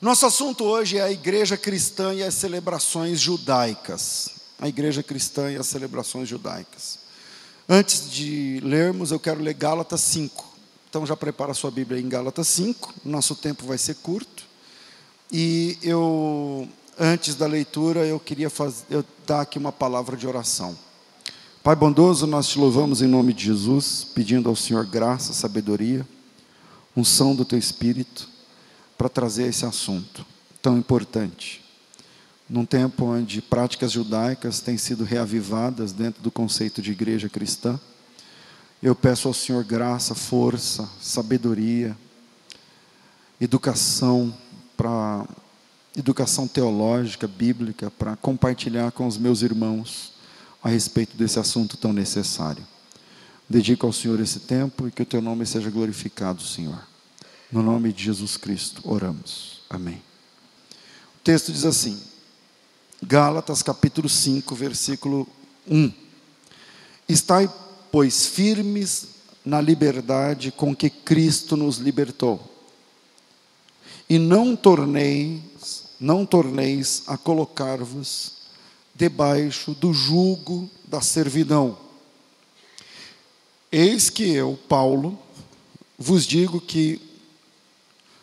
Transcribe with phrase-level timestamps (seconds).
[0.00, 4.30] Nosso assunto hoje é a igreja cristã e as celebrações judaicas.
[4.58, 7.00] A igreja cristã e as celebrações judaicas.
[7.68, 10.56] Antes de lermos, eu quero ler Gálatas 5.
[10.88, 12.94] Então já prepara a sua Bíblia em Gálatas 5.
[13.04, 14.44] Nosso tempo vai ser curto.
[15.30, 16.66] E eu,
[16.98, 20.78] antes da leitura, eu queria fazer, eu dar aqui uma palavra de oração.
[21.62, 26.08] Pai bondoso, nós te louvamos em nome de Jesus, pedindo ao Senhor graça, sabedoria,
[26.96, 28.39] unção do teu Espírito
[29.00, 30.26] para trazer esse assunto
[30.60, 31.64] tão importante.
[32.46, 37.80] Num tempo onde práticas judaicas têm sido reavivadas dentro do conceito de igreja cristã,
[38.82, 41.96] eu peço ao Senhor graça, força, sabedoria,
[43.40, 44.36] educação
[44.76, 45.26] para
[45.96, 50.12] educação teológica, bíblica, para compartilhar com os meus irmãos
[50.62, 52.62] a respeito desse assunto tão necessário.
[53.48, 56.89] Dedico ao Senhor esse tempo e que o teu nome seja glorificado, Senhor.
[57.50, 59.62] No nome de Jesus Cristo, oramos.
[59.68, 60.00] Amém.
[61.16, 62.00] O texto diz assim,
[63.02, 65.26] Gálatas capítulo 5, versículo
[65.66, 65.92] 1.
[67.08, 67.52] Estai,
[67.90, 69.08] pois, firmes
[69.44, 72.40] na liberdade com que Cristo nos libertou.
[74.08, 78.34] E não torneis, não torneis a colocar-vos
[78.94, 81.76] debaixo do jugo da servidão.
[83.72, 85.18] Eis que eu, Paulo,
[85.98, 87.09] vos digo que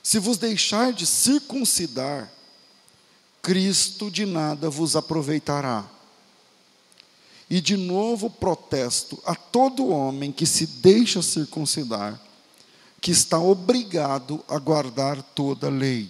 [0.07, 2.31] se vos deixar de circuncidar,
[3.41, 5.85] Cristo de nada vos aproveitará.
[7.49, 12.17] E de novo protesto a todo homem que se deixa circuncidar,
[13.01, 16.09] que está obrigado a guardar toda a lei.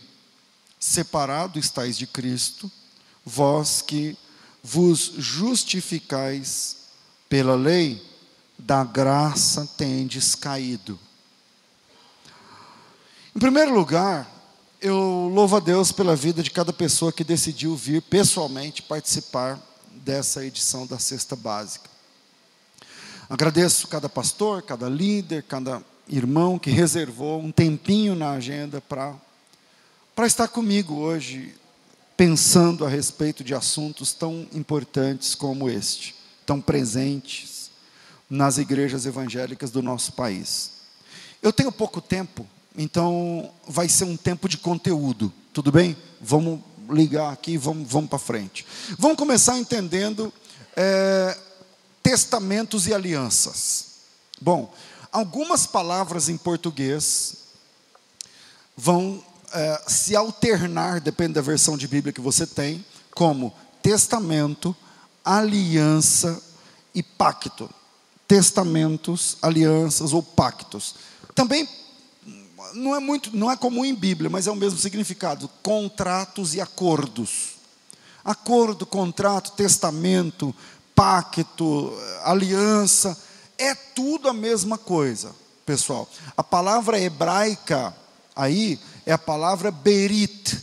[0.79, 2.71] Separado estáis de Cristo,
[3.25, 4.15] vós que
[4.61, 6.77] vos justificais
[7.27, 7.99] pela lei,
[8.59, 11.06] da graça tendes caído.
[13.37, 14.27] Em primeiro lugar,
[14.81, 19.61] eu louvo a Deus pela vida de cada pessoa que decidiu vir pessoalmente participar
[19.91, 21.87] dessa edição da Cesta Básica.
[23.29, 29.13] Agradeço cada pastor, cada líder, cada irmão que reservou um tempinho na agenda para
[30.15, 31.53] para estar comigo hoje,
[32.17, 37.69] pensando a respeito de assuntos tão importantes como este, tão presentes
[38.27, 40.71] nas igrejas evangélicas do nosso país.
[41.39, 42.47] Eu tenho pouco tempo
[42.77, 45.97] então, vai ser um tempo de conteúdo, tudo bem?
[46.21, 48.63] Vamos ligar aqui, vamos, vamos para frente.
[48.99, 50.31] Vamos começar entendendo
[50.75, 51.35] é,
[52.03, 53.85] testamentos e alianças.
[54.39, 54.71] Bom,
[55.11, 57.37] algumas palavras em português
[58.77, 63.51] vão é, se alternar, depende da versão de Bíblia que você tem, como
[63.81, 64.75] testamento,
[65.25, 66.39] aliança
[66.93, 67.67] e pacto.
[68.27, 70.93] Testamentos, alianças ou pactos.
[71.33, 71.67] Também
[72.73, 76.61] não é muito, não é comum em Bíblia, mas é o mesmo significado: contratos e
[76.61, 77.57] acordos.
[78.23, 80.53] Acordo, contrato, testamento,
[80.93, 83.17] pacto, aliança,
[83.57, 85.33] é tudo a mesma coisa,
[85.65, 86.09] pessoal.
[86.35, 87.95] A palavra hebraica
[88.35, 90.57] aí é a palavra berit.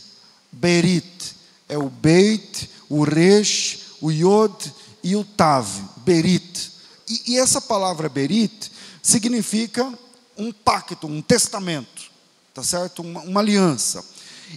[0.51, 1.35] Berit
[1.67, 4.73] é o beit, o resh, o yod
[5.03, 5.67] e o tav.
[5.97, 6.71] Berit.
[7.09, 8.71] E, e essa palavra berit
[9.01, 9.91] significa
[10.37, 12.11] um pacto, um testamento,
[12.53, 13.01] tá certo?
[13.01, 14.03] Uma, uma aliança.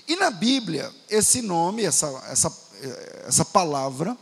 [0.06, 2.52] E na Bíblia, esse nome, essa, essa,
[3.26, 4.16] essa palavra,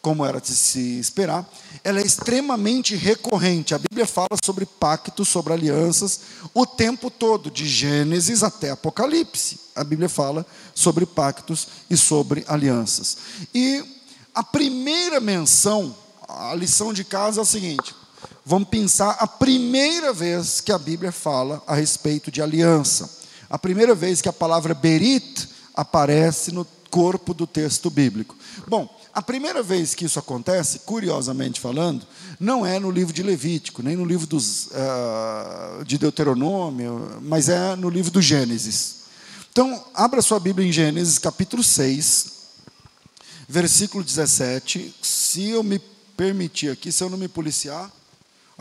[0.00, 1.48] como era de se esperar,
[1.84, 3.74] ela é extremamente recorrente.
[3.74, 6.20] A Bíblia fala sobre pactos, sobre alianças,
[6.52, 9.60] o tempo todo, de Gênesis até Apocalipse.
[9.76, 13.16] A Bíblia fala sobre pactos e sobre alianças.
[13.54, 13.84] E
[14.34, 15.94] a primeira menção,
[16.28, 17.94] a lição de casa é a seguinte:
[18.44, 23.10] vamos pensar a primeira vez que a Bíblia fala a respeito de aliança.
[23.48, 28.36] A primeira vez que a palavra berit aparece no corpo do texto bíblico.
[28.68, 32.06] Bom, a primeira vez que isso acontece, curiosamente falando,
[32.38, 37.76] não é no livro de Levítico, nem no livro dos, uh, de Deuteronômio, mas é
[37.76, 39.02] no livro do Gênesis.
[39.50, 42.32] Então, abra sua Bíblia em Gênesis capítulo 6,
[43.48, 44.94] versículo 17.
[45.02, 45.78] Se eu me
[46.16, 47.90] permitir aqui, se eu não me policiar,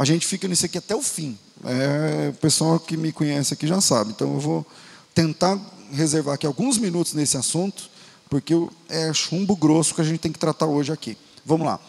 [0.02, 1.38] a gente fica nisso aqui até o fim.
[1.64, 4.10] É, o pessoal que me conhece aqui já sabe.
[4.10, 4.66] Então eu vou
[5.14, 5.60] tentar
[5.92, 7.88] reservar aqui alguns minutos nesse assunto,
[8.28, 8.54] porque
[8.90, 11.16] é chumbo grosso que a gente tem que tratar hoje aqui.
[11.46, 11.80] Vamos lá.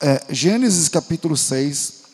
[0.00, 2.04] É, Gênesis capítulo 6,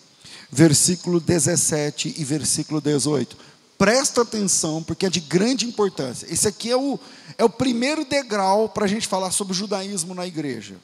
[0.51, 3.37] versículo 17 e versículo 18.
[3.79, 6.27] Presta atenção, porque é de grande importância.
[6.29, 6.99] Esse aqui é o,
[7.39, 10.75] é o primeiro degrau para a gente falar sobre judaísmo na igreja.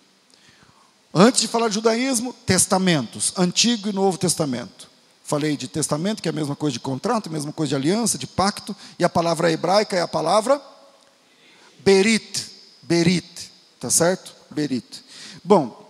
[1.18, 4.86] Antes de falar de judaísmo, testamentos, Antigo e Novo Testamento.
[5.24, 8.18] Falei de testamento, que é a mesma coisa de contrato, a mesma coisa de aliança,
[8.18, 10.60] de pacto, e a palavra hebraica é a palavra
[11.78, 12.50] Berit,
[12.82, 14.34] Berit, tá certo?
[14.50, 15.02] Berit.
[15.42, 15.88] Bom,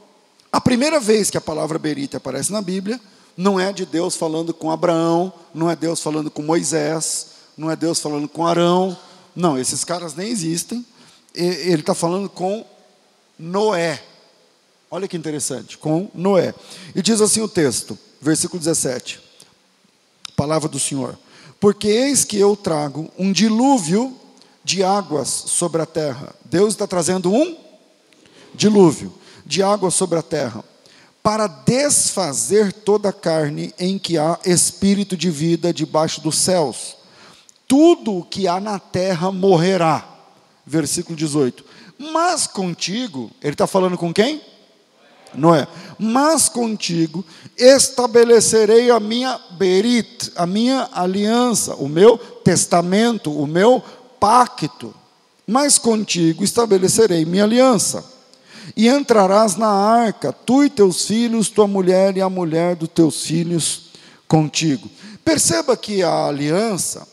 [0.53, 3.01] a primeira vez que a palavra Berit aparece na Bíblia,
[3.37, 7.75] não é de Deus falando com Abraão, não é Deus falando com Moisés, não é
[7.75, 8.97] Deus falando com Arão,
[9.35, 10.87] não, esses caras nem existem.
[11.35, 12.65] Ele está falando com
[13.37, 14.01] Noé.
[14.91, 16.55] Olha que interessante, com Noé.
[16.95, 19.21] E diz assim o texto, versículo 17,
[20.37, 21.19] palavra do Senhor:
[21.59, 24.17] Porque eis que eu trago um dilúvio
[24.63, 26.35] de águas sobre a terra.
[26.45, 27.57] Deus está trazendo um
[28.55, 29.13] dilúvio
[29.45, 30.65] de águas sobre a terra,
[31.23, 36.97] para desfazer toda a carne em que há espírito de vida debaixo dos céus.
[37.67, 40.09] Tudo o que há na terra morrerá.
[40.65, 41.65] Versículo 18.
[41.99, 44.41] Mas contigo, ele está falando com quem?
[45.37, 45.67] Noé.
[45.99, 47.25] Mas contigo
[47.57, 53.83] estabelecerei a minha berit, a minha aliança, o meu testamento, o meu
[54.21, 54.95] pacto.
[55.47, 58.05] Mas contigo estabelecerei minha aliança.
[58.77, 63.23] E entrarás na arca, tu e teus filhos, tua mulher e a mulher dos teus
[63.23, 63.91] filhos
[64.27, 64.91] contigo.
[65.25, 67.07] Perceba que a aliança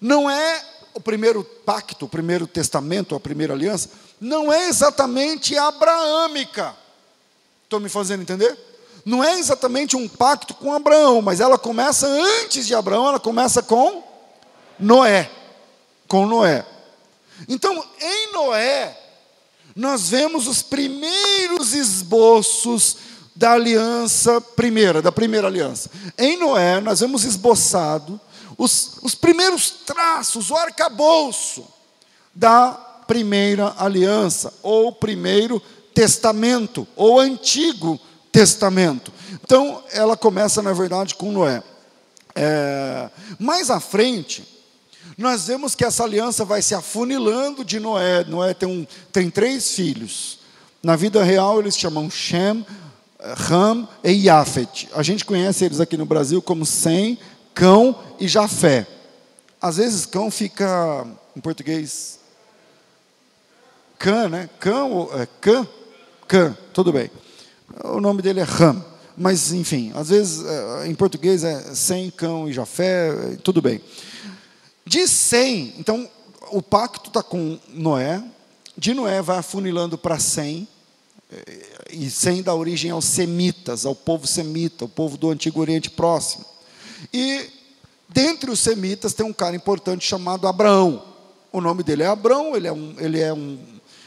[0.00, 0.62] não é
[0.94, 6.74] o primeiro pacto, o primeiro testamento, a primeira aliança, não é exatamente abraâmica.
[7.74, 8.56] Estou me fazendo entender?
[9.04, 13.64] Não é exatamente um pacto com Abraão, mas ela começa antes de Abraão, ela começa
[13.64, 14.00] com
[14.78, 15.28] Noé.
[16.06, 16.64] Com Noé.
[17.48, 18.96] Então, em Noé,
[19.74, 22.96] nós vemos os primeiros esboços
[23.34, 25.90] da aliança primeira, da primeira aliança.
[26.16, 28.20] Em Noé, nós vemos esboçado
[28.56, 31.66] os, os primeiros traços, o arcabouço
[32.32, 32.70] da
[33.08, 35.60] primeira aliança, ou primeiro
[35.94, 37.98] testamento, ou antigo
[38.32, 39.12] testamento.
[39.42, 41.62] Então, ela começa, na verdade, com Noé.
[42.34, 43.08] É,
[43.38, 44.44] mais à frente,
[45.16, 48.24] nós vemos que essa aliança vai se afunilando de Noé.
[48.24, 50.40] Noé tem, um, tem três filhos.
[50.82, 52.66] Na vida real, eles chamam Shem,
[53.20, 54.88] Ram e Yafet.
[54.94, 57.18] A gente conhece eles aqui no Brasil como Sem,
[57.54, 58.86] Cão e Jafé.
[59.62, 62.18] Às vezes, cão fica, em português,
[63.98, 64.50] Cã, né?
[64.60, 65.66] Cão, é, Cã,
[66.26, 67.10] Cã, tudo bem.
[67.84, 68.84] O nome dele é Ram.
[69.16, 73.80] Mas, enfim, às vezes, é, em português é Sem, Cão e Jafé, tudo bem.
[74.84, 76.08] De 100, então
[76.50, 78.22] o pacto está com Noé,
[78.76, 80.68] de Noé vai afunilando para 100,
[81.90, 86.44] e 100 dá origem aos semitas, ao povo semita, o povo do Antigo Oriente Próximo.
[87.12, 87.48] E
[88.08, 91.02] dentre os semitas tem um cara importante chamado Abraão.
[91.52, 93.58] O nome dele é Abraão, ele é um, ele é um,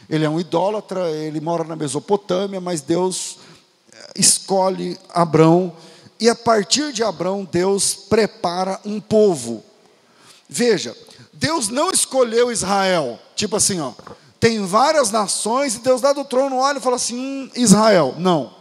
[0.09, 3.39] ele é um idólatra, ele mora na Mesopotâmia, mas Deus
[3.92, 5.75] eh, escolhe Abraão,
[6.19, 9.63] e a partir de Abraão, Deus prepara um povo
[10.50, 10.95] Veja,
[11.33, 13.92] Deus não escolheu Israel, tipo assim, ó,
[14.39, 18.15] tem várias nações e Deus dá do trono, olha e fala assim: hum, Israel.
[18.18, 18.56] Não.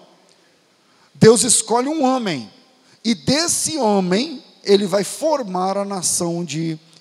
[1.14, 2.50] Deus escolhe um homem,
[3.04, 6.95] e desse homem ele vai formar a nação de Israel.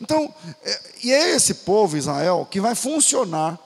[0.00, 0.32] Então,
[0.64, 3.58] é, e é esse povo, Israel, que vai funcionar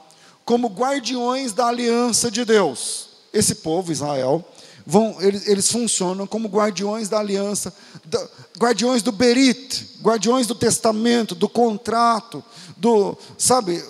[0.45, 3.09] como guardiões da aliança de Deus.
[3.33, 4.45] Esse povo, Israel,
[4.87, 7.75] vão, eles, eles funcionam como guardiões da aliança,
[8.05, 12.43] da, guardiões do Berit, guardiões do testamento, do contrato,
[12.77, 13.85] do, sabe,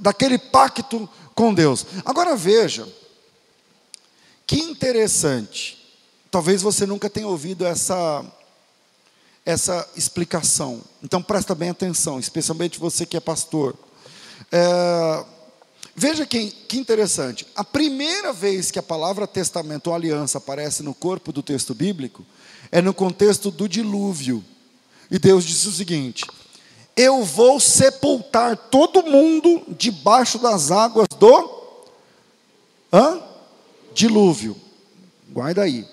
[0.00, 1.86] daquele pacto com Deus.
[2.04, 2.86] Agora veja,
[4.46, 5.78] que interessante.
[6.30, 8.24] Talvez você nunca tenha ouvido essa
[9.44, 10.82] essa explicação.
[11.02, 13.74] Então presta bem atenção, especialmente você que é pastor.
[14.52, 15.24] É,
[16.00, 17.46] Veja que, que interessante.
[17.54, 22.24] A primeira vez que a palavra testamento ou aliança aparece no corpo do texto bíblico
[22.72, 24.42] é no contexto do dilúvio.
[25.10, 26.24] E Deus disse o seguinte:
[26.96, 31.60] Eu vou sepultar todo mundo debaixo das águas do
[32.90, 33.22] hã?
[33.92, 34.56] dilúvio.
[35.28, 35.86] Guarda aí.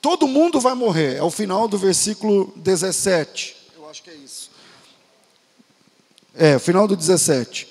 [0.00, 1.16] Todo mundo vai morrer.
[1.16, 3.56] É o final do versículo 17.
[3.76, 4.50] Eu acho que é isso.
[6.34, 7.70] É, o final do 17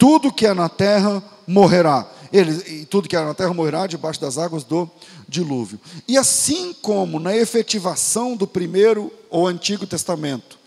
[0.00, 2.10] tudo que é na terra morrerá.
[2.32, 4.90] Ele, e tudo que é na terra morrerá debaixo das águas do
[5.28, 5.78] dilúvio.
[6.08, 10.58] E assim como na efetivação do primeiro ou antigo testamento,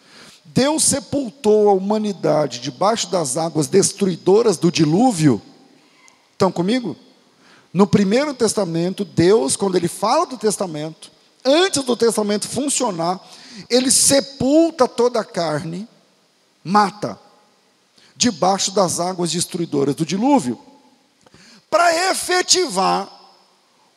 [0.45, 5.41] Deus sepultou a humanidade debaixo das águas destruidoras do dilúvio.
[6.33, 6.95] Estão comigo?
[7.73, 11.11] No primeiro testamento, Deus, quando ele fala do testamento,
[11.43, 13.19] antes do testamento funcionar,
[13.67, 15.87] ele sepulta toda a carne,
[16.63, 17.19] mata
[18.15, 20.59] debaixo das águas destruidoras do dilúvio,
[21.69, 23.09] para efetivar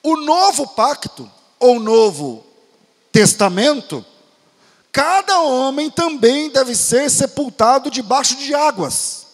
[0.03, 1.31] o novo pacto
[1.61, 2.43] ou novo
[3.13, 4.05] testamento,
[4.91, 9.27] cada homem também deve ser sepultado debaixo de águas.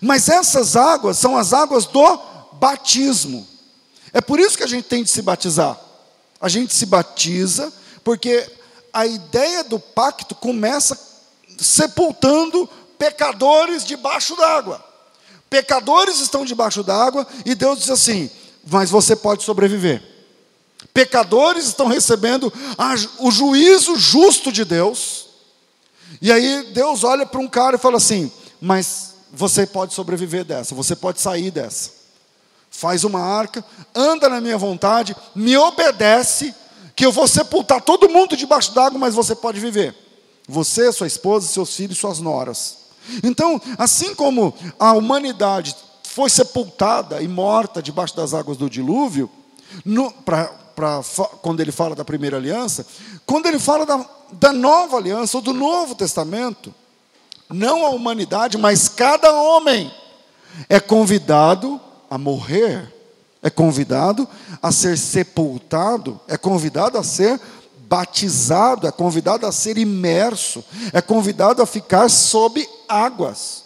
[0.00, 2.31] Mas essas águas são as águas do
[2.62, 3.44] batismo.
[4.12, 5.76] É por isso que a gente tem de se batizar.
[6.40, 7.72] A gente se batiza
[8.04, 8.48] porque
[8.92, 10.96] a ideia do pacto começa
[11.58, 14.84] sepultando pecadores debaixo d'água.
[15.50, 18.30] Pecadores estão debaixo d'água e Deus diz assim:
[18.70, 20.00] mas você pode sobreviver.
[20.94, 25.26] Pecadores estão recebendo a, o juízo justo de Deus.
[26.20, 30.76] E aí Deus olha para um cara e fala assim: mas você pode sobreviver dessa,
[30.76, 32.01] você pode sair dessa
[32.72, 33.62] faz uma arca,
[33.94, 36.54] anda na minha vontade, me obedece,
[36.96, 39.94] que eu vou sepultar todo mundo debaixo d'água, mas você pode viver.
[40.48, 42.78] Você, sua esposa, seus filhos, suas noras.
[43.22, 49.30] Então, assim como a humanidade foi sepultada e morta debaixo das águas do dilúvio,
[49.84, 51.02] no, pra, pra,
[51.40, 52.86] quando ele fala da primeira aliança,
[53.26, 56.74] quando ele fala da, da nova aliança, ou do novo testamento,
[57.50, 59.92] não a humanidade, mas cada homem
[60.68, 61.80] é convidado
[62.12, 62.92] a morrer,
[63.42, 64.28] é convidado
[64.62, 67.40] a ser sepultado, é convidado a ser
[67.88, 73.64] batizado, é convidado a ser imerso, é convidado a ficar sob águas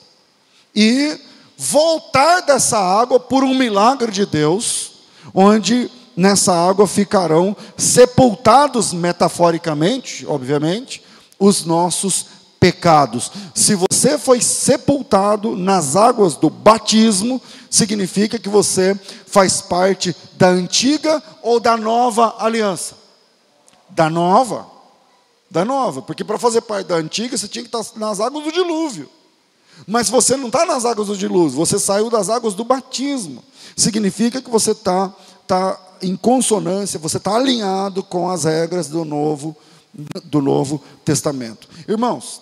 [0.73, 1.19] e
[1.59, 4.93] voltar dessa água por um milagre de Deus,
[5.35, 11.03] onde nessa água ficarão sepultados metaforicamente, obviamente,
[11.37, 12.27] os nossos
[12.59, 13.31] pecados.
[13.55, 21.23] Se você foi sepultado nas águas do batismo, significa que você faz parte da antiga
[21.43, 22.97] ou da nova aliança?
[23.91, 24.67] Da nova.
[25.51, 28.53] Da nova, porque para fazer parte da antiga você tinha que estar nas águas do
[28.53, 29.09] dilúvio.
[29.87, 33.45] Mas você não está nas águas do dilúvio, você saiu das águas do batismo.
[33.77, 35.13] Significa que você está
[35.47, 39.57] tá em consonância, você está alinhado com as regras do novo,
[40.25, 41.69] do novo Testamento.
[41.87, 42.41] Irmãos,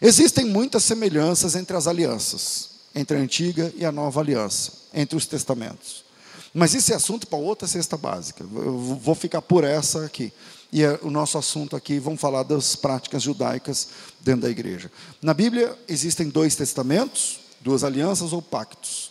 [0.00, 5.26] existem muitas semelhanças entre as alianças entre a antiga e a nova aliança, entre os
[5.26, 6.04] testamentos.
[6.52, 8.44] Mas esse é assunto para outra cesta básica.
[8.44, 10.32] Eu vou ficar por essa aqui.
[10.72, 13.88] E é o nosso assunto aqui, vamos falar das práticas judaicas
[14.20, 14.90] dentro da igreja.
[15.20, 19.10] Na Bíblia existem dois testamentos, duas alianças ou pactos.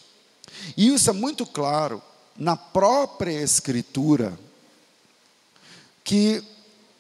[0.78, 2.02] E isso é muito claro
[2.38, 4.38] na própria Escritura,
[6.04, 6.44] que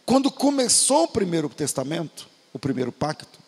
[0.05, 3.42] quando começou o primeiro testamento, o primeiro pacto,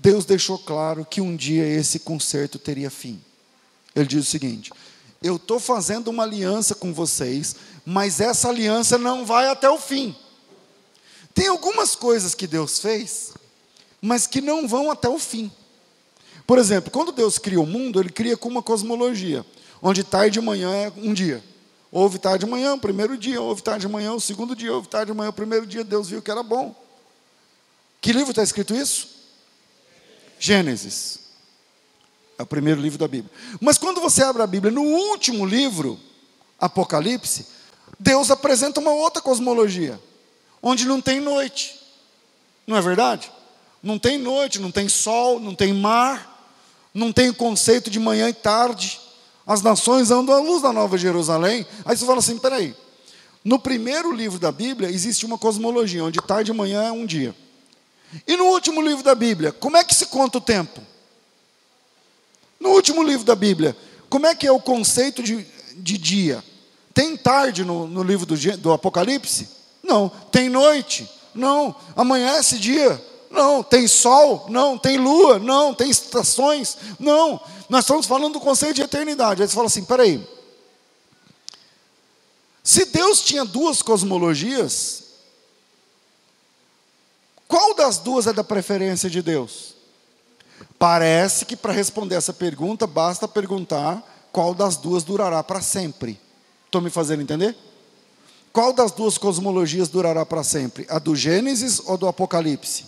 [0.00, 3.20] Deus deixou claro que um dia esse concerto teria fim.
[3.94, 4.72] Ele diz o seguinte:
[5.22, 10.14] Eu estou fazendo uma aliança com vocês, mas essa aliança não vai até o fim.
[11.34, 13.32] Tem algumas coisas que Deus fez,
[14.00, 15.50] mas que não vão até o fim.
[16.46, 19.44] Por exemplo, quando Deus cria o mundo, Ele cria com uma cosmologia,
[19.82, 21.42] onde tarde e manhã é um dia.
[21.90, 24.88] Houve tarde de manhã, o primeiro dia, houve tarde de manhã, o segundo dia, houve
[24.88, 26.74] tarde de manhã, o primeiro dia, Deus viu que era bom.
[28.00, 29.17] Que livro está escrito isso?
[30.38, 31.18] Gênesis.
[32.38, 33.30] É o primeiro livro da Bíblia.
[33.60, 35.98] Mas quando você abre a Bíblia, no último livro,
[36.58, 37.46] Apocalipse,
[37.98, 40.00] Deus apresenta uma outra cosmologia,
[40.62, 41.78] onde não tem noite.
[42.66, 43.30] Não é verdade?
[43.82, 46.52] Não tem noite, não tem sol, não tem mar,
[46.94, 49.00] não tem o conceito de manhã e tarde.
[49.46, 51.66] As nações andam à luz da Nova Jerusalém.
[51.84, 52.74] Aí você fala assim: peraí.
[53.44, 57.34] No primeiro livro da Bíblia existe uma cosmologia, onde tarde e manhã é um dia.
[58.26, 60.80] E no último livro da Bíblia, como é que se conta o tempo?
[62.58, 63.76] No último livro da Bíblia,
[64.08, 65.46] como é que é o conceito de,
[65.76, 66.42] de dia?
[66.94, 69.48] Tem tarde no, no livro do, do Apocalipse?
[69.82, 70.08] Não.
[70.32, 71.08] Tem noite?
[71.34, 71.74] Não.
[71.94, 73.02] Amanhece dia?
[73.30, 73.62] Não.
[73.62, 74.46] Tem sol?
[74.48, 74.76] Não.
[74.76, 75.38] Tem lua?
[75.38, 75.74] Não.
[75.74, 76.76] Tem estações?
[76.98, 77.40] Não.
[77.68, 79.42] Nós estamos falando do conceito de eternidade.
[79.42, 80.26] Aí você fala assim: peraí.
[82.64, 85.04] Se Deus tinha duas cosmologias,
[87.48, 89.74] qual das duas é da preferência de Deus?
[90.78, 96.20] Parece que para responder essa pergunta basta perguntar qual das duas durará para sempre.
[96.66, 97.56] Estou me fazendo entender?
[98.52, 100.86] Qual das duas cosmologias durará para sempre?
[100.90, 102.84] A do Gênesis ou do Apocalipse?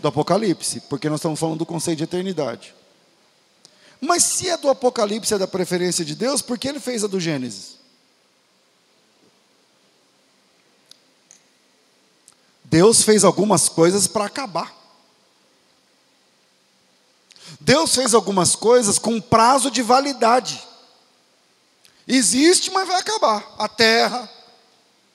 [0.00, 2.74] Do Apocalipse, porque nós estamos falando do conceito de eternidade.
[4.00, 7.06] Mas se a do Apocalipse é da preferência de Deus, por que ele fez a
[7.06, 7.76] do Gênesis?
[12.72, 14.74] Deus fez algumas coisas para acabar.
[17.60, 20.58] Deus fez algumas coisas com prazo de validade.
[22.08, 23.54] Existe, mas vai acabar.
[23.58, 24.26] A terra,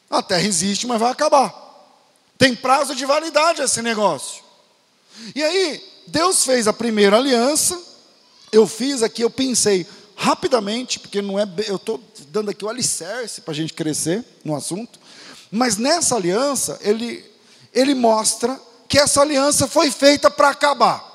[0.07, 1.51] a terra existe, mas vai acabar.
[2.37, 4.43] Tem prazo de validade esse negócio.
[5.33, 7.81] E aí, Deus fez a primeira aliança.
[8.51, 13.41] Eu fiz aqui, eu pensei rapidamente, porque não é, eu estou dando aqui o alicerce
[13.41, 14.99] para a gente crescer no assunto.
[15.49, 17.35] Mas nessa aliança, ele
[17.77, 21.05] ele mostra que essa aliança foi feita para acabar.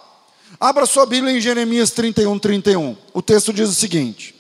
[0.61, 2.97] Abra sua Bíblia em Jeremias 31, 31.
[3.12, 4.35] O texto diz o seguinte.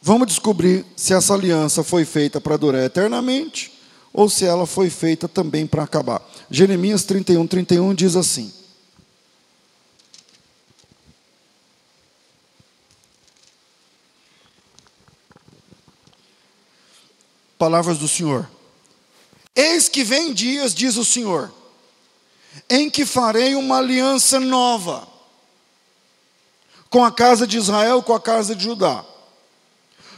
[0.00, 3.72] Vamos descobrir se essa aliança foi feita para durar eternamente
[4.12, 6.22] ou se ela foi feita também para acabar.
[6.48, 8.52] Jeremias 31, 31 diz assim.
[17.64, 18.46] Palavras do Senhor.
[19.56, 21.50] Eis que vem dias, diz o Senhor,
[22.68, 25.08] em que farei uma aliança nova
[26.90, 29.02] com a casa de Israel, com a casa de Judá.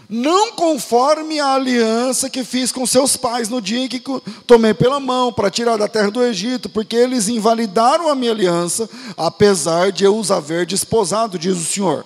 [0.08, 4.02] Não conforme a aliança que fiz com seus pais no dia em que
[4.44, 8.90] tomei pela mão para tirar da terra do Egito, porque eles invalidaram a minha aliança,
[9.16, 12.04] apesar de eu os haver desposado, diz o Senhor.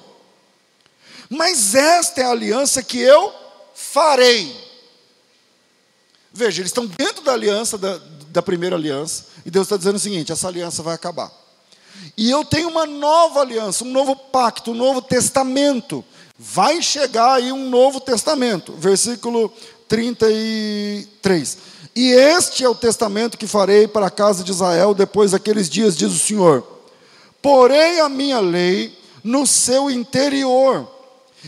[1.31, 3.33] Mas esta é a aliança que eu
[3.75, 4.69] farei
[6.33, 10.01] Veja, eles estão dentro da aliança, da, da primeira aliança, e Deus está dizendo o
[10.01, 11.31] seguinte: essa aliança vai acabar.
[12.17, 16.05] E eu tenho uma nova aliança, um novo pacto, um novo testamento.
[16.39, 18.73] Vai chegar aí um novo testamento.
[18.73, 19.53] Versículo
[19.89, 21.59] 33.
[21.95, 25.97] E este é o testamento que farei para a casa de Israel depois daqueles dias,
[25.97, 26.65] diz o Senhor.
[27.43, 30.89] Porém a minha lei no seu interior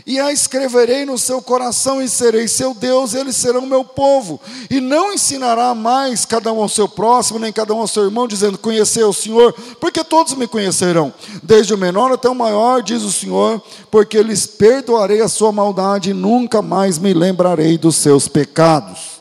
[0.07, 4.41] e a escreverei no seu coração, e serei seu Deus, e eles serão meu povo.
[4.71, 8.27] E não ensinará mais cada um ao seu próximo, nem cada um ao seu irmão,
[8.27, 13.03] dizendo: Conhecei o Senhor, porque todos me conhecerão, desde o menor até o maior, diz
[13.03, 18.27] o Senhor, porque lhes perdoarei a sua maldade, e nunca mais me lembrarei dos seus
[18.27, 19.21] pecados.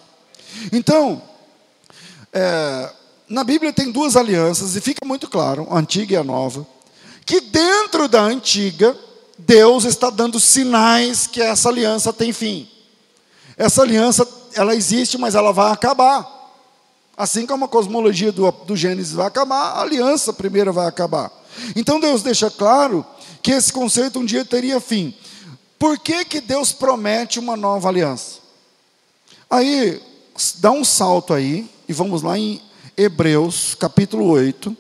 [0.71, 1.21] Então,
[2.31, 2.89] é,
[3.27, 6.65] na Bíblia tem duas alianças, e fica muito claro, a antiga e a nova,
[7.25, 8.95] que dentro da antiga,
[9.45, 12.67] Deus está dando sinais que essa aliança tem fim.
[13.57, 16.39] Essa aliança, ela existe, mas ela vai acabar.
[17.17, 21.31] Assim como a cosmologia do, do Gênesis vai acabar, a aliança primeira vai acabar.
[21.75, 23.05] Então Deus deixa claro
[23.41, 25.13] que esse conceito um dia teria fim.
[25.77, 28.39] Por que, que Deus promete uma nova aliança?
[29.49, 30.01] Aí,
[30.59, 32.61] dá um salto aí, e vamos lá em
[32.95, 34.77] Hebreus, capítulo 8.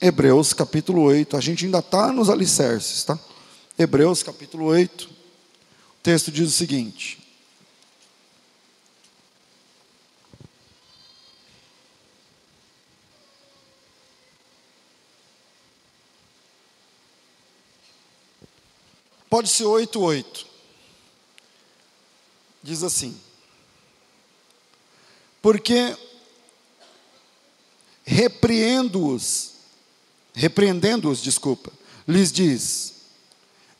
[0.00, 3.18] Hebreus capítulo 8, a gente ainda está nos alicerces, tá?
[3.76, 7.18] Hebreus capítulo 8, o texto diz o seguinte:
[19.28, 20.46] Pode ser 8, 8.
[22.62, 23.20] Diz assim:
[25.42, 25.96] Porque
[28.04, 29.57] repreendo-os
[30.38, 31.72] repreendendo-os, desculpa,
[32.06, 32.94] lhes diz: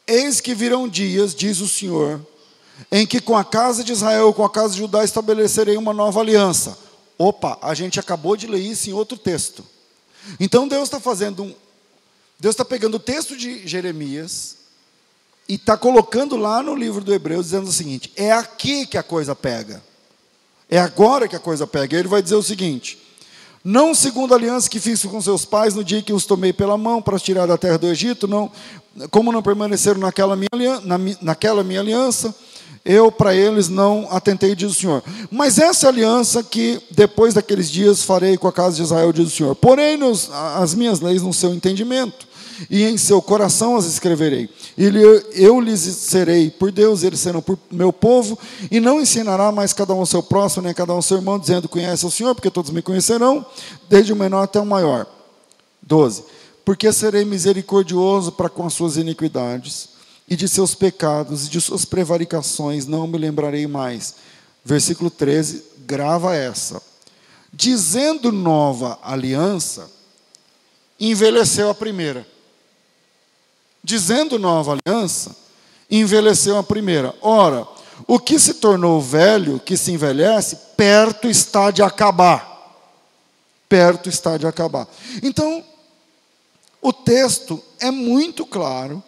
[0.06, 2.20] Eis que virão dias, diz o Senhor,
[2.90, 6.20] em que com a casa de Israel, com a casa de Judá estabelecerei uma nova
[6.20, 6.76] aliança.
[7.16, 9.64] Opa, a gente acabou de ler isso em outro texto.
[10.38, 11.54] Então Deus está fazendo um.
[12.40, 14.56] Deus está pegando o texto de Jeremias
[15.48, 19.02] e está colocando lá no livro do Hebreus, dizendo o seguinte: é aqui que a
[19.02, 19.82] coisa pega.
[20.68, 21.96] É agora que a coisa pega.
[21.96, 22.98] Ele vai dizer o seguinte:
[23.64, 26.78] não segundo a aliança que fiz com seus pais no dia que os tomei pela
[26.78, 28.50] mão para os tirar da terra do Egito, não,
[29.10, 32.34] como não permaneceram naquela minha, na, naquela minha aliança,
[32.84, 35.02] eu para eles não atentei, diz o Senhor.
[35.30, 39.36] Mas essa aliança que depois daqueles dias farei com a casa de Israel, diz o
[39.36, 39.54] Senhor.
[39.54, 42.27] Porém, nos, as minhas leis no seu entendimento,
[42.68, 44.48] e em seu coração as escreverei.
[44.76, 45.00] Ele,
[45.32, 48.38] eu lhes serei por Deus, eles serão por meu povo,
[48.70, 52.04] e não ensinará mais cada um seu próximo, nem cada um seu irmão, dizendo: Conhece
[52.06, 53.44] o Senhor, porque todos me conhecerão,
[53.88, 55.06] desde o menor até o maior.
[55.82, 56.24] 12.
[56.64, 59.90] Porque serei misericordioso para com as suas iniquidades,
[60.28, 64.16] e de seus pecados e de suas prevaricações não me lembrarei mais.
[64.64, 66.82] Versículo 13, grava essa.
[67.50, 69.90] Dizendo nova aliança,
[71.00, 72.26] envelheceu a primeira
[73.82, 75.34] dizendo nova aliança,
[75.90, 77.14] envelheceu a primeira.
[77.20, 77.66] Ora,
[78.06, 82.46] o que se tornou velho, que se envelhece, perto está de acabar.
[83.68, 84.86] Perto está de acabar.
[85.22, 85.64] Então,
[86.80, 89.02] o texto é muito claro.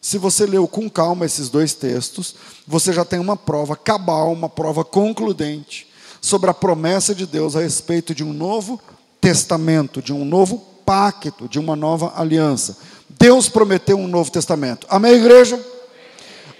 [0.00, 2.36] Se você leu com calma esses dois textos,
[2.66, 5.88] você já tem uma prova cabal, uma prova concludente
[6.20, 8.80] sobre a promessa de Deus a respeito de um novo
[9.20, 12.76] testamento, de um novo pacto, de uma nova aliança.
[13.18, 14.86] Deus prometeu um novo testamento.
[14.90, 15.64] Amém, igreja?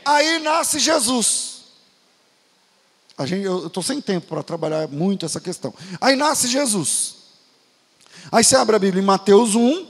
[0.05, 1.57] Aí nasce Jesus.
[3.19, 5.73] A gente, eu estou sem tempo para trabalhar muito essa questão.
[6.01, 7.15] Aí nasce Jesus.
[8.31, 9.87] Aí você abre a Bíblia em Mateus 1,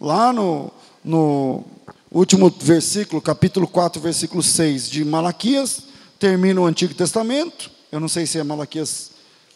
[0.00, 0.72] lá no,
[1.04, 1.64] no
[2.10, 5.82] último versículo, capítulo 4, versículo 6 de Malaquias,
[6.18, 7.70] termina o Antigo Testamento.
[7.90, 9.10] Eu não sei se é Malaquias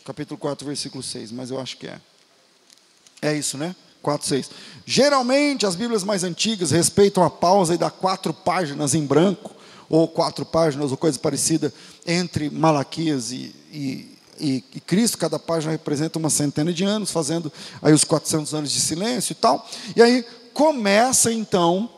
[0.04, 2.00] capítulo 4, versículo 6, mas eu acho que é.
[3.22, 3.74] É isso, né?
[4.02, 4.50] 4, 6.
[4.86, 9.54] Geralmente, as Bíblias mais antigas respeitam a pausa e dá quatro páginas em branco,
[9.88, 11.72] ou quatro páginas, ou coisa parecida,
[12.06, 15.18] entre Malaquias e, e, e, e Cristo.
[15.18, 19.36] Cada página representa uma centena de anos, fazendo aí os 400 anos de silêncio e
[19.36, 19.68] tal.
[19.94, 21.88] E aí começa então,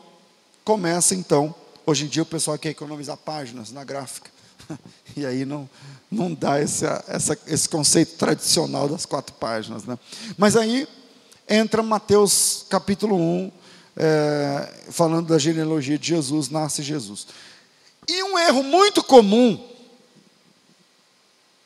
[0.63, 1.53] começa então,
[1.85, 4.31] hoje em dia o pessoal quer economizar páginas na gráfica.
[5.15, 5.69] E aí não,
[6.09, 9.83] não dá esse, essa, esse conceito tradicional das quatro páginas.
[9.83, 9.95] Né?
[10.35, 10.87] Mas aí
[11.47, 13.51] entra Mateus capítulo 1,
[13.95, 17.27] é, falando da genealogia de Jesus, nasce Jesus.
[18.07, 19.63] E um erro muito comum,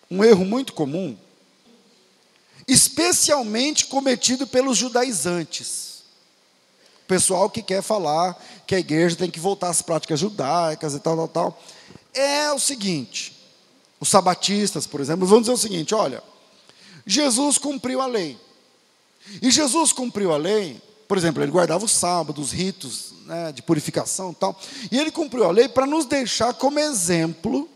[0.10, 1.18] um erro muito comum,
[2.68, 6.04] especialmente cometido pelos judaizantes.
[7.04, 8.38] O pessoal que quer falar
[8.68, 11.64] que a igreja tem que voltar às práticas judaicas e tal, tal, tal.
[12.14, 13.34] É o seguinte:
[14.00, 16.22] os sabatistas, por exemplo, vão dizer o seguinte: olha,
[17.06, 18.38] Jesus cumpriu a lei.
[19.42, 23.62] E Jesus cumpriu a lei, por exemplo, ele guardava o sábado, os ritos né, de
[23.62, 24.60] purificação e tal.
[24.92, 27.70] E ele cumpriu a lei para nos deixar como exemplo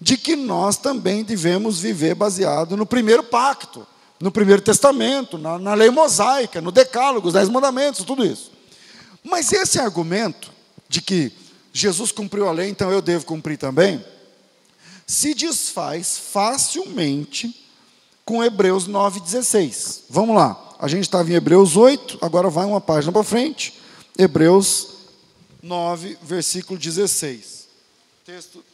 [0.00, 3.86] de que nós também devemos viver baseado no primeiro pacto,
[4.20, 8.52] no primeiro testamento, na, na lei mosaica, no decálogo, os dez mandamentos, tudo isso.
[9.22, 10.50] Mas esse argumento
[10.88, 11.32] de que
[11.72, 14.02] Jesus cumpriu a lei, então eu devo cumprir também,
[15.06, 17.54] se desfaz facilmente
[18.24, 20.02] com Hebreus 9,16.
[20.08, 23.74] Vamos lá, a gente estava em Hebreus 8, agora vai uma página para frente.
[24.18, 24.88] Hebreus
[25.62, 27.66] 9, versículo 16.
[28.24, 28.64] Texto.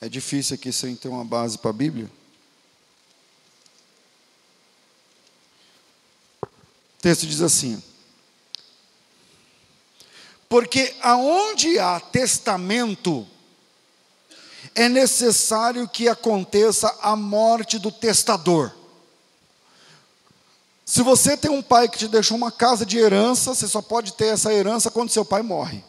[0.00, 2.10] É difícil aqui sem ter uma base para a Bíblia.
[6.42, 6.48] O
[7.00, 7.82] texto diz assim:
[10.54, 13.26] porque aonde há testamento,
[14.74, 18.72] é necessário que aconteça a morte do testador.
[20.84, 24.12] Se você tem um pai que te deixou uma casa de herança, você só pode
[24.12, 25.82] ter essa herança quando seu pai morre.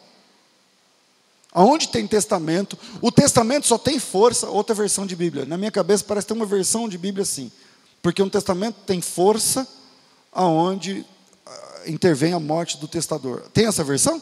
[1.52, 5.44] Aonde tem testamento, o testamento só tem força, outra versão de Bíblia.
[5.44, 7.50] Na minha cabeça parece ter uma versão de Bíblia assim.
[8.02, 9.66] Porque um testamento tem força
[10.32, 11.04] aonde
[11.46, 13.42] ah, intervém a morte do testador.
[13.54, 14.20] Tem essa versão?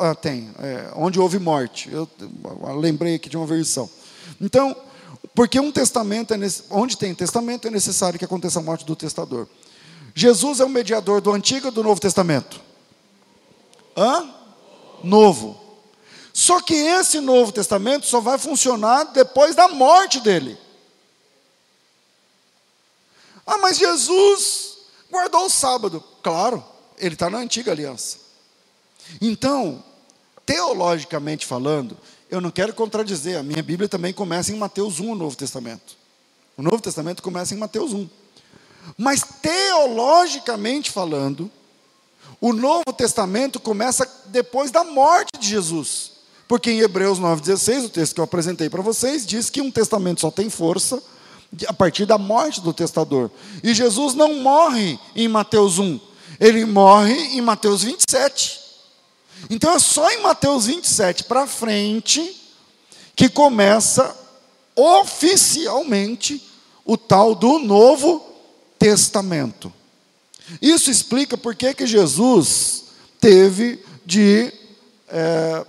[0.00, 0.50] Ah, tem.
[0.58, 1.90] É, onde houve morte.
[1.92, 3.88] Eu, eu, lembrei aqui de uma versão.
[4.40, 4.74] Então,
[5.34, 6.38] porque um testamento, é
[6.70, 9.46] onde tem testamento, é necessário que aconteça a morte do testador.
[10.14, 12.60] Jesus é o mediador do Antigo ou do Novo Testamento?
[13.94, 14.34] Hã?
[15.04, 15.60] Novo.
[16.32, 20.56] Só que esse Novo Testamento só vai funcionar depois da morte dele.
[23.46, 24.78] Ah, mas Jesus
[25.10, 26.02] guardou o sábado.
[26.22, 26.64] Claro,
[26.96, 28.18] ele está na antiga aliança.
[29.20, 29.82] Então,
[30.50, 31.96] teologicamente falando,
[32.28, 35.94] eu não quero contradizer, a minha Bíblia também começa em Mateus 1, o Novo Testamento.
[36.56, 38.08] O Novo Testamento começa em Mateus 1.
[38.98, 41.48] Mas teologicamente falando,
[42.40, 46.14] o Novo Testamento começa depois da morte de Jesus.
[46.48, 50.20] Porque em Hebreus 9,16, o texto que eu apresentei para vocês, diz que um testamento
[50.20, 51.00] só tem força
[51.68, 53.30] a partir da morte do testador.
[53.62, 56.00] E Jesus não morre em Mateus 1,
[56.40, 58.59] ele morre em Mateus 27.
[59.48, 62.36] Então é só em Mateus 27 para frente
[63.16, 64.16] que começa
[64.74, 66.42] oficialmente
[66.84, 68.24] o tal do Novo
[68.78, 69.72] Testamento.
[70.60, 72.84] Isso explica por que, que Jesus
[73.20, 74.52] teve de
[75.08, 75.64] é,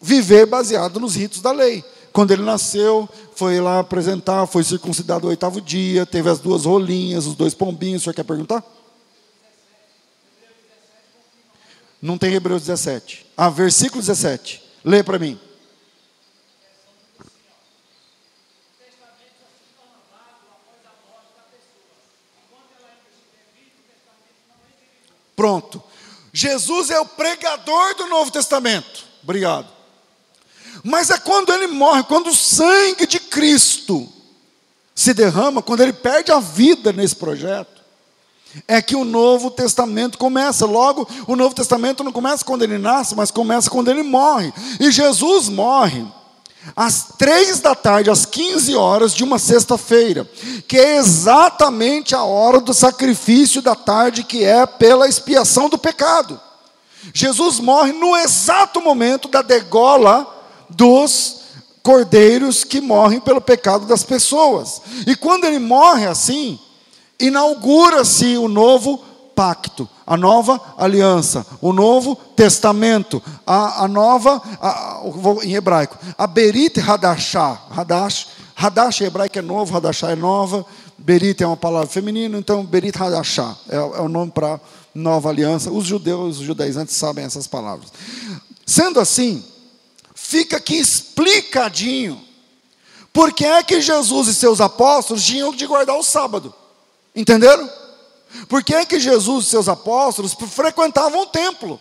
[0.00, 1.84] viver baseado nos ritos da lei.
[2.12, 7.26] Quando ele nasceu, foi lá apresentar, foi circuncidado o oitavo dia, teve as duas rolinhas,
[7.26, 8.02] os dois pombinhos.
[8.02, 8.62] O senhor quer perguntar?
[12.02, 13.24] Não tem Hebreus 17.
[13.36, 14.60] Ah, versículo 17.
[14.84, 15.40] Lê para mim.
[25.36, 25.82] Pronto.
[26.32, 29.04] Jesus é o pregador do Novo Testamento.
[29.22, 29.68] Obrigado.
[30.82, 34.12] Mas é quando ele morre, quando o sangue de Cristo
[34.94, 37.81] se derrama, quando ele perde a vida nesse projeto,
[38.66, 40.66] é que o Novo Testamento começa.
[40.66, 44.52] Logo, o Novo Testamento não começa quando ele nasce, mas começa quando ele morre.
[44.78, 46.04] E Jesus morre
[46.76, 50.28] às três da tarde, às 15 horas de uma sexta-feira,
[50.68, 56.40] que é exatamente a hora do sacrifício da tarde, que é pela expiação do pecado.
[57.12, 60.26] Jesus morre no exato momento da degola
[60.70, 61.40] dos
[61.82, 64.80] cordeiros que morrem pelo pecado das pessoas.
[65.06, 66.60] E quando ele morre assim,
[67.22, 68.98] inaugura-se o novo
[69.34, 75.00] pacto, a nova aliança, o novo testamento, a, a nova, a,
[75.42, 80.66] em hebraico, a Berit Hadashah, Hadash, Hadash em hebraico é novo, Hadashah é nova,
[80.98, 84.60] Berit é uma palavra feminina, então Berit Hadashah é, é o nome para
[84.94, 85.70] nova aliança.
[85.70, 87.92] Os judeus, os judaizantes sabem essas palavras.
[88.66, 89.42] Sendo assim,
[90.14, 92.20] fica aqui explicadinho
[93.12, 96.54] por que é que Jesus e seus apóstolos tinham de guardar o sábado.
[97.14, 97.70] Entenderam?
[98.48, 101.80] Por que é que Jesus e seus apóstolos frequentavam o templo?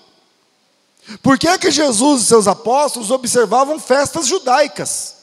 [1.24, 5.15] Por que é que Jesus e seus apóstolos observavam festas judaicas?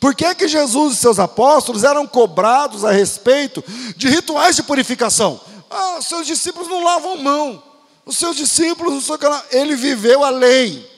[0.00, 3.62] Por que é que Jesus e seus apóstolos eram cobrados a respeito
[3.96, 5.40] de rituais de purificação?
[5.70, 7.62] Ah, os seus discípulos não lavam mão.
[8.06, 9.16] Os seus discípulos, não sei.
[9.50, 10.90] Ele viveu a lei.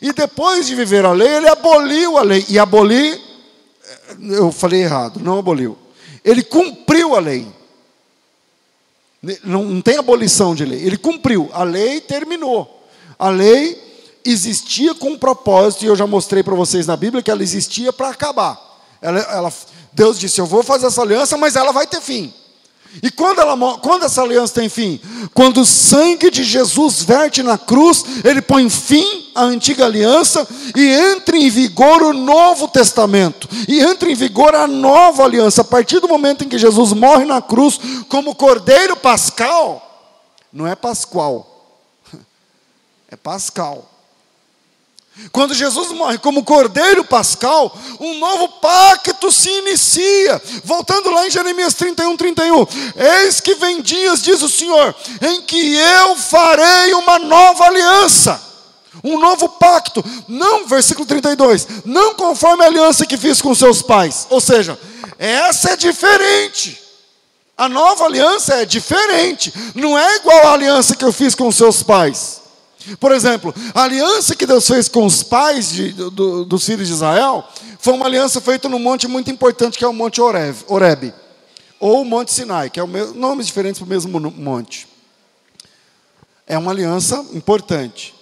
[0.00, 2.44] E depois de viver a lei, ele aboliu a lei.
[2.48, 3.20] E abolir,
[4.30, 5.76] eu falei errado, não aboliu.
[6.24, 7.46] Ele cumpriu a lei.
[9.42, 10.80] Não, não tem abolição de lei.
[10.84, 11.50] Ele cumpriu.
[11.52, 12.86] A lei terminou.
[13.18, 13.76] A lei
[14.24, 17.92] existia com um propósito, e eu já mostrei para vocês na Bíblia que ela existia
[17.92, 18.58] para acabar.
[19.00, 19.52] Ela, ela,
[19.92, 22.32] Deus disse: Eu vou fazer essa aliança, mas ela vai ter fim.
[23.02, 25.00] E quando, ela, quando essa aliança tem fim?
[25.34, 30.88] Quando o sangue de Jesus verte na cruz, ele põe fim à antiga aliança e
[30.88, 33.48] entra em vigor o novo testamento.
[33.68, 35.60] E entra em vigor a nova aliança.
[35.60, 39.84] A partir do momento em que Jesus morre na cruz como cordeiro pascal,
[40.52, 41.76] não é pascual,
[43.10, 43.97] é pascal.
[45.32, 50.40] Quando Jesus morre como cordeiro pascal, um novo pacto se inicia.
[50.64, 52.66] Voltando lá em Jeremias 31, 31.
[53.22, 58.48] Eis que vem dias, diz o Senhor, em que eu farei uma nova aliança.
[59.02, 64.26] Um novo pacto, não, versículo 32, não conforme a aliança que fiz com seus pais.
[64.30, 64.78] Ou seja,
[65.18, 66.80] essa é diferente.
[67.56, 71.82] A nova aliança é diferente, não é igual à aliança que eu fiz com seus
[71.82, 72.40] pais.
[72.96, 76.94] Por exemplo, a aliança que Deus fez com os pais de, do, dos filhos de
[76.94, 77.46] Israel
[77.78, 81.12] foi uma aliança feita num monte muito importante que é o Monte Oreb, Oreb
[81.80, 84.88] ou o Monte Sinai, que é o mesmo, nomes diferentes para o mesmo monte.
[86.46, 88.14] É uma aliança importante.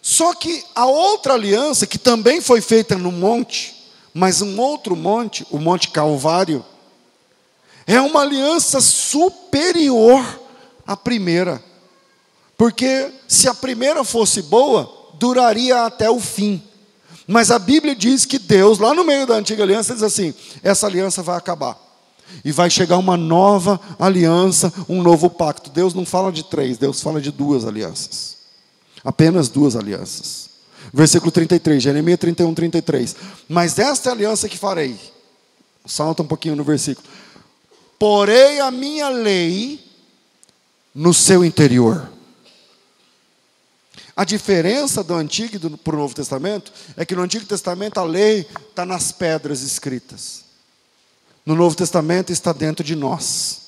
[0.00, 3.74] Só que a outra aliança, que também foi feita no monte,
[4.14, 6.64] mas um outro monte, o Monte Calvário,
[7.86, 10.24] é uma aliança superior
[10.86, 11.62] à primeira.
[12.58, 16.60] Porque se a primeira fosse boa, duraria até o fim.
[17.24, 20.88] Mas a Bíblia diz que Deus, lá no meio da antiga aliança, diz assim: essa
[20.88, 21.78] aliança vai acabar.
[22.44, 25.70] E vai chegar uma nova aliança, um novo pacto.
[25.70, 28.36] Deus não fala de três, Deus fala de duas alianças.
[29.04, 30.50] Apenas duas alianças.
[30.92, 33.16] Versículo 33, Jeremias 31, 33.
[33.48, 34.98] Mas esta aliança que farei.
[35.86, 37.06] Salta um pouquinho no versículo.
[37.98, 39.80] Porei a minha lei
[40.94, 42.17] no seu interior
[44.18, 48.44] a diferença do Antigo para o Novo Testamento é que no Antigo Testamento a lei
[48.68, 50.42] está nas pedras escritas.
[51.46, 53.60] No Novo Testamento está dentro de nós.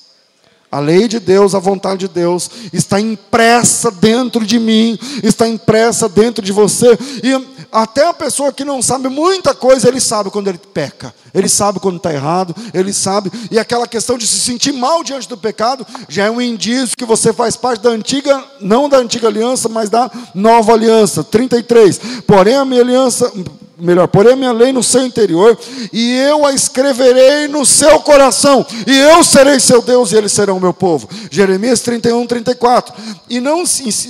[0.69, 6.09] A lei de Deus, a vontade de Deus, está impressa dentro de mim, está impressa
[6.09, 6.97] dentro de você.
[7.23, 11.47] E até a pessoa que não sabe muita coisa, ele sabe quando ele peca, ele
[11.47, 13.31] sabe quando está errado, ele sabe.
[13.49, 17.05] E aquela questão de se sentir mal diante do pecado já é um indício que
[17.05, 21.23] você faz parte da antiga, não da antiga aliança, mas da nova aliança.
[21.23, 21.99] 33.
[22.27, 23.31] Porém, a minha aliança,
[23.77, 25.57] melhor, porém a minha lei no seu interior,
[25.93, 30.59] e eu a escreverei no seu coração, e eu serei seu Deus, e eles serão
[30.59, 31.09] meu povo.
[31.29, 32.93] Jeremias 31, 34.
[33.29, 33.63] E não,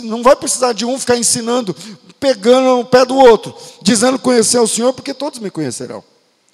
[0.03, 1.75] não vai precisar de um ficar ensinando,
[2.21, 6.03] pegando no pé do outro, dizendo conhecer o Senhor, porque todos me conhecerão.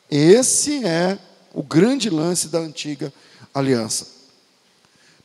[0.10, 1.20] Esse é
[1.54, 3.14] o grande lance da antiga
[3.54, 4.08] aliança.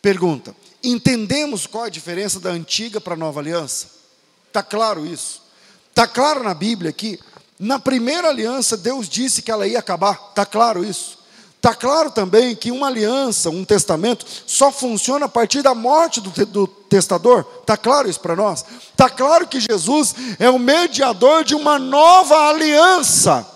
[0.02, 3.86] Pergunta: entendemos qual é a diferença da antiga para a nova aliança?
[4.48, 5.40] Está claro isso?
[5.88, 7.20] Está claro na Bíblia que
[7.58, 11.18] na primeira aliança, Deus disse que ela ia acabar, está claro isso?
[11.62, 16.30] Está claro também que uma aliança, um testamento, só funciona a partir da morte do,
[16.44, 17.46] do testador?
[17.60, 18.64] Está claro isso para nós?
[18.90, 23.48] Está claro que Jesus é o mediador de uma nova aliança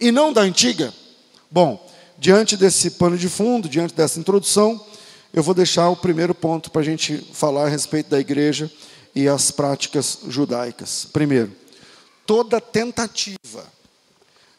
[0.00, 0.92] e não da antiga?
[1.48, 4.84] Bom, diante desse pano de fundo, diante dessa introdução,
[5.32, 8.68] eu vou deixar o primeiro ponto para a gente falar a respeito da igreja
[9.14, 11.06] e as práticas judaicas.
[11.12, 11.52] Primeiro,
[12.26, 13.64] toda tentativa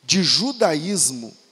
[0.05, 1.42] de judaísmo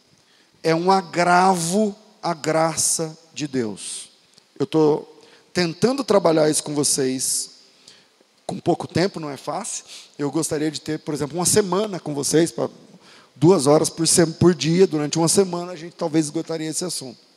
[0.63, 4.09] é um agravo à graça de Deus.
[4.57, 5.21] Eu estou
[5.53, 7.49] tentando trabalhar isso com vocês
[8.45, 9.85] com pouco tempo, não é fácil.
[10.19, 12.69] Eu gostaria de ter, por exemplo, uma semana com vocês, para
[13.35, 14.05] duas horas por,
[14.39, 17.31] por dia, durante uma semana, a gente talvez esgotaria esse assunto.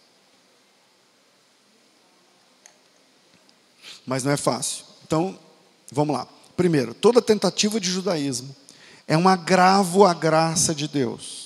[4.06, 4.84] mas não é fácil.
[5.06, 5.38] Então,
[5.90, 6.26] vamos lá.
[6.56, 8.54] Primeiro, toda tentativa de judaísmo
[9.06, 11.43] é um agravo à graça de Deus.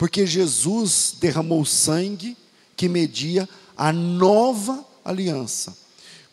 [0.00, 2.34] Porque Jesus derramou sangue
[2.74, 5.76] que media a nova aliança.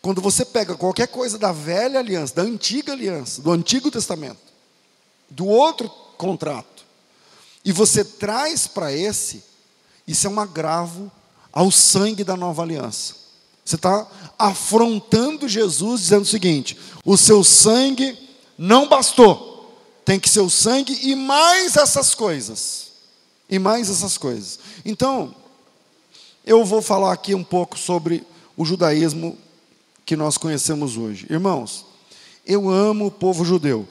[0.00, 4.38] Quando você pega qualquer coisa da velha aliança, da antiga aliança, do Antigo Testamento,
[5.28, 6.86] do outro contrato,
[7.62, 9.44] e você traz para esse,
[10.06, 11.12] isso é um agravo
[11.52, 13.16] ao sangue da nova aliança.
[13.62, 18.18] Você está afrontando Jesus, dizendo o seguinte: o seu sangue
[18.56, 22.87] não bastou, tem que ser o sangue e mais essas coisas.
[23.48, 24.58] E mais essas coisas.
[24.84, 25.34] Então,
[26.44, 29.38] eu vou falar aqui um pouco sobre o judaísmo
[30.04, 31.26] que nós conhecemos hoje.
[31.30, 31.84] Irmãos,
[32.46, 33.86] eu amo o povo judeu.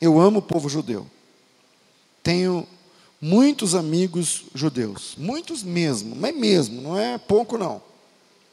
[0.00, 1.06] Eu amo o povo judeu.
[2.22, 2.66] Tenho
[3.20, 7.82] muitos amigos judeus, muitos mesmo, mas mesmo, não é pouco não.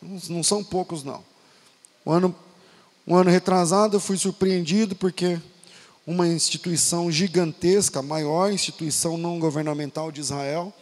[0.01, 1.23] Não são poucos não.
[2.05, 2.35] Um ano,
[3.05, 5.39] um ano retrasado eu fui surpreendido porque
[6.05, 10.73] uma instituição gigantesca, a maior instituição não governamental de Israel,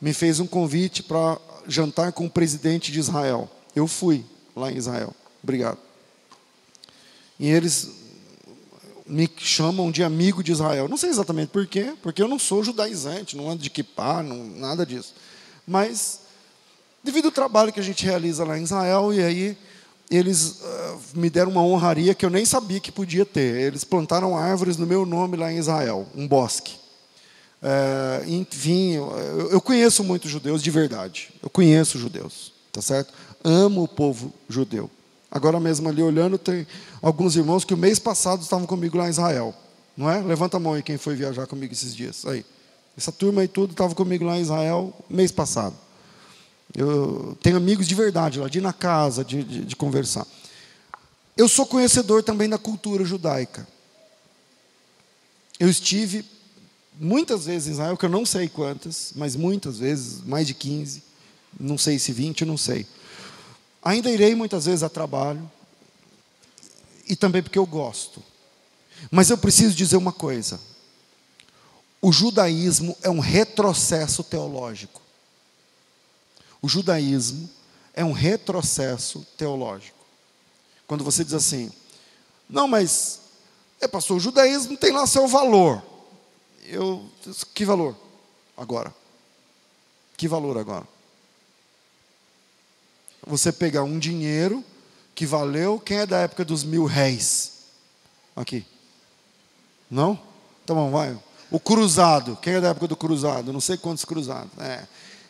[0.00, 3.50] me fez um convite para jantar com o presidente de Israel.
[3.74, 5.14] Eu fui lá em Israel.
[5.42, 5.78] Obrigado.
[7.38, 7.90] E eles
[9.06, 10.88] me chamam de amigo de Israel.
[10.88, 14.44] Não sei exatamente por quê, porque eu não sou judaizante, não ando de kippah, não,
[14.44, 15.14] nada disso.
[15.66, 16.20] Mas,
[17.02, 19.58] devido ao trabalho que a gente realiza lá em Israel, e aí
[20.10, 23.60] eles uh, me deram uma honraria que eu nem sabia que podia ter.
[23.60, 26.74] Eles plantaram árvores no meu nome lá em Israel, um bosque.
[28.28, 31.30] Enfim, eu, eu conheço muitos judeus de verdade.
[31.42, 33.12] Eu conheço judeus, tá certo?
[33.42, 34.88] Amo o povo judeu.
[35.30, 36.66] Agora mesmo ali olhando, tem
[37.02, 39.54] alguns irmãos que o mês passado estavam comigo lá em Israel.
[39.96, 40.20] Não é?
[40.20, 42.24] Levanta a mão aí quem foi viajar comigo esses dias.
[42.26, 42.44] Aí.
[42.96, 45.74] Essa turma aí tudo estava comigo lá em Israel mês passado.
[46.74, 50.26] Eu tenho amigos de verdade lá, de ir na casa, de, de, de conversar.
[51.36, 53.66] Eu sou conhecedor também da cultura judaica.
[55.58, 56.24] Eu estive
[56.98, 61.02] muitas vezes em Israel, que eu não sei quantas, mas muitas vezes, mais de 15,
[61.58, 62.86] não sei se 20, não sei.
[63.82, 65.50] Ainda irei muitas vezes a trabalho,
[67.08, 68.22] e também porque eu gosto.
[69.10, 70.60] Mas eu preciso dizer uma coisa:
[72.00, 75.00] o judaísmo é um retrocesso teológico.
[76.66, 77.48] O judaísmo
[77.94, 80.04] é um retrocesso teológico.
[80.84, 81.72] Quando você diz assim,
[82.50, 83.20] não, mas,
[83.80, 85.80] é pastor, o judaísmo tem lá seu valor.
[86.64, 87.08] Eu,
[87.54, 87.96] que valor?
[88.56, 88.92] Agora.
[90.16, 90.84] Que valor agora?
[93.24, 94.64] você pegar um dinheiro
[95.14, 97.66] que valeu, quem é da época dos mil réis?
[98.34, 98.66] Aqui.
[99.88, 100.20] Não?
[100.66, 101.16] Tá bom, vai.
[101.48, 103.52] O cruzado, quem é da época do cruzado?
[103.52, 104.50] Não sei quantos cruzados.
[104.58, 104.84] É.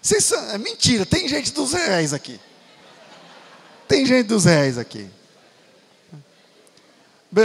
[0.07, 2.39] Vocês, é mentira, tem gente dos réis aqui.
[3.89, 5.11] Tem gente dos réis aqui.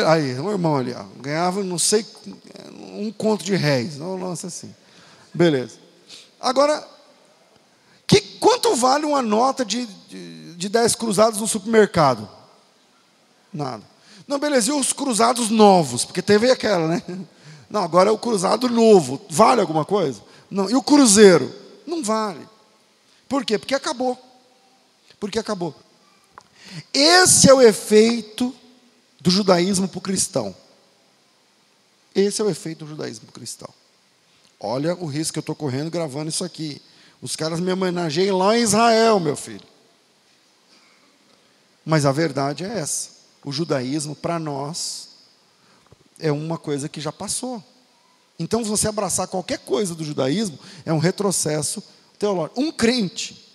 [0.08, 2.06] Aí, um irmão ali, ó, ganhava, não sei,
[2.72, 3.98] um conto de réis.
[3.98, 4.72] Não, nossa, assim.
[5.34, 5.78] Beleza.
[6.40, 6.88] Agora,
[8.06, 12.30] que, quanto vale uma nota de, de, de 10 cruzados no supermercado?
[13.52, 13.82] Nada.
[14.28, 16.06] Não, beleza, e os cruzados novos?
[16.06, 17.02] Porque teve aquela, né?
[17.68, 19.20] Não, agora é o cruzado novo.
[19.32, 20.22] Vale alguma coisa?
[20.48, 20.70] Não.
[20.70, 21.61] E o cruzeiro?
[21.92, 22.48] Não vale.
[23.28, 23.60] Por quê?
[23.60, 24.18] Porque acabou.
[25.20, 25.76] Porque acabou.
[26.94, 28.56] Esse é o efeito
[29.20, 30.56] do judaísmo para o cristão.
[32.16, 33.68] Esse é o efeito do judaísmo para o cristão.
[34.58, 36.82] Olha o risco que eu estou correndo gravando isso aqui.
[37.22, 39.68] Os caras me homenageiam lá em Israel, meu filho.
[41.86, 43.10] Mas a verdade é essa.
[43.44, 45.10] O judaísmo, para nós,
[46.18, 47.62] é uma coisa que já passou.
[48.40, 51.84] Então, você abraçar qualquer coisa do judaísmo é um retrocesso
[52.18, 52.62] teológico.
[52.62, 53.50] Um crente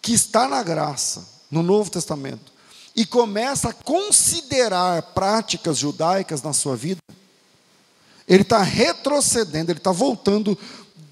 [0.00, 2.52] que está na graça, no Novo Testamento,
[2.94, 7.00] e começa a considerar práticas judaicas na sua vida,
[8.26, 10.58] ele está retrocedendo, ele está voltando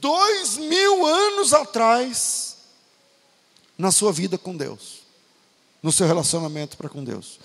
[0.01, 2.57] dois mil anos atrás
[3.79, 5.03] na sua vida com Deus,
[5.83, 7.39] no seu relacionamento para com Deus.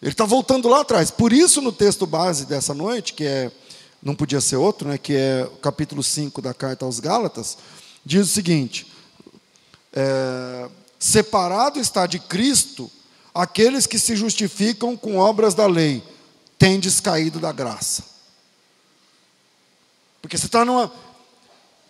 [0.00, 1.10] Ele está voltando lá atrás.
[1.10, 3.50] Por isso, no texto base dessa noite, que é,
[4.02, 7.58] não podia ser outro, né, que é o capítulo 5 da carta aos Gálatas,
[8.04, 8.90] diz o seguinte:
[9.92, 10.68] é,
[10.98, 12.90] separado está de Cristo
[13.34, 16.02] aqueles que se justificam com obras da lei,
[16.58, 18.04] tendes caído da graça.
[20.20, 20.92] Porque você está numa.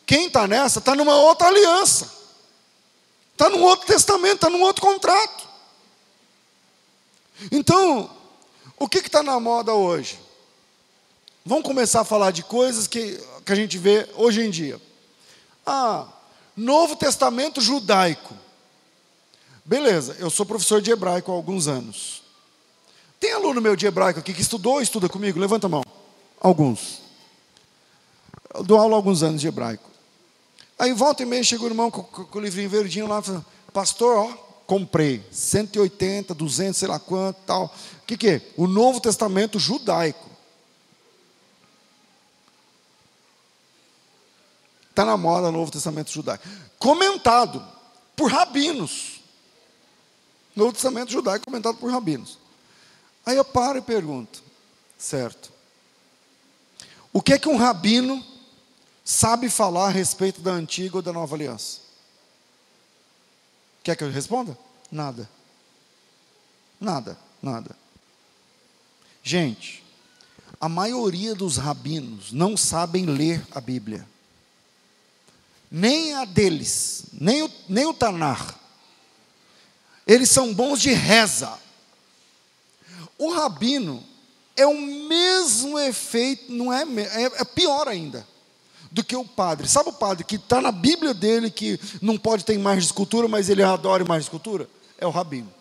[0.07, 2.11] Quem está nessa está numa outra aliança,
[3.33, 5.47] está num outro testamento, está num outro contrato.
[7.53, 8.11] Então,
[8.79, 10.19] o que está na moda hoje?
[11.49, 14.79] Vamos começar a falar de coisas que, que a gente vê hoje em dia.
[15.65, 16.07] Ah,
[16.55, 18.35] Novo Testamento judaico.
[19.65, 22.23] Beleza, eu sou professor de hebraico há alguns anos.
[23.19, 25.41] Tem aluno meu de hebraico aqui que estudou ou estuda comigo?
[25.41, 25.83] Levanta a mão.
[26.39, 27.01] Alguns.
[28.53, 29.89] Eu dou aula há alguns anos de hebraico.
[30.79, 33.43] Aí volta e meia chega o irmão com, com, com o livrinho verdinho lá, fala,
[33.73, 34.33] pastor, ó,
[34.67, 37.75] comprei 180, 200, sei lá quanto, tal.
[38.03, 38.43] O que, que é?
[38.55, 40.28] O Novo Testamento judaico.
[44.99, 46.45] Está na moda o Novo Testamento judaico.
[46.77, 47.65] Comentado
[48.17, 49.21] por rabinos.
[50.57, 52.37] Novo Testamento judaico comentado por rabinos.
[53.25, 54.43] Aí eu paro e pergunto,
[54.99, 55.53] certo?
[57.13, 58.21] O que é que um rabino
[59.05, 61.79] sabe falar a respeito da antiga ou da nova aliança?
[63.85, 64.59] Quer que eu responda?
[64.91, 65.31] Nada.
[66.81, 67.77] Nada, nada.
[69.23, 69.85] Gente,
[70.61, 74.05] a maioria dos rabinos não sabem ler a Bíblia.
[75.71, 78.59] Nem a deles, nem o, nem o Tanar.
[80.07, 81.59] Eles são bons de reza.
[83.19, 84.03] O rabino
[84.57, 88.27] é o mesmo efeito, não é, é, é pior ainda
[88.91, 89.69] do que o padre.
[89.69, 93.49] Sabe o padre que está na Bíblia dele que não pode ter de escultura, mas
[93.49, 94.69] ele adora de escultura?
[94.99, 95.53] É o rabino.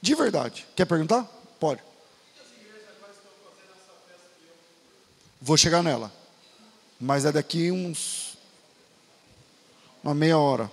[0.00, 0.66] De verdade.
[0.76, 1.24] Quer perguntar?
[1.58, 1.82] Pode.
[5.40, 6.12] Vou chegar nela.
[7.00, 8.36] Mas é daqui uns.
[10.02, 10.70] Uma meia hora.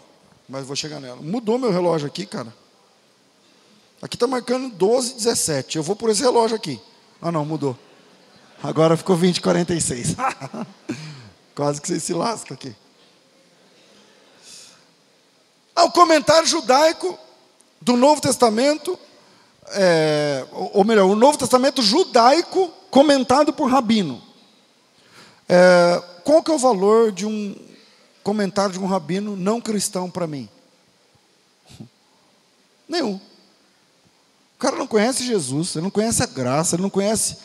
[0.48, 1.22] Mas vou chegar nela.
[1.22, 2.54] Mudou meu relógio aqui, cara.
[4.02, 5.78] Aqui está marcando 12, 17.
[5.78, 6.80] Eu vou por esse relógio aqui.
[7.22, 7.78] Ah, não, mudou.
[8.62, 10.16] Agora ficou 20, 46.
[11.56, 12.76] Quase que você se lasca aqui.
[15.76, 17.18] Ah, o comentário judaico
[17.82, 18.98] do Novo Testamento,
[19.72, 24.22] é, ou melhor, o Novo Testamento judaico comentado por rabino.
[25.48, 27.56] É, qual que é o valor de um
[28.24, 30.50] comentário de um rabino não cristão para mim?
[32.90, 33.14] Nenhum.
[34.56, 37.38] O cara não conhece Jesus, ele não conhece a graça, ele não conhece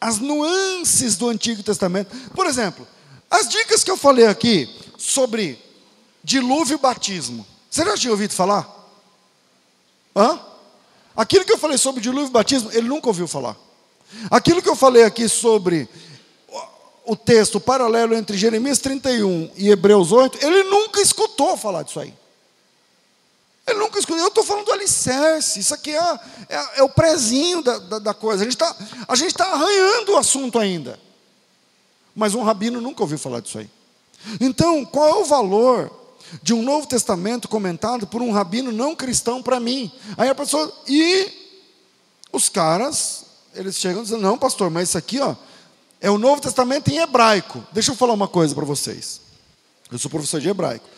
[0.00, 2.16] as nuances do Antigo Testamento.
[2.30, 2.86] Por exemplo,
[3.28, 5.60] as dicas que eu falei aqui sobre
[6.22, 7.44] dilúvio e batismo.
[7.68, 8.68] Você já tinha ouvido falar?
[10.14, 10.38] Hã?
[11.16, 13.56] Aquilo que eu falei sobre dilúvio e batismo, ele nunca ouviu falar.
[14.30, 15.88] Aquilo que eu falei aqui sobre
[17.10, 22.14] o texto paralelo entre Jeremias 31 e Hebreus 8, ele nunca escutou falar disso aí.
[23.66, 24.22] Ele nunca escutou.
[24.22, 25.58] Eu estou falando do alicerce.
[25.58, 28.44] Isso aqui é, é, é o prezinho da, da, da coisa.
[28.44, 28.52] A gente
[29.32, 31.00] está tá arranhando o assunto ainda.
[32.14, 33.68] Mas um rabino nunca ouviu falar disso aí.
[34.40, 35.90] Então, qual é o valor
[36.40, 39.90] de um Novo Testamento comentado por um rabino não cristão para mim?
[40.16, 40.72] Aí a pessoa.
[40.86, 41.28] E
[42.32, 45.34] os caras, eles chegam dizendo: não, pastor, mas isso aqui ó,
[46.00, 47.64] é o Novo Testamento em hebraico.
[47.72, 49.20] Deixa eu falar uma coisa para vocês.
[49.90, 50.88] Eu sou professor de hebraico.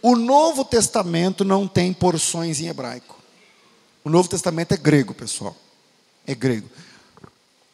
[0.00, 3.16] O Novo Testamento não tem porções em hebraico.
[4.04, 5.56] O Novo Testamento é grego, pessoal.
[6.26, 6.68] É grego.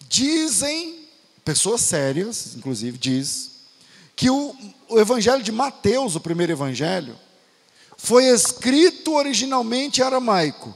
[0.09, 1.07] Dizem,
[1.45, 3.51] pessoas sérias, inclusive, diz
[4.17, 4.55] que o,
[4.89, 7.19] o Evangelho de Mateus, o primeiro Evangelho,
[7.99, 10.75] foi escrito originalmente em aramaico.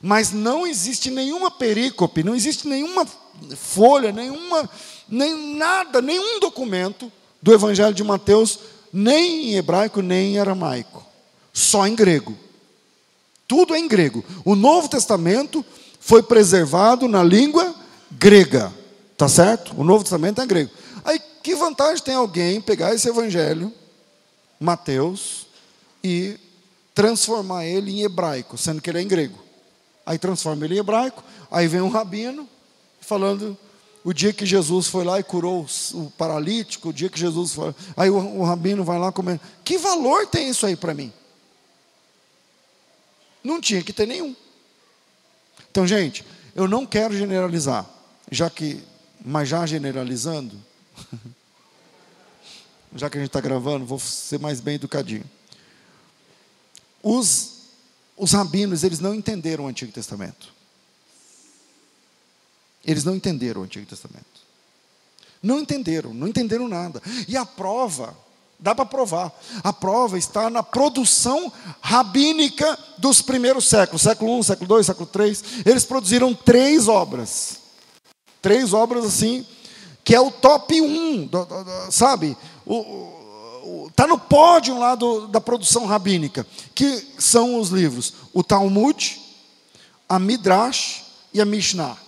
[0.00, 3.06] Mas não existe nenhuma perícope, não existe nenhuma
[3.56, 4.68] folha, nenhuma,
[5.08, 8.58] nem nada, nenhum documento do Evangelho de Mateus
[8.92, 11.04] nem em hebraico, nem em aramaico,
[11.52, 12.36] só em grego.
[13.46, 14.24] Tudo é em grego.
[14.44, 15.64] O Novo Testamento
[16.00, 17.74] foi preservado na língua
[18.10, 18.72] grega,
[19.16, 19.74] tá certo?
[19.78, 20.70] O Novo Testamento é grego.
[21.04, 23.72] Aí, que vantagem tem alguém pegar esse evangelho,
[24.58, 25.46] Mateus,
[26.02, 26.36] e
[26.94, 29.38] transformar ele em hebraico, sendo que ele é em grego?
[30.04, 32.48] Aí transforma ele em hebraico, aí vem um rabino
[33.00, 33.56] falando
[34.06, 37.74] o dia que Jesus foi lá e curou o paralítico, o dia que Jesus foi.
[37.96, 39.40] Aí o, o rabino vai lá comendo.
[39.64, 41.12] Que valor tem isso aí para mim?
[43.42, 44.32] Não tinha que ter nenhum.
[45.68, 47.84] Então, gente, eu não quero generalizar,
[48.30, 48.80] já que,
[49.24, 50.54] mas já generalizando,
[52.94, 55.28] já que a gente está gravando, vou ser mais bem educadinho.
[57.02, 57.54] Os,
[58.16, 60.54] os rabinos, eles não entenderam o Antigo Testamento.
[62.86, 64.24] Eles não entenderam o Antigo Testamento.
[65.42, 67.02] Não entenderam, não entenderam nada.
[67.26, 68.16] E a prova,
[68.58, 69.32] dá para provar,
[69.62, 75.38] a prova está na produção rabínica dos primeiros séculos, século I, século II, século III.
[75.64, 77.58] Eles produziram três obras.
[78.40, 79.44] Três obras assim,
[80.04, 81.28] que é o top 1,
[81.90, 82.36] sabe?
[83.88, 89.20] Está no pódio lá do, da produção rabínica, que são os livros, o Talmud,
[90.08, 91.02] a Midrash
[91.34, 92.05] e a Mishnah.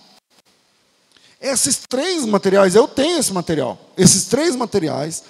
[1.41, 3.77] Esses três materiais, eu tenho esse material.
[3.97, 5.23] Esses três materiais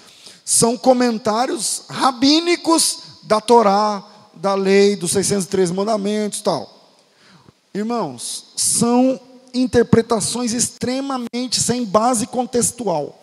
[0.44, 4.04] são comentários rabínicos da Torá,
[4.34, 6.68] da lei, dos 613 mandamentos tal.
[7.74, 9.20] Irmãos, são
[9.54, 13.20] interpretações extremamente sem base contextual.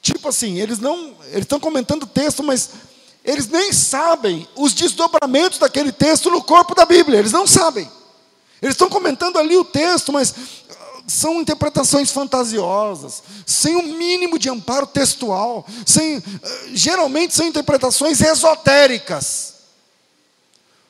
[0.00, 2.70] Tipo assim, eles não, eles estão comentando o texto, mas
[3.24, 7.90] eles nem sabem os desdobramentos daquele texto no corpo da Bíblia, eles não sabem.
[8.60, 10.34] Eles estão comentando ali o texto, mas
[11.06, 18.20] são interpretações fantasiosas, sem o um mínimo de amparo textual, sem, ah, geralmente são interpretações
[18.20, 19.54] esotéricas.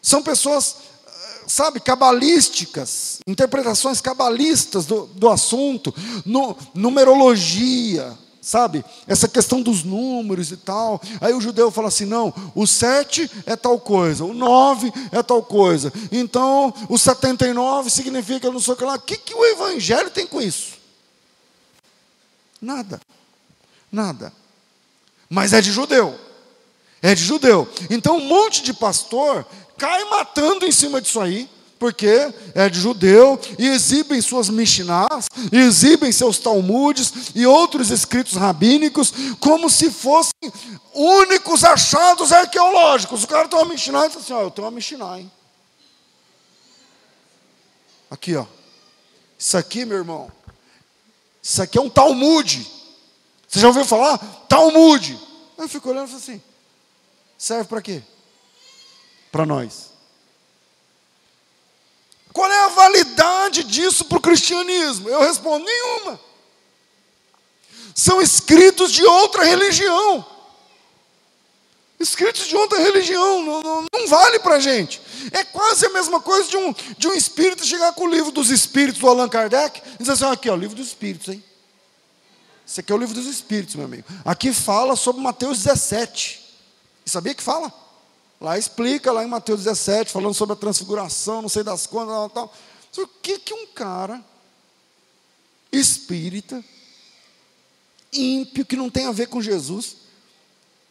[0.00, 1.10] São pessoas, ah,
[1.46, 5.94] sabe, cabalísticas, interpretações cabalistas do, do assunto,
[6.24, 8.84] no, numerologia, sabe?
[9.06, 11.00] Essa questão dos números e tal.
[11.20, 15.42] Aí o judeu fala assim: não, o 7 é tal coisa, o 9 é tal
[15.42, 15.92] coisa.
[16.10, 18.96] Então, o 79 significa não sei o que lá.
[18.96, 20.72] O que, que o evangelho tem com isso?
[22.60, 23.00] Nada.
[23.90, 24.32] Nada.
[25.30, 26.18] Mas é de judeu.
[27.00, 27.68] É de judeu.
[27.88, 29.46] Então, um monte de pastor
[29.78, 31.48] cai matando em cima disso aí
[31.82, 39.12] porque é de judeu, e exibem suas Mishnahs, exibem seus Talmudes e outros escritos rabínicos,
[39.40, 40.32] como se fossem
[40.94, 43.24] únicos achados arqueológicos.
[43.24, 45.32] O cara tem uma Mishnah e diz assim: Ó, eu tenho uma Mishnah, hein?
[48.08, 48.46] Aqui, ó.
[49.36, 50.30] Isso aqui, meu irmão,
[51.42, 52.64] isso aqui é um Talmude.
[53.48, 54.18] Você já ouviu falar?
[54.48, 55.18] Talmude.
[55.58, 56.40] Eu fico olhando e falo assim:
[57.36, 58.04] serve para quê?
[59.32, 59.91] Para nós.
[62.32, 65.08] Qual é a validade disso para o cristianismo?
[65.08, 66.20] Eu respondo: nenhuma.
[67.94, 70.26] São escritos de outra religião.
[72.00, 75.00] Escritos de outra religião, não, não, não vale para a gente.
[75.30, 78.50] É quase a mesma coisa de um, de um espírito chegar com o livro dos
[78.50, 81.44] espíritos do Allan Kardec e dizer assim: aqui, ó, o livro dos espíritos, hein?
[82.66, 84.04] Esse aqui é o livro dos espíritos, meu amigo.
[84.24, 86.40] Aqui fala sobre Mateus 17.
[87.04, 87.72] E sabia que fala?
[88.42, 92.28] Lá explica, lá em Mateus 17, falando sobre a transfiguração, não sei das quantas, tal,
[92.28, 92.54] tal.
[92.98, 94.20] O que, que um cara
[95.70, 96.62] espírita,
[98.12, 99.94] ímpio, que não tem a ver com Jesus,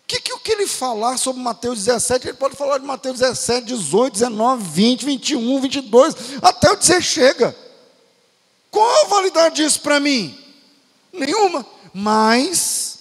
[0.07, 3.67] que, que o que ele falar sobre Mateus 17, ele pode falar de Mateus 17,
[3.67, 7.53] 18, 19, 20, 21, 22, até onde você chega.
[8.69, 10.39] Qual a validade disso para mim?
[11.11, 11.65] Nenhuma.
[11.93, 12.99] Mas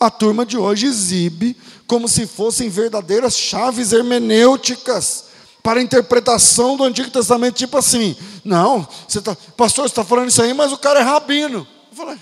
[0.00, 1.54] a turma de hoje exibe
[1.86, 5.24] como se fossem verdadeiras chaves hermenêuticas
[5.62, 10.28] para a interpretação do Antigo Testamento, tipo assim, não, você tá, pastor, você está falando
[10.28, 11.66] isso aí, mas o cara é rabino.
[11.90, 12.18] Eu falei,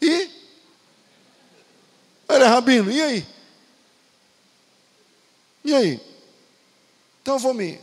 [0.00, 0.30] e?
[2.28, 3.26] Ele é rabino, e aí?
[5.64, 6.00] E aí?
[7.20, 7.78] Então eu vou me,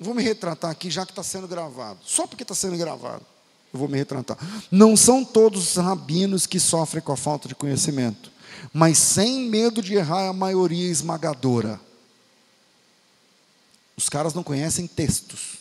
[0.00, 1.98] vou me retratar aqui, já que está sendo gravado.
[2.04, 3.24] Só porque está sendo gravado,
[3.72, 4.38] eu vou me retratar.
[4.70, 8.33] Não são todos os rabinos que sofrem com a falta de conhecimento
[8.72, 11.80] mas sem medo de errar é a maioria esmagadora.
[13.96, 15.58] Os caras não conhecem textos.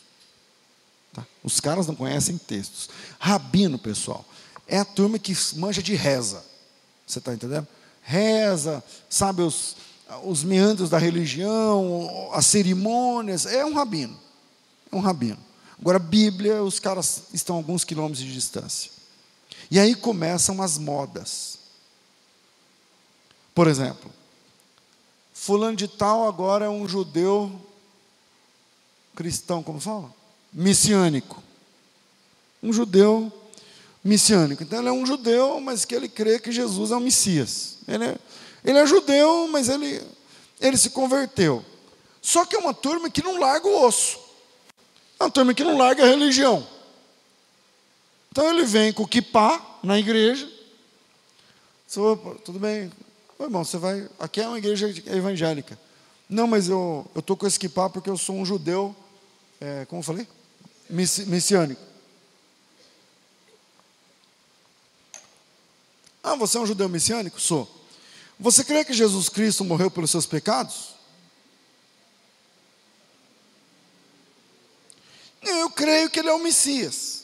[1.14, 1.26] Tá?
[1.44, 2.90] Os caras não conhecem textos.
[3.20, 4.26] Rabino, pessoal,
[4.68, 6.44] é a turma que manja de reza.
[7.06, 7.68] Você está entendendo?
[8.02, 9.76] Reza, sabe os,
[10.24, 13.46] os meandros da religião, as cerimônias.
[13.46, 14.18] É um rabino.
[14.92, 15.40] É um rabino.
[15.80, 18.92] Agora, Bíblia, os caras estão a alguns quilômetros de distância.
[19.70, 21.60] E aí começam as modas.
[23.54, 24.12] Por exemplo,
[25.34, 27.52] fulano de tal agora é um judeu
[29.16, 30.14] cristão, como fala?
[30.52, 31.42] Missiânico.
[32.62, 33.32] Um judeu
[34.04, 34.64] missiânico.
[34.64, 37.78] Então ele é um judeu, mas que ele crê que Jesus é o Messias.
[37.88, 38.18] Ele é,
[38.64, 40.02] ele é judeu, mas ele,
[40.60, 41.64] ele se converteu.
[42.22, 44.20] Só que é uma turma que não larga o osso.
[45.20, 46.68] É uma turma que não larga a religião.
[48.32, 50.50] Então ele vem com o kipá na igreja.
[52.44, 52.92] Tudo bem,
[53.38, 54.08] Ô, irmão, você vai.
[54.20, 55.78] Aqui é uma igreja evangélica.
[56.30, 58.96] Não, mas eu estou com esse equipar porque eu sou um judeu,
[59.60, 60.28] é, como eu falei?
[60.90, 61.82] Messiânico.
[66.24, 67.40] Ah, você é um judeu messiânico?
[67.40, 67.70] Sou.
[68.40, 70.96] Você crê que Jesus Cristo morreu pelos seus pecados?
[75.42, 77.24] Eu creio que ele é o Messias.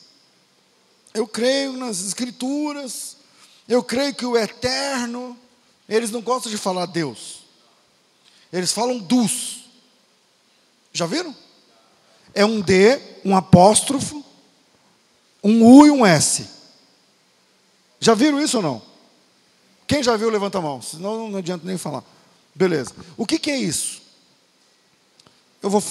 [1.14, 3.18] Eu creio nas Escrituras.
[3.68, 5.38] Eu creio que o Eterno
[5.90, 7.40] eles não gostam de falar Deus.
[8.54, 9.66] Eles falam dos.
[10.94, 11.36] Já viram?
[12.34, 14.24] É um D, um apóstrofo,
[15.44, 16.48] um U e um S.
[18.00, 18.82] Já viram isso ou não?
[19.88, 20.82] Quem já viu, levanta a mão.
[20.82, 22.04] Senão não adianta nem falar.
[22.54, 22.92] Beleza.
[23.18, 24.02] O que, que é isso?
[25.62, 25.84] Eu vou.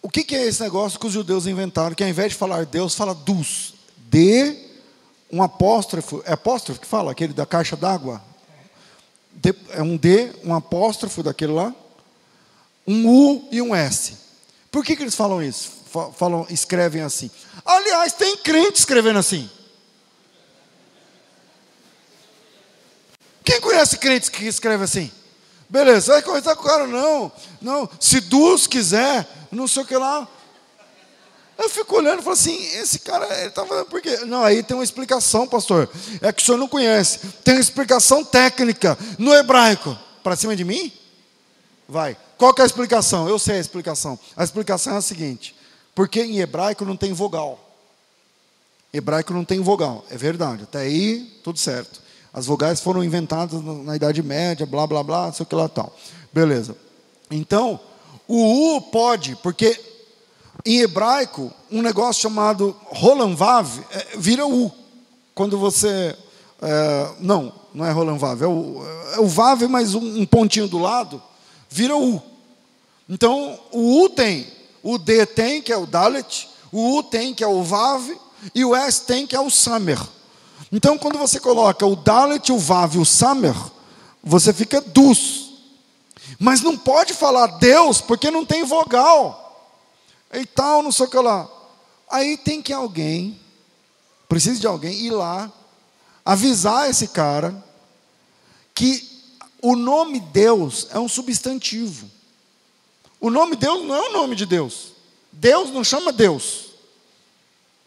[0.00, 1.94] O que, que é esse negócio que os judeus inventaram?
[1.94, 3.74] Que ao invés de falar Deus, fala dos.
[3.98, 4.65] D
[5.30, 8.22] um apóstrofo, é apóstrofo que fala, aquele da caixa d'água?
[9.70, 11.74] é um D, um apóstrofo daquele lá,
[12.86, 14.16] um U e um S.
[14.70, 15.72] Por que, que eles falam isso?
[16.16, 17.30] Falam, escrevem assim.
[17.64, 19.48] Aliás, tem crente escrevendo assim.
[23.44, 25.10] Quem conhece crentes que escreve assim?
[25.68, 27.32] Beleza, vai conversar com o cara, não.
[27.60, 30.28] Não, se Deus quiser, não sei o que lá.
[31.58, 34.18] Eu fico olhando e falo assim, esse cara, ele está falando por quê?
[34.26, 35.88] Não, aí tem uma explicação, pastor.
[36.20, 37.20] É que o senhor não conhece.
[37.42, 39.96] Tem uma explicação técnica no hebraico.
[40.22, 40.92] Para cima de mim?
[41.88, 42.16] Vai.
[42.36, 43.28] Qual que é a explicação?
[43.28, 44.18] Eu sei a explicação.
[44.36, 45.54] A explicação é a seguinte:
[45.94, 47.58] porque em hebraico não tem vogal.
[48.92, 50.64] Hebraico não tem vogal, é verdade.
[50.64, 52.00] Até aí, tudo certo.
[52.32, 55.68] As vogais foram inventadas na Idade Média, blá, blá, blá, não sei o que lá
[55.68, 55.94] tal.
[56.32, 56.76] Beleza.
[57.30, 57.80] Então,
[58.28, 59.80] o U pode, porque
[60.64, 64.72] em hebraico, um negócio chamado Roland Vav é, vira U.
[65.34, 66.16] Quando você.
[66.62, 68.82] É, não, não é Roland Vav, é o,
[69.14, 71.22] é o Vav mais um, um pontinho do lado,
[71.68, 72.22] vira U.
[73.08, 74.46] Então, o U tem,
[74.82, 78.10] o D tem, que é o Dalet, o U tem, que é o Vav,
[78.54, 80.00] e o S tem, que é o Samer.
[80.72, 83.54] Então, quando você coloca o Dalet, o Vav e o Samer,
[84.24, 85.50] você fica dus.
[86.38, 89.45] Mas não pode falar Deus, porque não tem vogal.
[90.36, 91.48] E tal, não sei o que lá.
[92.10, 93.40] Aí tem que alguém,
[94.28, 95.50] precisa de alguém ir lá,
[96.24, 97.64] avisar esse cara
[98.74, 99.16] que
[99.62, 102.10] o nome Deus é um substantivo.
[103.18, 104.92] O nome Deus não é o nome de Deus.
[105.32, 106.66] Deus não chama Deus.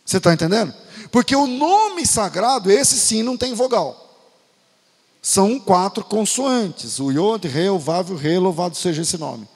[0.03, 0.73] Você está entendendo?
[1.11, 4.09] Porque o nome sagrado, esse sim, não tem vogal.
[5.21, 9.47] São quatro consoantes: o Yod, Re, o Vav, o Re, louvado seja esse nome.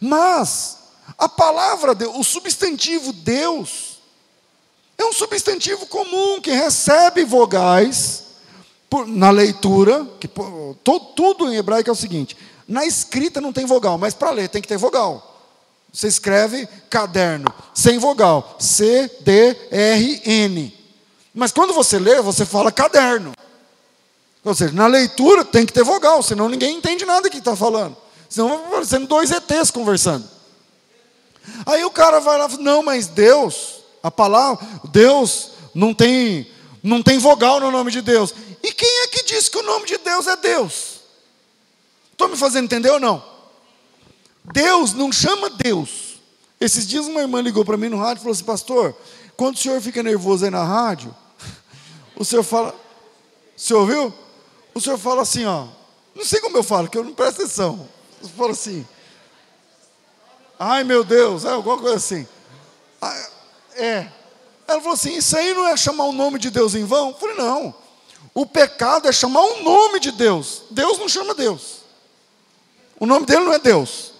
[0.00, 0.78] Mas,
[1.18, 3.98] a palavra, Deus, o substantivo Deus,
[4.98, 8.24] é um substantivo comum que recebe vogais
[8.88, 12.36] por, na leitura, que, to, tudo em hebraico é o seguinte:
[12.68, 15.30] na escrita não tem vogal, mas para ler tem que ter vogal.
[15.92, 20.82] Você escreve caderno, sem vogal, C, D, R, N.
[21.34, 23.32] Mas quando você lê, você fala caderno.
[24.44, 27.96] Ou seja, na leitura tem que ter vogal, senão ninguém entende nada que está falando.
[28.28, 30.28] Senão vai parecendo dois ETs conversando.
[31.66, 36.50] Aí o cara vai lá não, mas Deus, a palavra, Deus não tem,
[36.82, 38.34] não tem vogal no nome de Deus.
[38.62, 41.00] E quem é que diz que o nome de Deus é Deus?
[42.12, 43.24] Estou me fazendo entender ou não?
[44.52, 46.20] Deus não chama Deus.
[46.60, 48.96] Esses dias uma irmã ligou para mim no rádio e falou assim, pastor,
[49.36, 51.14] quando o senhor fica nervoso aí na rádio,
[52.14, 52.74] o senhor fala,
[53.56, 54.14] o senhor ouviu?
[54.74, 55.66] O senhor fala assim, ó,
[56.14, 57.88] não sei como eu falo, que eu não presto atenção.
[58.22, 58.86] Eu falo assim,
[60.62, 62.26] ai meu Deus, é alguma coisa assim.
[63.00, 63.28] Ah,
[63.76, 64.08] é.
[64.66, 67.08] Ela falou assim, isso aí não é chamar o nome de Deus em vão?
[67.08, 67.74] Eu falei, não.
[68.34, 70.62] O pecado é chamar o nome de Deus.
[70.70, 71.82] Deus não chama Deus.
[72.98, 74.12] O nome dele não é Deus.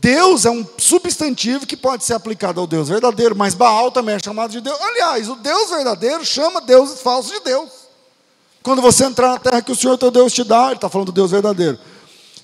[0.00, 4.18] Deus é um substantivo que pode ser aplicado ao Deus verdadeiro, mas Baal também é
[4.18, 4.80] chamado de Deus.
[4.80, 7.70] Aliás, o Deus verdadeiro chama deuses falsos de Deus.
[8.62, 11.06] Quando você entrar na terra que o Senhor teu Deus te dá, ele está falando
[11.06, 11.78] do Deus verdadeiro.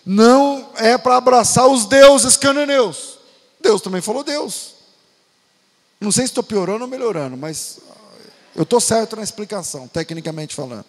[0.04, 3.19] Não é para abraçar os deuses cananeus.
[3.60, 4.74] Deus também falou Deus.
[6.00, 7.78] Não sei se estou piorando ou melhorando, mas
[8.56, 10.86] eu estou certo na explicação, tecnicamente falando.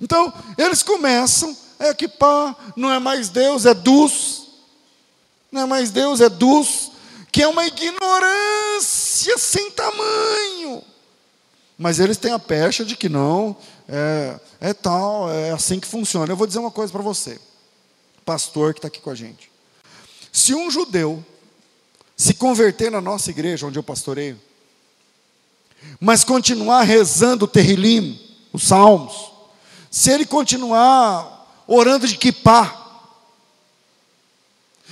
[0.00, 4.46] Então, eles começam, é que pá, não é mais Deus, é Dus.
[5.52, 6.90] Não é mais Deus, é Dus,
[7.30, 10.82] que é uma ignorância sem tamanho.
[11.78, 13.56] Mas eles têm a pecha de que não,
[13.86, 16.32] é, é tal, é assim que funciona.
[16.32, 17.38] Eu vou dizer uma coisa para você,
[18.24, 19.50] pastor que está aqui com a gente.
[20.32, 21.24] Se um judeu
[22.16, 24.40] se converter na nossa igreja, onde eu pastoreio,
[26.00, 28.18] mas continuar rezando o terrilim,
[28.52, 29.32] os salmos,
[29.90, 32.84] se ele continuar orando de kippah,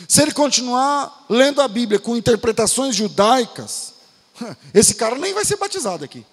[0.09, 3.95] se ele continuar lendo a Bíblia com interpretações judaicas,
[4.75, 6.27] esse cara nem vai ser batizado aqui.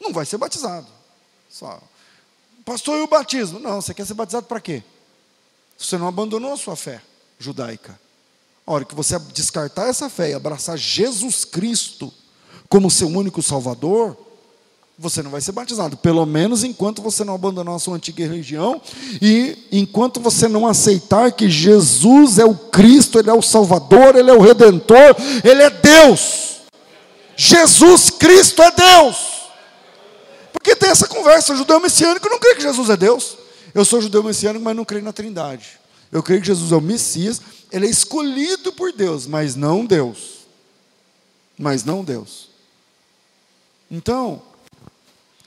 [0.00, 0.86] Não vai ser batizado.
[1.48, 1.80] Só.
[2.64, 3.58] Pastor, e o batismo?
[3.58, 4.82] Não, você quer ser batizado para quê?
[5.78, 7.00] Você não abandonou a sua fé
[7.38, 7.98] judaica.
[8.66, 12.12] A hora que você descartar essa fé e abraçar Jesus Cristo
[12.68, 14.16] como seu único Salvador,
[14.98, 18.80] você não vai ser batizado, pelo menos enquanto você não abandonar a sua antiga religião
[19.20, 24.30] e enquanto você não aceitar que Jesus é o Cristo, Ele é o Salvador, Ele
[24.30, 25.14] é o Redentor,
[25.44, 26.62] Ele é Deus.
[27.36, 29.16] Jesus Cristo é Deus.
[30.52, 33.36] Porque tem essa conversa, o judeu messiânico não crê que Jesus é Deus.
[33.74, 35.78] Eu sou judeu messiânico, mas não creio na Trindade.
[36.10, 37.40] Eu creio que Jesus é o Messias,
[37.72, 40.46] ele é escolhido por Deus, mas não Deus.
[41.58, 42.48] Mas não Deus.
[43.90, 44.42] Então,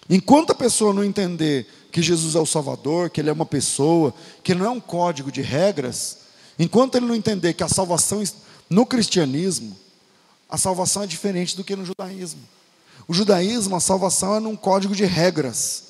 [0.09, 4.13] Enquanto a pessoa não entender que Jesus é o Salvador, que Ele é uma pessoa,
[4.43, 6.17] que Ele não é um código de regras,
[6.57, 8.24] enquanto ele não entender que a salvação
[8.67, 9.78] no cristianismo,
[10.49, 12.41] a salvação é diferente do que no judaísmo.
[13.07, 15.84] O judaísmo, a salvação é num código de regras.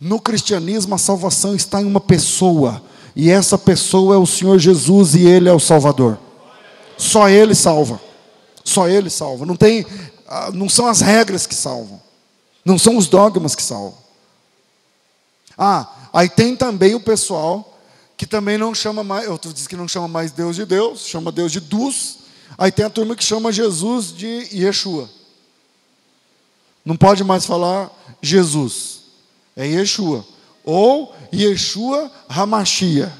[0.00, 2.82] No cristianismo, a salvação está em uma pessoa,
[3.16, 6.18] e essa pessoa é o Senhor Jesus e Ele é o Salvador.
[6.98, 7.98] Só Ele salva.
[8.62, 9.46] Só Ele salva.
[9.46, 9.86] Não tem,
[10.28, 11.98] ah, não são as regras que salvam.
[12.62, 13.94] Não são os dogmas que salvam.
[15.56, 17.78] Ah, aí tem também o pessoal
[18.18, 21.32] que também não chama mais, eu disse que não chama mais Deus de Deus, chama
[21.32, 22.18] Deus de Dus.
[22.58, 25.08] Aí tem a turma que chama Jesus de Yeshua.
[26.84, 27.90] Não pode mais falar
[28.20, 29.04] Jesus.
[29.56, 30.22] É Yeshua
[30.66, 33.16] ou Yeshua Hamashia.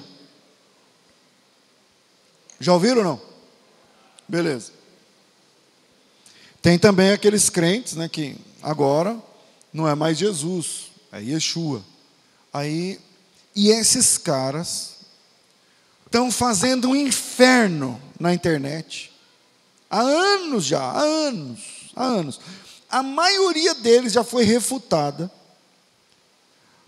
[2.58, 3.22] Já ouviram ou não?
[4.28, 4.72] Beleza.
[6.60, 9.16] Tem também aqueles crentes, né, que agora
[9.72, 11.84] não é mais Jesus, é Yeshua.
[12.52, 12.98] Aí,
[13.54, 14.96] e esses caras
[16.04, 19.12] estão fazendo um inferno na internet.
[19.88, 21.60] Há anos já, há anos,
[21.94, 22.40] há anos.
[22.90, 25.30] A maioria deles já foi refutada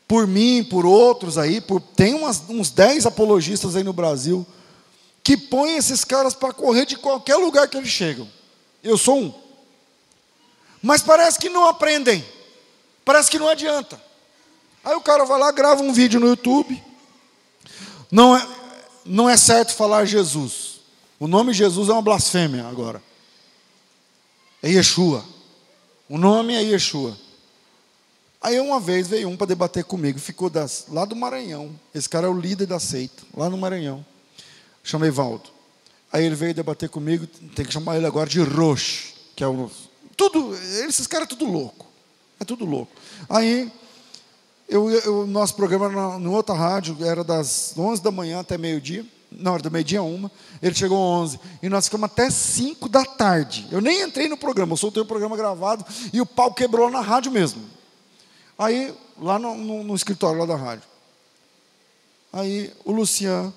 [0.09, 4.45] por mim, por outros aí, por, tem umas, uns 10 apologistas aí no Brasil,
[5.23, 8.27] que põem esses caras para correr de qualquer lugar que eles chegam.
[8.83, 9.35] Eu sou um.
[10.83, 12.25] Mas parece que não aprendem,
[13.05, 14.01] parece que não adianta.
[14.83, 16.83] Aí o cara vai lá, grava um vídeo no YouTube.
[18.11, 18.49] Não é,
[19.05, 20.81] não é certo falar Jesus.
[21.21, 23.03] O nome Jesus é uma blasfêmia agora.
[24.63, 25.23] É Yeshua.
[26.09, 27.15] O nome é Yeshua.
[28.41, 31.71] Aí uma vez veio um para debater comigo, ficou das, lá do Maranhão.
[31.93, 34.05] Esse cara é o líder da seita, lá no Maranhão.
[34.83, 35.51] Chamei Valdo.
[36.13, 39.71] Aí ele veio debater comigo, tem que chamar ele agora de Roche, que é o.
[40.17, 40.55] Tudo,
[40.87, 41.87] esses caras é tudo louco.
[42.41, 42.93] É tudo louco.
[43.29, 43.71] Aí,
[44.69, 49.05] eu, nosso programa na, no outra rádio era das 11 da manhã até meio-dia.
[49.31, 50.31] Na hora do meio-dia, uma.
[50.63, 51.41] Ele chegou às 11.
[51.63, 53.67] E nós ficamos até 5 da tarde.
[53.71, 57.01] Eu nem entrei no programa, eu soltei o programa gravado e o pau quebrou na
[57.01, 57.78] rádio mesmo.
[58.59, 60.89] Aí, lá no, no, no escritório lá da rádio.
[62.33, 63.55] Aí, o Luciano,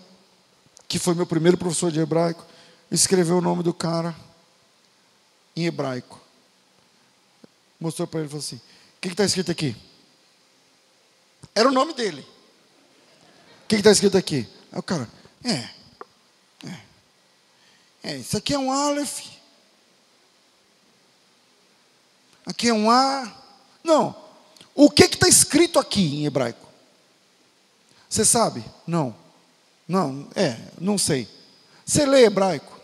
[0.87, 2.45] que foi meu primeiro professor de hebraico,
[2.91, 4.15] escreveu o nome do cara
[5.55, 6.21] em hebraico.
[7.79, 9.75] Mostrou para ele e falou assim: O que está escrito aqui?
[11.55, 12.21] Era o nome dele.
[13.63, 14.47] O que está escrito aqui?
[14.71, 15.09] Aí o cara,
[15.43, 15.69] é,
[16.67, 16.79] é,
[18.03, 19.25] é, isso aqui é um Aleph.
[22.45, 23.31] Aqui é um A.
[23.83, 24.20] Não,
[24.75, 26.67] o que está escrito aqui em hebraico?
[28.09, 28.63] Você sabe?
[28.85, 29.15] Não.
[29.87, 31.27] Não, é, não sei.
[31.85, 32.79] Você lê hebraico?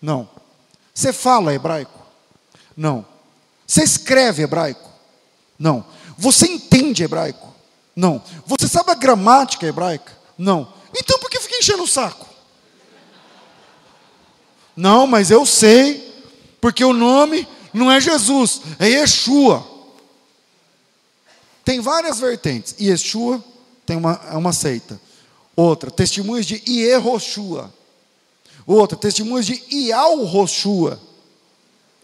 [0.00, 0.28] Não.
[0.94, 1.98] Você fala hebraico?
[2.76, 3.04] Não.
[3.66, 4.90] Você escreve hebraico?
[5.58, 5.84] Não.
[6.16, 7.54] Você entende hebraico?
[7.94, 8.22] Não.
[8.46, 10.12] Você sabe a gramática hebraica?
[10.38, 10.72] Não.
[10.96, 12.26] Então por que fica enchendo o saco?
[14.76, 16.12] Não, mas eu sei,
[16.60, 19.73] porque o nome não é Jesus, é Yeshua.
[21.64, 22.74] Tem várias vertentes.
[22.78, 23.42] Yeshua
[23.86, 25.00] tem uma, é uma seita.
[25.56, 27.72] Outra, testemunhos de Ieroshua.
[28.66, 31.00] Outra, testemunhos de Ial-Roshua.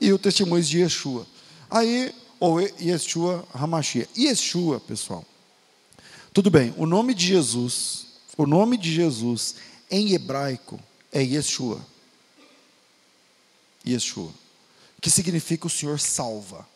[0.00, 1.26] E o testemunho de Yeshua.
[1.70, 4.08] Aí, ou Yeshua Hamashia.
[4.16, 5.24] Yeshua, pessoal.
[6.32, 8.06] Tudo bem, o nome de Jesus,
[8.36, 9.56] o nome de Jesus
[9.90, 10.80] em hebraico
[11.12, 11.84] é Yeshua.
[13.86, 14.30] Yeshua.
[15.00, 16.66] Que significa o Senhor salva.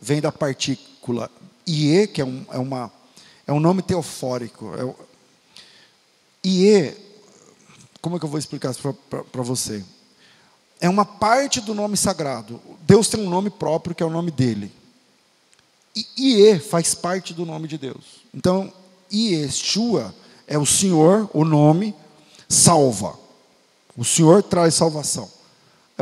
[0.00, 1.30] Vem da partícula
[1.66, 2.92] Ie, que é, um, é, uma,
[3.46, 4.72] é um nome teofórico.
[4.74, 4.94] É,
[6.44, 6.94] Ie,
[8.00, 8.94] como é que eu vou explicar isso
[9.30, 9.84] para você?
[10.80, 12.60] É uma parte do nome sagrado.
[12.80, 14.72] Deus tem um nome próprio que é o nome dele.
[15.94, 18.22] E Ie faz parte do nome de Deus.
[18.34, 18.72] Então,
[19.12, 20.14] Yeshua
[20.46, 21.94] é o Senhor, o nome
[22.48, 23.18] salva.
[23.96, 25.30] O Senhor traz salvação.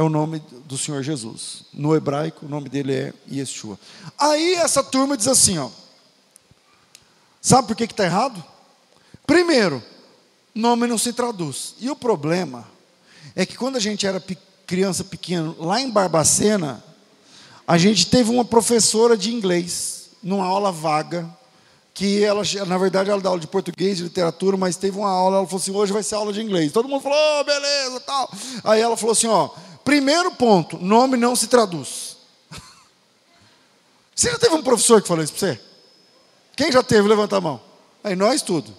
[0.01, 1.65] É o nome do Senhor Jesus.
[1.75, 3.79] No hebraico, o nome dele é Yeshua.
[4.17, 5.69] Aí essa turma diz assim, ó.
[7.39, 8.43] Sabe por que está errado?
[9.27, 9.85] Primeiro,
[10.55, 11.75] nome não se traduz.
[11.79, 12.67] E o problema
[13.37, 14.25] é que quando a gente era
[14.67, 16.83] criança pequena, lá em Barbacena,
[17.69, 21.29] a gente teve uma professora de inglês, numa aula vaga,
[21.93, 25.37] que ela, na verdade, ela dá aula de português, de literatura, mas teve uma aula,
[25.37, 26.73] ela falou assim, hoje vai ser aula de inglês.
[26.73, 28.33] Todo mundo falou, oh, beleza, tal.
[28.65, 29.51] Aí ela falou assim, ó,
[29.85, 32.17] primeiro ponto, nome não se traduz.
[34.15, 35.61] Você já teve um professor que falou isso para você?
[36.57, 37.09] Quem já teve?
[37.09, 37.61] Levanta a mão.
[38.05, 38.75] Aí nós tudo.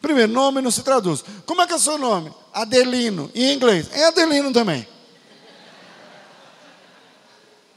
[0.00, 1.24] Primeiro, nome não se traduz.
[1.46, 2.32] Como é que é o seu nome?
[2.52, 3.30] Adelino.
[3.34, 3.88] Em inglês?
[3.92, 4.86] É Adelino também.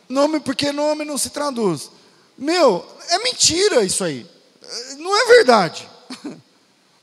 [0.10, 1.90] Nome, porque nome não se traduz.
[2.38, 4.26] Meu, é mentira isso aí.
[4.98, 5.90] Não é verdade.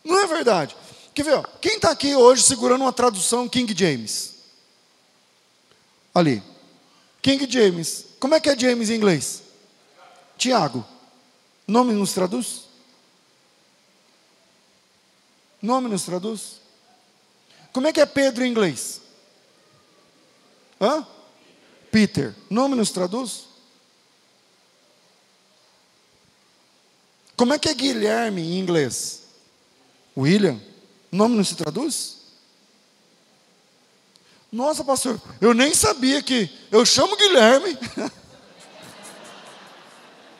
[0.04, 0.76] Não é verdade.
[1.14, 1.34] Quer ver?
[1.34, 4.33] Ó, quem está aqui hoje segurando uma tradução King James?
[6.14, 6.42] Ali.
[7.20, 8.06] King James.
[8.20, 9.42] Como é que é James em inglês?
[10.38, 10.86] Tiago.
[11.66, 12.64] Nome nos traduz?
[15.60, 16.60] Nome nos traduz?
[17.72, 19.00] Como é que é Pedro em inglês?
[20.80, 21.06] Hã?
[21.90, 22.34] Peter.
[22.50, 23.46] Nome nos traduz?
[27.36, 29.22] Como é que é Guilherme em inglês?
[30.16, 30.60] William.
[31.10, 32.18] Nome não se traduz?
[34.54, 37.76] Nossa, pastor, eu nem sabia que eu chamo Guilherme.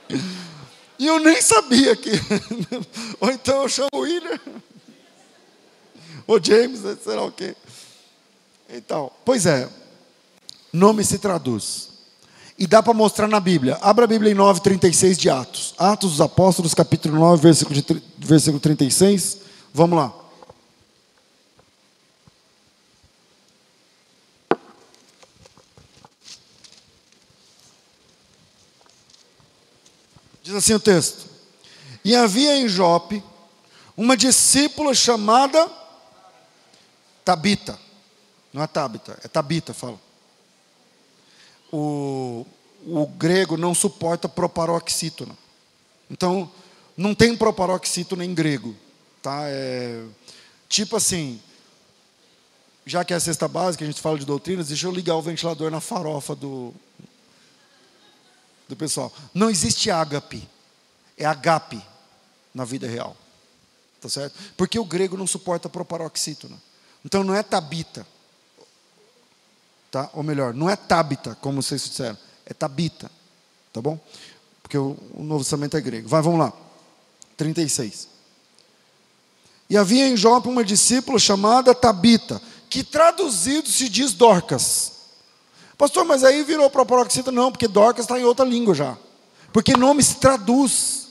[0.97, 2.12] e eu nem sabia que.
[3.19, 4.39] Ou então eu chamo William.
[6.29, 7.57] Ou James, será o quê?
[8.71, 9.69] Então, pois é,
[10.73, 11.89] nome se traduz.
[12.57, 13.81] E dá para mostrar na Bíblia.
[13.83, 15.75] Abra a Bíblia em 9,36 de Atos.
[15.77, 19.39] Atos dos Apóstolos, capítulo 9, versículo, de, versículo 36.
[19.73, 20.24] Vamos lá.
[30.45, 31.26] Diz assim o texto:
[32.05, 33.20] E havia em Jope
[33.97, 35.68] uma discípula chamada
[37.24, 37.76] Tabita.
[38.53, 39.99] Não é Tabita, é Tabita, fala
[41.74, 42.47] o,
[42.86, 45.36] o grego não suporta proparoxítono.
[46.09, 46.49] Então,
[46.97, 48.76] não tem proparoxítono em grego.
[49.20, 49.40] Tá?
[49.47, 50.05] É,
[50.68, 51.40] tipo assim,
[52.86, 55.22] já que é a cesta básica, a gente fala de doutrinas, deixa eu ligar o
[55.22, 56.72] ventilador na farofa do,
[58.75, 59.12] do pessoal.
[59.33, 60.49] Não existe ágape,
[61.16, 61.83] é agape
[62.55, 63.16] na vida real.
[64.01, 64.39] Tá certo?
[64.57, 66.61] Porque o grego não suporta proparoxítono.
[67.05, 68.07] Então não é tabita.
[69.95, 70.11] Tá?
[70.12, 73.09] Ou melhor, não é Tabita, como vocês disseram, é Tabita.
[73.72, 73.97] Tá bom?
[74.61, 76.09] Porque o, o Novo Testamento é grego.
[76.09, 76.53] Vai, vamos lá.
[77.37, 78.09] 36.
[79.70, 84.93] E havia em Jope uma discípula chamada Tabita, que traduzido se diz Dorcas.
[85.77, 87.33] Pastor, mas aí virou para paroxita?
[87.33, 88.97] Não, porque Dorcas está em outra língua já.
[89.53, 91.09] Porque nome se traduz.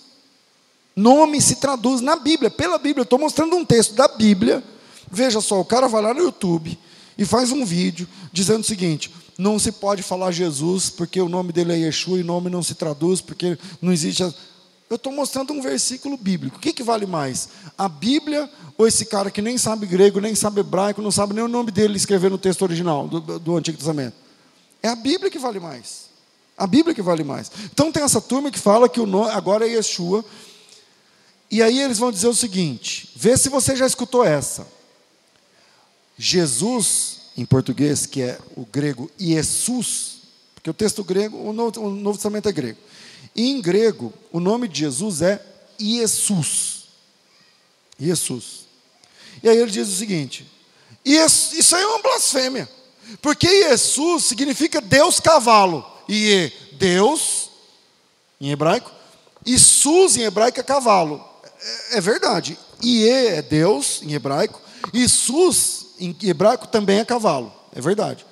[0.96, 3.04] Nome se traduz na Bíblia, pela Bíblia.
[3.04, 4.64] Estou mostrando um texto da Bíblia.
[5.12, 6.78] Veja só, o cara vai lá no YouTube,
[7.18, 11.52] e faz um vídeo dizendo o seguinte: não se pode falar Jesus porque o nome
[11.52, 14.24] dele é Yeshua e o nome não se traduz porque não existe.
[14.90, 16.58] Eu estou mostrando um versículo bíblico.
[16.58, 17.50] O que, que vale mais?
[17.78, 21.44] A Bíblia ou esse cara que nem sabe grego, nem sabe hebraico, não sabe nem
[21.44, 24.23] o nome dele escrever no texto original do, do Antigo Testamento?
[24.84, 26.10] É a Bíblia que vale mais.
[26.58, 27.50] A Bíblia que vale mais.
[27.72, 30.24] Então tem essa turma que fala que o nome agora é Yeshua.
[31.50, 34.68] E aí eles vão dizer o seguinte: vê se você já escutou essa.
[36.18, 40.18] Jesus, em português, que é o grego Jesus,
[40.54, 42.80] porque o texto grego, o Novo, o Novo Testamento é grego.
[43.36, 45.44] E em grego, o nome de Jesus é
[45.80, 46.84] Jesus.
[47.98, 48.68] Jesus.
[49.42, 50.46] E aí ele diz o seguinte:
[51.04, 52.70] isso aí é uma blasfêmia,
[53.22, 57.50] porque Jesus significa Deus cavalo, e Deus,
[58.40, 58.92] em hebraico,
[59.46, 61.24] e Sus em hebraico é cavalo.
[61.92, 62.58] É, é verdade.
[62.82, 64.60] Ie é Deus em hebraico,
[64.94, 68.26] e Sus em hebraico também é cavalo, é verdade.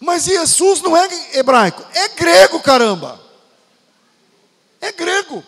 [0.00, 3.20] Mas Jesus não é hebraico, é grego, caramba.
[4.80, 5.42] É grego.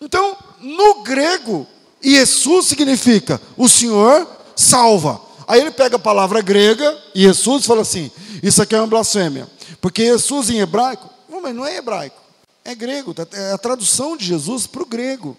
[0.00, 1.66] Então, no grego,
[2.00, 5.20] Jesus significa o Senhor salva.
[5.48, 8.10] Aí ele pega a palavra grega, Jesus, e fala assim:
[8.42, 9.48] Isso aqui é uma blasfêmia.
[9.80, 11.08] Porque Jesus em hebraico,
[11.42, 12.20] mas não é hebraico,
[12.62, 15.34] é grego, tá, é a tradução de Jesus para o grego.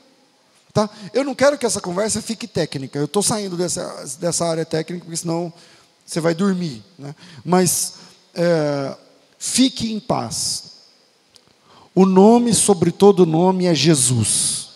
[0.73, 0.89] Tá?
[1.13, 2.97] Eu não quero que essa conversa fique técnica.
[2.97, 5.53] Eu estou saindo dessa, dessa área técnica, porque senão
[6.05, 6.83] você vai dormir.
[6.97, 7.13] Né?
[7.43, 7.95] Mas
[8.33, 8.95] é,
[9.37, 10.63] fique em paz.
[11.93, 14.69] O nome sobre todo nome é Jesus.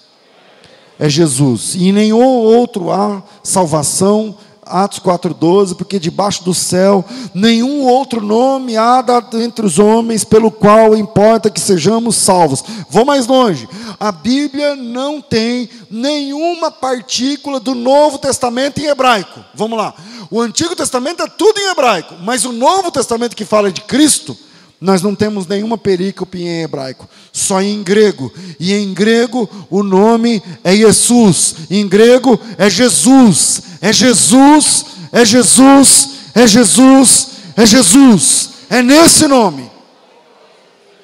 [1.00, 1.74] É Jesus.
[1.76, 7.04] E em nenhum outro há salvação Atos 4,12, porque debaixo do céu
[7.34, 12.64] nenhum outro nome há dado entre os homens pelo qual importa que sejamos salvos.
[12.90, 13.68] Vou mais longe.
[14.00, 19.40] A Bíblia não tem nenhuma partícula do Novo Testamento em hebraico.
[19.54, 19.94] Vamos lá.
[20.30, 24.38] O Antigo Testamento é tudo em hebraico, mas o Novo Testamento que fala de Cristo
[24.84, 28.30] nós não temos nenhuma perícope em hebraico, só em grego.
[28.60, 31.56] E em grego o nome é Jesus.
[31.72, 33.62] Em grego é Jesus.
[33.82, 38.50] É Jesus, é Jesus, é Jesus, é Jesus.
[38.70, 39.72] É nesse nome.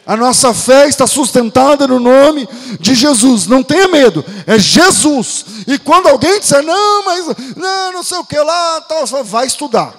[0.05, 2.49] A nossa fé está sustentada no nome
[2.81, 3.47] de Jesus.
[3.47, 5.45] Não tenha medo, é Jesus.
[5.65, 7.25] E quando alguém disser, não, mas
[7.55, 9.98] não, não sei o que lá, tal, vai estudar.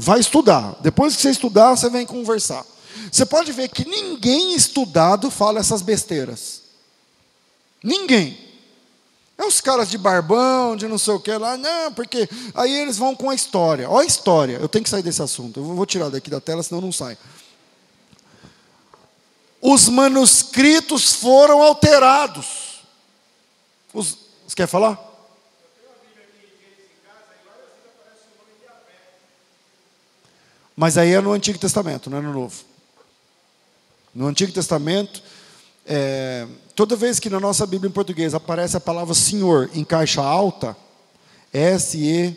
[0.00, 0.76] Vai estudar.
[0.80, 2.64] Depois que você estudar, você vem conversar.
[3.12, 6.62] Você pode ver que ninguém estudado fala essas besteiras.
[7.84, 8.38] Ninguém.
[9.36, 12.96] É os caras de barbão, de não sei o que lá, não, porque aí eles
[12.96, 13.88] vão com a história.
[13.90, 16.62] Olha a história, eu tenho que sair desse assunto, eu vou tirar daqui da tela,
[16.62, 17.16] senão não sai.
[19.60, 22.80] Os manuscritos foram alterados.
[23.92, 25.09] Os, você quer falar?
[30.80, 32.56] Mas aí é no Antigo Testamento, não é no Novo.
[34.14, 35.22] No Antigo Testamento,
[35.84, 40.22] é, toda vez que na nossa Bíblia em português aparece a palavra Senhor em caixa
[40.22, 40.74] alta,
[41.52, 42.32] S-E-N-H-O-R,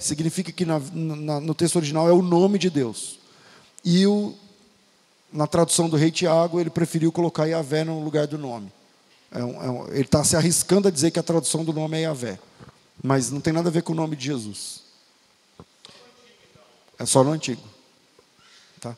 [0.00, 3.18] significa que na, na, no texto original é o nome de Deus.
[3.84, 4.32] E o,
[5.32, 8.72] na tradução do rei Tiago, ele preferiu colocar Yahvé no lugar do nome.
[9.32, 11.96] É um, é um, ele está se arriscando a dizer que a tradução do nome
[11.96, 12.38] é Yahvé.
[13.02, 14.75] Mas não tem nada a ver com o nome de Jesus.
[16.98, 17.62] É só no antigo.
[18.80, 18.96] Tá?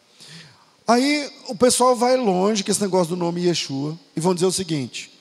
[0.87, 4.53] Aí o pessoal vai longe com esse negócio do nome Yeshua e vão dizer o
[4.53, 5.19] seguinte: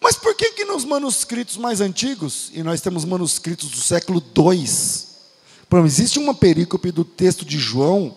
[0.00, 5.84] mas por que que nos manuscritos mais antigos, e nós temos manuscritos do século II,
[5.84, 8.16] existe uma perícope do texto de João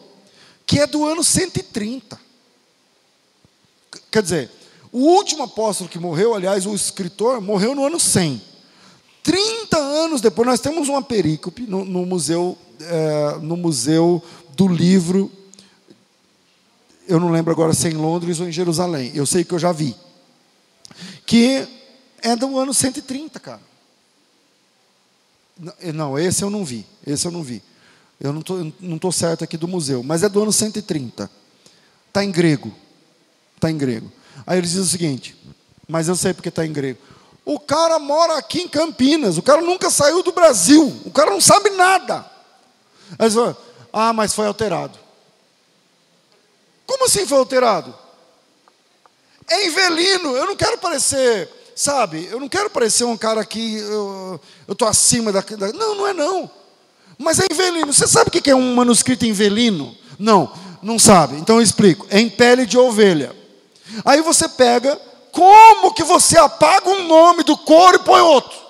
[0.66, 2.20] que é do ano 130.
[4.12, 4.52] Quer dizer,
[4.92, 8.40] o último apóstolo que morreu, aliás, o escritor, morreu no ano 100.
[9.24, 14.24] 30 anos depois, nós temos uma perícope no, no museu é, no Museu
[14.56, 15.32] do Livro,
[17.08, 19.60] eu não lembro agora se é em Londres ou em Jerusalém, eu sei que eu
[19.60, 19.96] já vi,
[21.26, 21.68] que
[22.22, 23.62] é do ano 130, cara.
[25.94, 27.62] Não, esse eu não vi, esse eu não vi.
[28.20, 31.30] Eu não estou não tô certo aqui do museu, mas é do ano 130.
[32.08, 32.74] Está em grego.
[33.56, 34.12] Está em grego.
[34.46, 35.36] Aí eles dizem o seguinte,
[35.88, 37.00] mas eu sei porque está em grego.
[37.46, 41.42] O cara mora aqui em Campinas, o cara nunca saiu do Brasil, o cara não
[41.42, 42.26] sabe nada.
[43.18, 43.56] Aí você
[43.92, 44.98] ah, mas foi alterado.
[46.86, 47.94] Como assim foi alterado?
[49.48, 54.40] É invelino, eu não quero parecer, sabe, eu não quero parecer um cara que eu
[54.68, 55.74] estou acima da, da.
[55.74, 56.50] Não, não é não.
[57.18, 57.92] Mas é invelino.
[57.92, 59.96] Você sabe o que é um manuscrito invelino?
[60.18, 60.52] Não,
[60.82, 61.36] não sabe.
[61.36, 62.08] Então eu explico.
[62.10, 63.36] É em pele de ovelha.
[64.06, 64.96] Aí você pega,
[65.32, 68.69] como que você apaga um nome do couro e põe outro?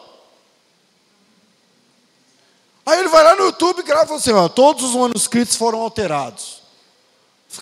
[2.89, 6.63] Aí ele vai lá no YouTube e grava assim: ó, todos os manuscritos foram alterados.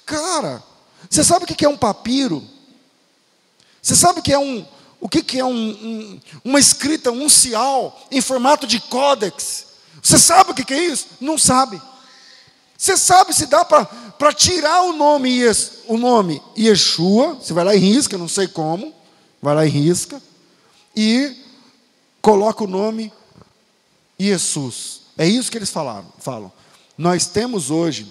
[0.06, 0.64] Cara,
[1.10, 2.42] você sabe o que é um papiro?
[3.82, 4.66] Você sabe o que é um,
[5.02, 9.66] o que é um, um, uma escrita uncial em formato de códex?
[10.02, 11.08] Você sabe o que é isso?
[11.20, 11.82] Não sabe.
[12.78, 15.42] Você sabe se dá para tirar o nome,
[15.88, 18.94] o nome Yeshua, você vai lá e risca, não sei como,
[19.42, 20.22] vai lá e risca,
[20.96, 21.36] e
[22.22, 23.12] coloca o nome
[24.18, 25.07] Jesus.
[25.18, 26.52] É isso que eles falaram, falam.
[26.98, 28.08] Nós temos hoje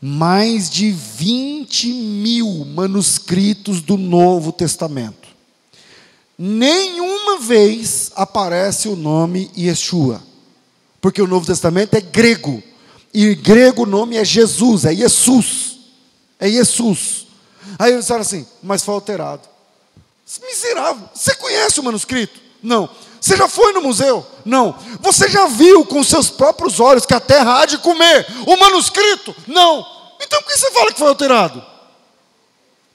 [0.00, 5.28] mais de 20 mil manuscritos do Novo Testamento.
[6.38, 10.22] Nenhuma vez aparece o nome Yeshua,
[11.00, 12.62] porque o Novo Testamento é grego,
[13.12, 15.78] e grego o nome é Jesus, é Jesus,
[16.38, 17.26] é Jesus.
[17.78, 19.48] Aí eles falaram assim, mas foi alterado.
[20.46, 22.40] Miserável, você conhece o manuscrito?
[22.62, 22.88] Não.
[23.20, 24.24] Você já foi no museu?
[24.44, 24.76] Não.
[25.00, 29.34] Você já viu com seus próprios olhos que a terra há de comer o manuscrito?
[29.46, 29.86] Não.
[30.20, 31.64] Então por que você fala que foi alterado?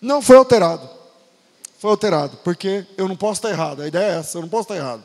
[0.01, 0.89] Não foi alterado.
[1.79, 3.81] Foi alterado, porque eu não posso estar errado.
[3.81, 5.03] A ideia é essa, eu não posso estar errado.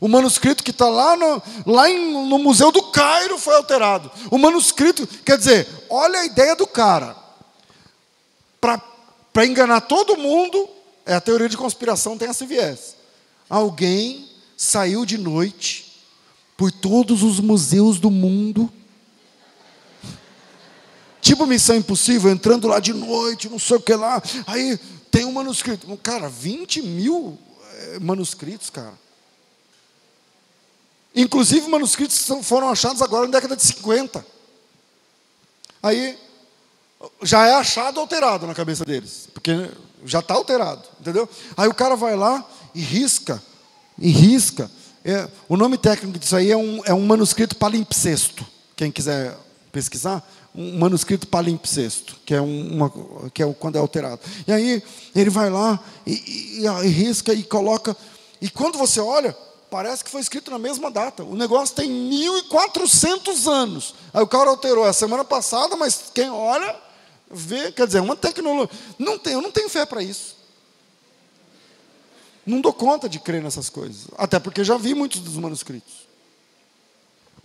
[0.00, 4.10] O manuscrito que está lá, no, lá em, no Museu do Cairo foi alterado.
[4.30, 7.14] O manuscrito, quer dizer, olha a ideia do cara.
[8.58, 10.66] Para enganar todo mundo,
[11.04, 12.96] é a teoria de conspiração tem esse viés.
[13.48, 14.29] Alguém
[14.60, 15.90] saiu de noite
[16.54, 18.70] por todos os museus do mundo.
[21.22, 24.22] Tipo Missão Impossível, entrando lá de noite, não sei o que lá.
[24.46, 24.78] Aí
[25.10, 25.96] tem um manuscrito.
[26.02, 27.38] Cara, 20 mil
[27.72, 28.92] eh, manuscritos, cara.
[31.16, 34.26] Inclusive manuscritos foram achados agora na década de 50.
[35.82, 36.18] Aí
[37.22, 39.70] já é achado alterado na cabeça deles, porque
[40.04, 41.26] já está alterado, entendeu?
[41.56, 43.42] Aí o cara vai lá e risca
[44.00, 44.70] e risca.
[45.04, 48.46] É, o nome técnico disso aí é um, é um manuscrito palimpsesto.
[48.74, 49.36] Quem quiser
[49.70, 52.92] pesquisar, um manuscrito palimpsesto, que é, uma,
[53.32, 54.20] que é quando é alterado.
[54.46, 54.82] E aí
[55.14, 57.96] ele vai lá e, e, e risca e coloca.
[58.40, 59.36] E quando você olha,
[59.70, 61.22] parece que foi escrito na mesma data.
[61.22, 63.94] O negócio tem 1.400 anos.
[64.12, 66.74] Aí o cara alterou a semana passada, mas quem olha,
[67.30, 68.70] vê, quer dizer, uma tecnologia.
[68.98, 70.39] Não tem, eu não tenho fé para isso.
[72.50, 74.08] Não dou conta de crer nessas coisas.
[74.18, 76.10] Até porque já vi muitos dos manuscritos.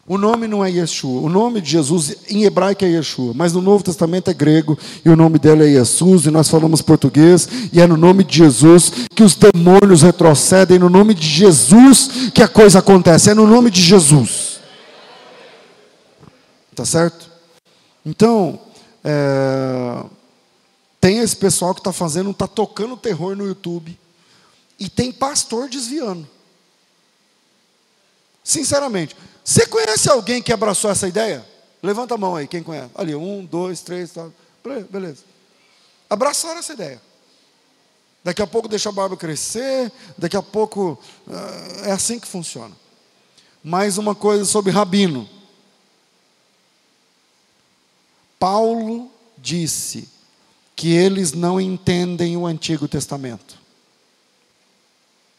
[0.07, 1.21] O nome não é Yeshua.
[1.21, 5.09] O nome de Jesus em hebraico é Yeshua, mas no Novo Testamento é grego e
[5.09, 8.91] o nome dele é Jesus e nós falamos português e é no nome de Jesus
[9.15, 13.69] que os demônios retrocedem, no nome de Jesus que a coisa acontece, é no nome
[13.69, 14.59] de Jesus.
[16.75, 17.29] Tá certo?
[18.03, 18.59] Então,
[19.03, 20.03] é,
[20.99, 23.97] tem esse pessoal que está fazendo, está tocando terror no YouTube
[24.79, 26.27] e tem pastor desviando.
[28.43, 31.45] Sinceramente, você conhece alguém que abraçou essa ideia?
[31.81, 32.89] Levanta a mão aí, quem conhece?
[32.95, 34.33] Ali, um, dois, três, quatro.
[34.89, 35.23] Beleza.
[36.09, 37.01] Abraçaram essa ideia.
[38.23, 40.99] Daqui a pouco deixa a barba crescer, daqui a pouco.
[41.83, 42.75] É assim que funciona.
[43.63, 45.29] Mais uma coisa sobre Rabino.
[48.39, 50.09] Paulo disse
[50.75, 53.64] que eles não entendem o Antigo Testamento.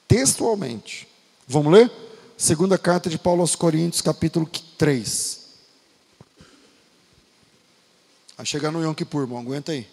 [0.09, 1.09] Textualmente.
[1.47, 1.91] Vamos ler?
[2.37, 5.41] Segunda carta de Paulo aos Coríntios, capítulo 3.
[8.37, 9.89] Vai chegar no Yom Kippur, irmão, aguenta aí.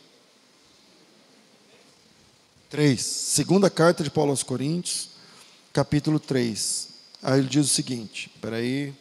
[2.69, 2.99] 3.
[3.01, 5.09] Segunda carta de Paulo aos Coríntios,
[5.71, 6.89] capítulo 3.
[7.21, 8.93] Aí ele diz o seguinte, espera aí.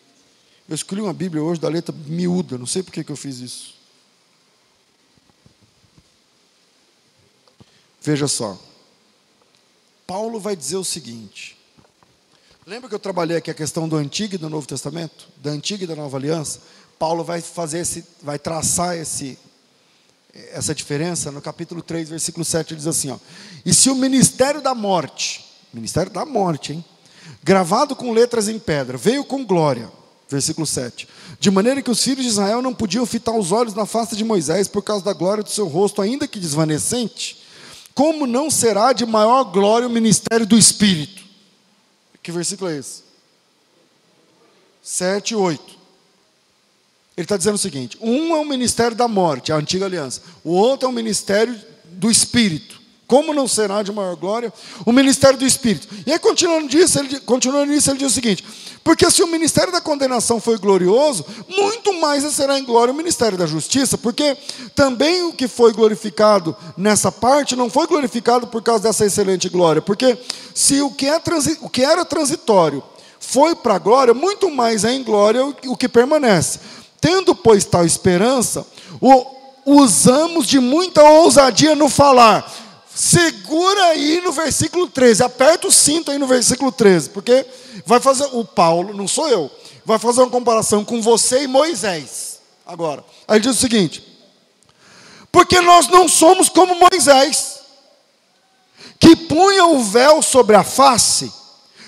[0.68, 3.38] Eu escolhi uma Bíblia hoje da letra miúda, não sei por que, que eu fiz
[3.38, 3.74] isso.
[8.00, 8.58] Veja só.
[10.12, 11.56] Paulo vai dizer o seguinte:
[12.66, 15.26] Lembra que eu trabalhei aqui a questão do Antigo e do Novo Testamento?
[15.38, 16.60] Da Antiga e da Nova Aliança?
[16.98, 19.38] Paulo vai fazer esse, vai traçar esse,
[20.52, 23.16] essa diferença no capítulo 3, versículo 7, ele diz assim: ó,
[23.64, 26.84] E se o ministério da morte, ministério da morte, hein?
[27.42, 29.90] Gravado com letras em pedra, veio com glória,
[30.28, 31.08] versículo 7.
[31.40, 34.24] De maneira que os filhos de Israel não podiam fitar os olhos na face de
[34.24, 37.41] Moisés por causa da glória do seu rosto, ainda que desvanecente,
[37.94, 41.22] como não será de maior glória o ministério do Espírito?
[42.22, 43.02] Que versículo é esse?
[44.82, 45.64] 7 e 8.
[47.16, 50.50] Ele está dizendo o seguinte: um é o ministério da morte, a antiga aliança, o
[50.52, 52.81] outro é o ministério do Espírito.
[53.12, 54.50] Como não será de maior glória
[54.86, 55.86] o ministério do Espírito?
[56.06, 58.42] E aí, continuando, disso, ele, continuando nisso, ele diz o seguinte:
[58.82, 63.36] porque se o ministério da condenação foi glorioso, muito mais será em glória o ministério
[63.36, 64.34] da justiça, porque
[64.74, 69.82] também o que foi glorificado nessa parte não foi glorificado por causa dessa excelente glória,
[69.82, 70.16] porque
[70.54, 72.82] se o que, é transi, o que era transitório
[73.20, 76.60] foi para a glória, muito mais é em glória o, o que permanece.
[76.98, 78.66] Tendo, pois, tal esperança,
[79.02, 79.26] o,
[79.66, 82.61] usamos de muita ousadia no falar
[83.04, 87.44] Segura aí no versículo 13, aperta o cinto aí no versículo 13, porque
[87.84, 89.50] vai fazer o Paulo, não sou eu,
[89.84, 92.38] vai fazer uma comparação com você e Moisés.
[92.64, 94.04] Agora, aí diz o seguinte:
[95.32, 97.58] porque nós não somos como Moisés,
[99.00, 101.32] que punha o véu sobre a face,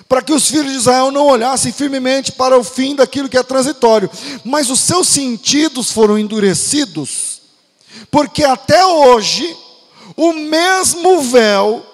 [0.08, 3.42] para que os filhos de Israel não olhassem firmemente para o fim daquilo que é
[3.44, 4.10] transitório,
[4.44, 7.40] mas os seus sentidos foram endurecidos,
[8.10, 9.62] porque até hoje
[10.16, 11.84] o mesmo véu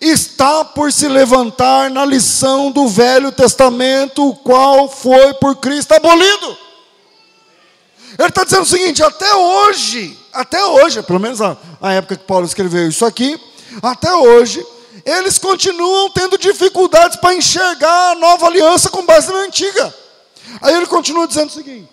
[0.00, 6.58] está por se levantar na lição do Velho Testamento, o qual foi por Cristo abolido.
[8.18, 12.24] Ele está dizendo o seguinte: até hoje, até hoje, pelo menos a, a época que
[12.24, 13.40] Paulo escreveu isso aqui,
[13.82, 14.64] até hoje,
[15.04, 19.94] eles continuam tendo dificuldades para enxergar a nova aliança com base na antiga.
[20.60, 21.88] Aí ele continua dizendo o seguinte: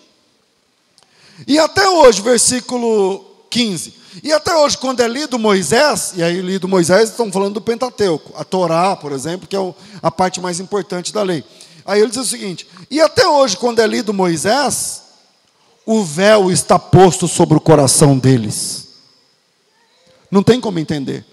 [1.47, 4.04] e até hoje, versículo 15.
[4.23, 8.33] E até hoje, quando é lido Moisés, e aí lido Moisés, estão falando do Pentateuco,
[8.35, 11.43] a Torá, por exemplo, que é a parte mais importante da lei.
[11.85, 15.03] Aí ele diz o seguinte: e até hoje, quando é lido Moisés,
[15.85, 18.87] o véu está posto sobre o coração deles.
[20.31, 21.25] Não tem como entender.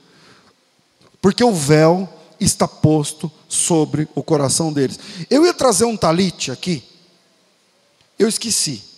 [1.20, 4.98] Porque o véu está posto sobre o coração deles.
[5.30, 6.82] Eu ia trazer um talite aqui,
[8.18, 8.91] eu esqueci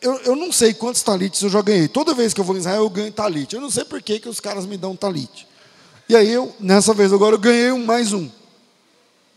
[0.00, 1.88] eu, eu não sei quantos talites eu já ganhei.
[1.88, 3.56] Toda vez que eu vou em Israel, eu ganho talite.
[3.56, 5.48] Eu não sei por que, que os caras me dão talite.
[6.08, 8.30] E aí, eu, nessa vez agora, eu ganhei mais um.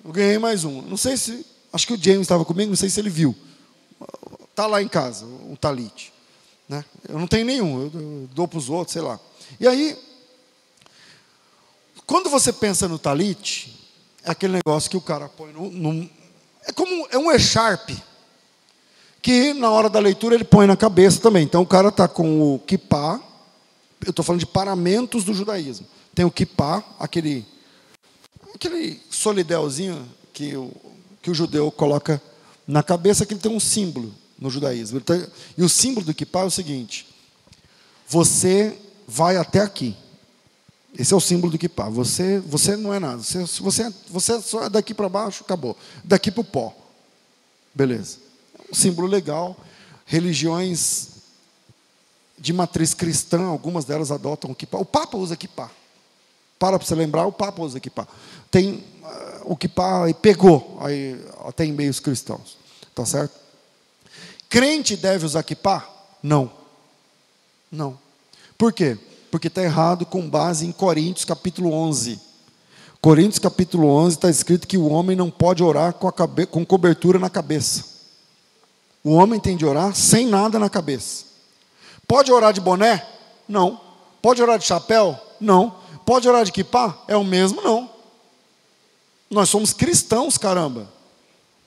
[0.05, 0.81] Eu ganhei mais um.
[0.81, 1.45] Não sei se.
[1.73, 3.35] Acho que o James estava comigo, não sei se ele viu.
[4.49, 6.13] Está lá em casa, um talite.
[6.67, 6.83] Né?
[7.07, 9.19] Eu não tenho nenhum, eu dou para os outros, sei lá.
[9.59, 9.97] E aí,
[12.05, 13.73] quando você pensa no talite,
[14.23, 15.69] é aquele negócio que o cara põe no.
[15.71, 16.09] no
[16.63, 17.95] é como é um echarpe
[19.27, 21.43] que na hora da leitura ele põe na cabeça também.
[21.43, 23.19] Então o cara está com o kippah,
[24.05, 25.85] eu estou falando de paramentos do judaísmo.
[26.15, 27.45] Tem o kippah, aquele,
[28.55, 30.71] aquele solidelzinho que o,
[31.21, 32.21] que o judeu coloca
[32.65, 35.01] na cabeça, que ele tem um símbolo no judaísmo.
[35.01, 35.13] Tá,
[35.57, 37.05] e o símbolo do kippah é o seguinte:
[38.07, 39.93] você vai até aqui.
[40.97, 41.89] Esse é o símbolo do kippah.
[41.89, 43.21] Você, você não é nada.
[43.21, 45.75] Você, você, você é daqui para baixo, acabou.
[46.01, 46.73] Daqui para o pó.
[47.75, 48.26] Beleza
[48.71, 49.55] um símbolo legal.
[50.05, 51.17] Religiões
[52.37, 54.77] de matriz cristã, algumas delas adotam o kippah.
[54.77, 55.71] O Papa usa kippah.
[56.59, 58.07] Para para você lembrar, o Papa usa kippah.
[58.49, 62.57] Tem uh, o kippah e pegou aí até em meios cristãos.
[62.93, 63.35] Tá certo?
[64.49, 65.87] Crente deve usar kippah?
[66.21, 66.51] Não.
[67.71, 67.97] Não.
[68.57, 68.97] Por quê?
[69.29, 72.19] Porque está errado com base em Coríntios capítulo 11.
[73.01, 76.45] Coríntios capítulo 11 está escrito que o homem não pode orar com, cabe...
[76.45, 77.96] com cobertura na cabeça.
[79.03, 81.25] O homem tem de orar sem nada na cabeça.
[82.07, 83.05] Pode orar de boné?
[83.47, 83.79] Não.
[84.21, 85.19] Pode orar de chapéu?
[85.39, 85.75] Não.
[86.05, 86.97] Pode orar de kippah?
[87.07, 87.61] É o mesmo?
[87.61, 87.89] Não.
[89.29, 90.87] Nós somos cristãos, caramba.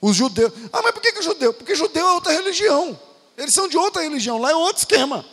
[0.01, 0.51] Os judeus.
[0.73, 1.53] Ah, mas por que, que judeu?
[1.53, 2.99] Porque judeu é outra religião.
[3.37, 4.39] Eles são de outra religião.
[4.39, 5.23] Lá é outro esquema.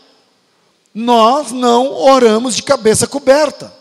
[0.94, 3.72] Nós não oramos de cabeça coberta.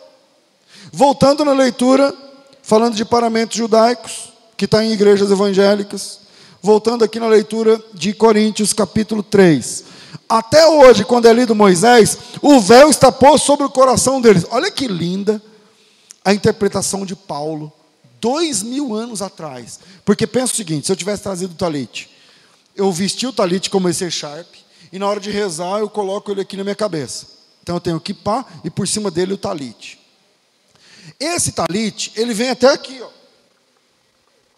[0.91, 2.13] Voltando na leitura,
[2.61, 6.21] falando de paramentos judaicos, que está em igrejas evangélicas.
[6.67, 9.85] Voltando aqui na leitura de Coríntios, capítulo 3.
[10.27, 14.45] Até hoje, quando é lido Moisés, o véu está posto sobre o coração deles.
[14.49, 15.41] Olha que linda
[16.25, 17.71] a interpretação de Paulo,
[18.19, 19.79] dois mil anos atrás.
[20.03, 22.09] Porque pensa o seguinte: se eu tivesse trazido o talite,
[22.75, 24.53] eu vesti o talite como esse sharp,
[24.91, 27.27] e na hora de rezar eu coloco ele aqui na minha cabeça.
[27.63, 29.97] Então eu tenho o kippah e por cima dele o talite.
[31.17, 33.07] Esse talite, ele vem até aqui, ó.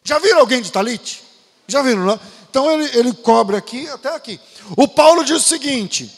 [0.03, 1.28] Já viram alguém de talite?
[1.69, 2.19] Já viram, não?
[2.49, 4.39] Então ele, ele cobre aqui até aqui.
[4.75, 6.11] O Paulo diz o seguinte: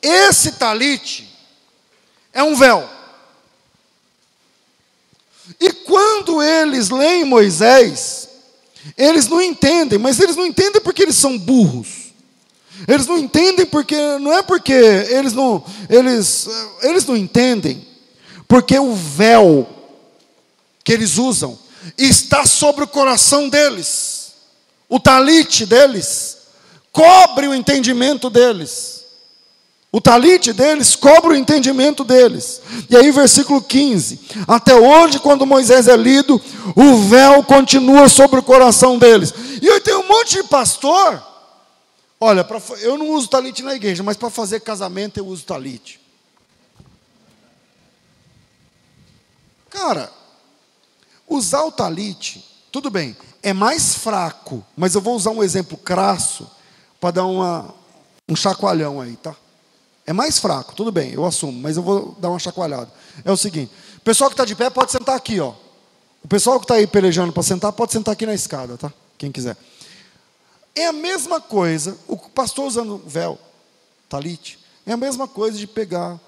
[0.00, 1.28] esse talite
[2.32, 2.88] é um véu.
[5.60, 8.28] E quando eles leem Moisés,
[8.96, 12.04] eles não entendem, mas eles não entendem porque eles são burros.
[12.88, 16.48] Eles não entendem porque não é porque eles não eles
[16.82, 17.86] eles não entendem
[18.48, 19.68] porque o véu
[20.82, 21.58] que eles usam
[21.96, 24.13] está sobre o coração deles.
[24.88, 26.38] O talite deles
[26.92, 29.04] cobre o entendimento deles.
[29.90, 32.60] O talite deles cobre o entendimento deles.
[32.90, 36.40] E aí, versículo 15: Até hoje, quando Moisés é lido,
[36.74, 39.32] o véu continua sobre o coração deles.
[39.62, 41.22] E eu tenho um monte de pastor.
[42.20, 46.00] Olha, pra, eu não uso talite na igreja, mas para fazer casamento eu uso talite.
[49.70, 50.12] Cara,
[51.28, 56.50] usar o talite, tudo bem, é mais fraco, mas eu vou usar um exemplo crasso
[56.98, 57.74] para dar uma,
[58.26, 59.36] um chacoalhão aí, tá?
[60.06, 62.90] É mais fraco, tudo bem, eu assumo, mas eu vou dar uma chacoalhada.
[63.22, 65.52] É o seguinte: o pessoal que está de pé pode sentar aqui, ó.
[66.22, 68.90] O pessoal que está aí pelejando para sentar pode sentar aqui na escada, tá?
[69.18, 69.58] Quem quiser.
[70.74, 73.38] É a mesma coisa, o pastor usando véu,
[74.08, 76.18] talite, é a mesma coisa de pegar.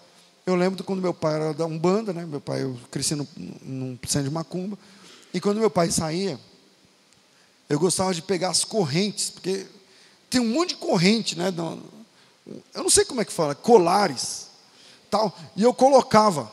[0.45, 2.27] Eu lembro quando meu pai era da Umbanda, né?
[2.27, 3.27] Meu pai, eu cresci num,
[3.63, 4.79] num centro de macumba.
[5.33, 6.39] E quando meu pai saía,
[7.69, 9.67] eu gostava de pegar as correntes, porque
[10.31, 11.53] tem um monte de corrente, né?
[12.75, 14.49] eu não sei como é que fala, colares,
[15.11, 16.51] tal, e eu colocava,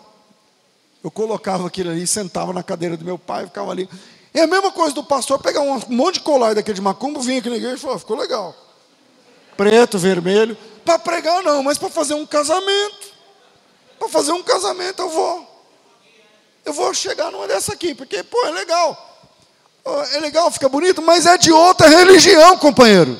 [1.03, 3.89] eu colocava aquilo ali, sentava na cadeira do meu pai, ficava ali.
[4.33, 7.39] É a mesma coisa do pastor pegar um monte de colar daquele de macumba, vinha
[7.39, 8.55] aqui na igreja e falou, ficou legal.
[9.55, 13.13] Preto, vermelho, para pregar não, mas para fazer um casamento.
[13.99, 15.53] Para fazer um casamento eu vou.
[16.65, 19.12] Eu vou chegar numa dessa aqui, porque, pô, é legal.
[19.85, 23.19] É legal, fica bonito, mas é de outra religião, companheiro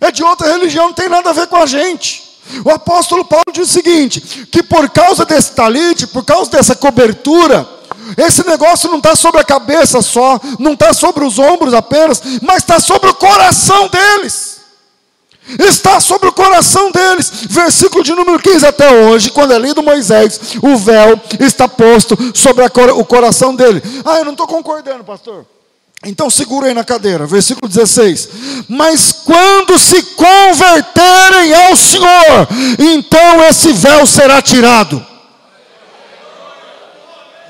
[0.00, 2.28] é de outra religião, não tem nada a ver com a gente.
[2.64, 4.20] O apóstolo Paulo diz o seguinte:
[4.50, 7.68] que por causa desse talite, por causa dessa cobertura,
[8.16, 12.58] esse negócio não está sobre a cabeça só, não está sobre os ombros apenas, mas
[12.58, 14.57] está sobre o coração deles.
[15.58, 17.30] Está sobre o coração deles.
[17.48, 22.64] Versículo de número 15 até hoje, quando é lido Moisés, o véu está posto sobre
[22.64, 23.82] o coração dele.
[24.04, 25.46] Ah, eu não estou concordando, pastor.
[26.04, 28.28] Então segura aí na cadeira, versículo 16.
[28.68, 32.48] Mas quando se converterem ao Senhor,
[32.78, 35.04] então esse véu será tirado.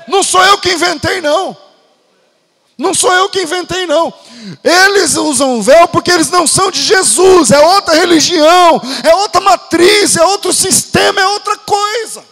[0.07, 1.55] Não sou eu que inventei, não.
[2.79, 4.11] Não sou eu que inventei, não.
[4.63, 10.15] Eles usam véu porque eles não são de Jesus, é outra religião, é outra matriz,
[10.15, 12.23] é outro sistema, é outra coisa.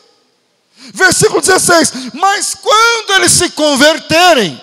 [0.94, 4.60] Versículo 16: Mas quando eles se converterem,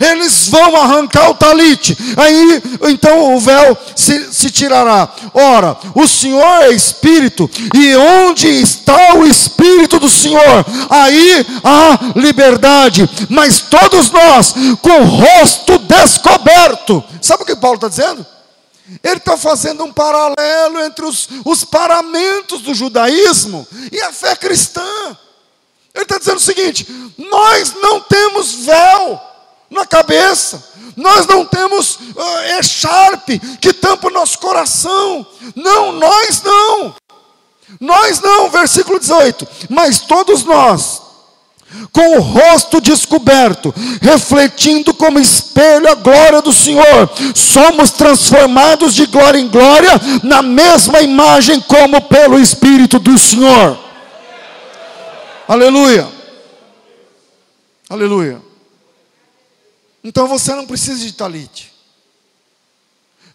[0.00, 5.08] eles vão arrancar o talite, aí então o véu se, se, tirará.
[5.34, 13.08] Ora, o Senhor é Espírito, e onde está o Espírito do Senhor, aí há liberdade.
[13.28, 18.24] Mas todos nós, com o rosto descoberto, sabe o que Paulo está dizendo?
[19.02, 24.82] Ele está fazendo um paralelo entre os, os paramentos do judaísmo e a fé cristã.
[25.94, 26.86] Ele está dizendo o seguinte:
[27.16, 29.31] nós não temos véu
[29.72, 30.62] na cabeça.
[30.96, 35.26] nós não temos uh, echarpe que tampa o nosso coração.
[35.56, 36.94] Não, nós não.
[37.80, 39.48] Nós não, versículo 18.
[39.70, 41.00] Mas todos nós,
[41.90, 49.38] com o rosto descoberto, refletindo como espelho a glória do Senhor, somos transformados de glória
[49.38, 53.78] em glória na mesma imagem como pelo Espírito do Senhor.
[55.48, 56.06] Aleluia.
[57.88, 58.51] Aleluia.
[60.02, 61.72] Então você não precisa de talite.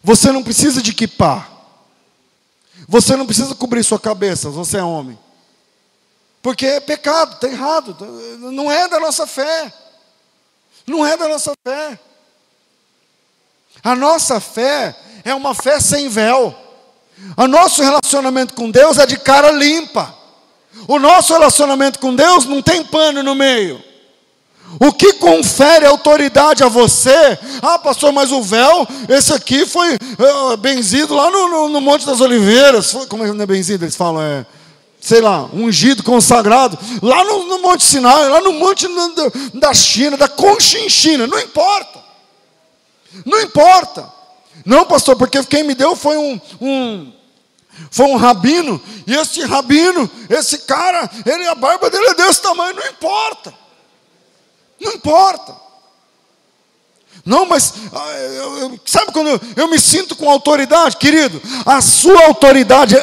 [0.02, 1.48] Você não precisa de kipá.
[2.86, 5.18] Você não precisa cobrir sua cabeça, você é homem.
[6.40, 7.96] Porque é pecado, está errado.
[8.52, 9.72] Não é da nossa fé.
[10.86, 11.98] Não é da nossa fé.
[13.82, 16.54] A nossa fé é uma fé sem véu.
[17.36, 20.14] O nosso relacionamento com Deus é de cara limpa.
[20.86, 23.82] O nosso relacionamento com Deus não tem pano no meio.
[24.80, 27.38] O que confere autoridade a você?
[27.62, 32.04] Ah, pastor, mas o véu, esse aqui foi uh, benzido lá no, no, no, Monte
[32.04, 32.92] das Oliveiras.
[32.92, 33.84] Foi, como é é benzido?
[33.84, 34.44] Eles falam, é,
[35.00, 36.78] sei lá, ungido, consagrado.
[37.02, 38.86] Lá no, no Monte Sinai, lá no Monte
[39.54, 41.26] da China, da Conchinchina.
[41.26, 41.98] Não importa.
[43.24, 44.12] Não importa.
[44.66, 47.12] Não, pastor, porque quem me deu foi um, um
[47.90, 52.74] foi um rabino, e esse rabino, esse cara, ele, a barba dele é desse tamanho,
[52.74, 53.54] não importa.
[54.80, 55.68] Não importa.
[57.28, 61.42] Não, mas ah, sabe quando eu, me sinto com autoridade, querido?
[61.66, 62.96] A sua autoridade,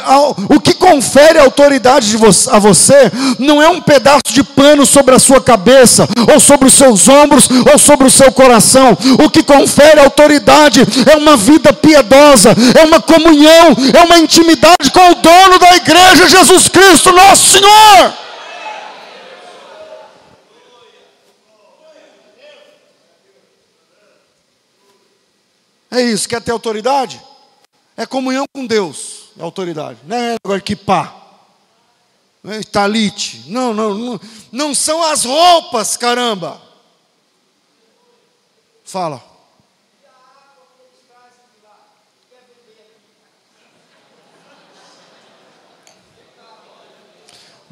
[0.49, 2.17] o que confere autoridade
[2.49, 6.73] a você, não é um pedaço de pano sobre a sua cabeça, ou sobre os
[6.73, 8.97] seus ombros, ou sobre o seu coração.
[9.23, 10.81] O que confere autoridade
[11.11, 16.27] é uma vida piedosa, é uma comunhão, é uma intimidade com o dono da igreja,
[16.27, 18.24] Jesus Cristo, nosso Senhor.
[25.95, 27.21] É isso, quer ter autoridade?
[27.95, 29.97] É comunhão com Deus, é autoridade.
[30.03, 31.21] Não é agora que pá.
[32.69, 33.45] Talite.
[33.47, 36.61] Não, não, não, não são as roupas, caramba.
[38.83, 39.23] Fala.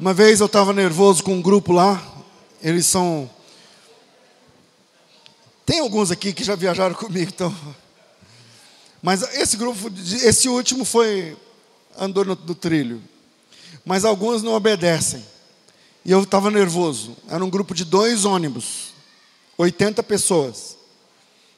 [0.00, 2.02] Uma vez eu estava nervoso com um grupo lá,
[2.62, 3.28] eles são.
[5.66, 7.54] Tem alguns aqui que já viajaram comigo, então
[9.04, 9.92] mas esse grupo,
[10.24, 11.36] esse último foi
[11.94, 13.02] andou no, no trilho.
[13.84, 15.22] Mas alguns não obedecem.
[16.06, 17.14] E eu estava nervoso.
[17.28, 18.94] Era um grupo de dois ônibus,
[19.58, 20.78] 80 pessoas.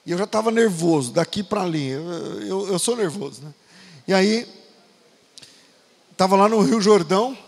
[0.05, 1.87] E eu já estava nervoso, daqui para ali.
[1.87, 2.03] Eu,
[2.43, 3.55] eu, eu, sou nervoso, né?
[4.09, 4.45] E aí,
[6.11, 7.39] estava lá no Rio Jordão,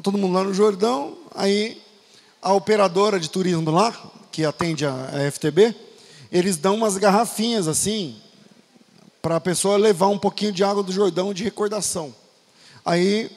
[0.00, 1.18] todo mundo lá no Jordão.
[1.34, 1.82] Aí,
[2.40, 3.92] a operadora de turismo lá,
[4.30, 5.74] que atende a, a FTB,
[6.30, 8.22] eles dão umas garrafinhas assim,
[9.24, 12.14] para a pessoa levar um pouquinho de água do Jordão de recordação.
[12.84, 13.34] Aí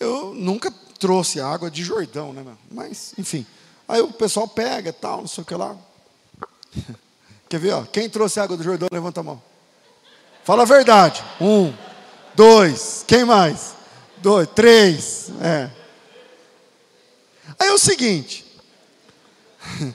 [0.00, 0.68] eu nunca
[0.98, 2.44] trouxe água de Jordão, né?
[2.68, 3.46] Mas, enfim.
[3.86, 5.76] Aí o pessoal pega tal, não sei o que lá.
[7.48, 7.74] Quer ver?
[7.74, 7.84] Ó?
[7.84, 9.40] Quem trouxe água do Jordão, levanta a mão.
[10.42, 11.22] Fala a verdade.
[11.40, 11.72] Um,
[12.34, 13.76] dois, quem mais?
[14.16, 15.30] Dois, três.
[15.40, 15.70] É.
[17.60, 18.44] Aí é o seguinte.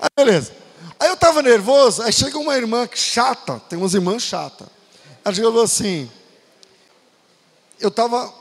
[0.00, 0.63] Aí beleza.
[0.98, 4.68] Aí eu estava nervoso, aí chega uma irmã chata, tem umas irmãs chatas.
[5.24, 6.10] Ela chegou assim,
[7.80, 8.32] eu estava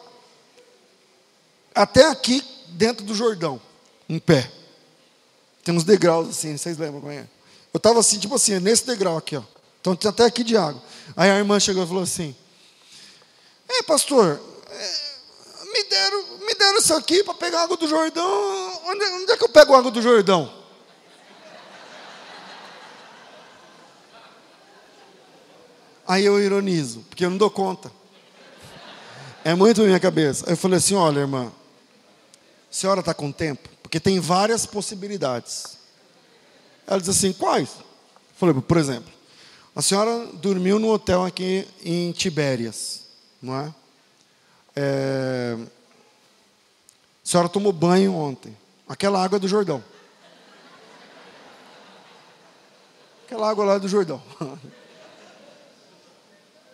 [1.73, 3.59] até aqui dentro do Jordão,
[4.07, 4.51] em pé.
[5.63, 7.27] Tem uns degraus assim, vocês lembram como é?
[7.73, 9.43] Eu estava assim, tipo assim, nesse degrau aqui, ó.
[9.81, 10.81] Então tinha até aqui de água.
[11.15, 12.35] Aí a irmã chegou e falou assim:
[13.67, 14.39] Ei, pastor,
[14.69, 14.93] é,
[15.65, 18.81] me deram, me deram isso aqui para pegar água do Jordão.
[18.85, 20.62] Onde, onde é que eu pego água do Jordão?
[26.13, 27.91] Aí eu ironizo, porque eu não dou conta.
[29.43, 30.47] É muito na minha cabeça.
[30.47, 31.51] Eu falei assim: olha, irmã, a
[32.69, 33.67] senhora está com tempo?
[33.81, 35.75] Porque tem várias possibilidades.
[36.85, 37.69] Ela diz assim: quais?
[37.79, 37.85] Eu
[38.35, 39.11] falei, por exemplo,
[39.75, 43.05] a senhora dormiu no hotel aqui em Tibérias,
[43.41, 43.73] não é?
[44.75, 45.57] é...
[45.57, 48.55] A senhora tomou banho ontem.
[48.87, 49.83] Aquela água é do Jordão.
[53.25, 54.21] Aquela água lá é do Jordão.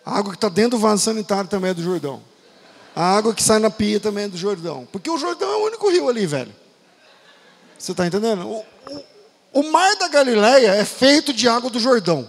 [0.09, 2.19] A água que está dentro do vaso sanitário também é do Jordão.
[2.95, 4.87] A água que sai na pia também é do Jordão.
[4.91, 6.51] Porque o Jordão é o único rio ali, velho.
[7.77, 8.47] Você está entendendo?
[8.47, 8.65] O,
[9.53, 12.27] o, o, mar da Galileia é feito de água do Jordão.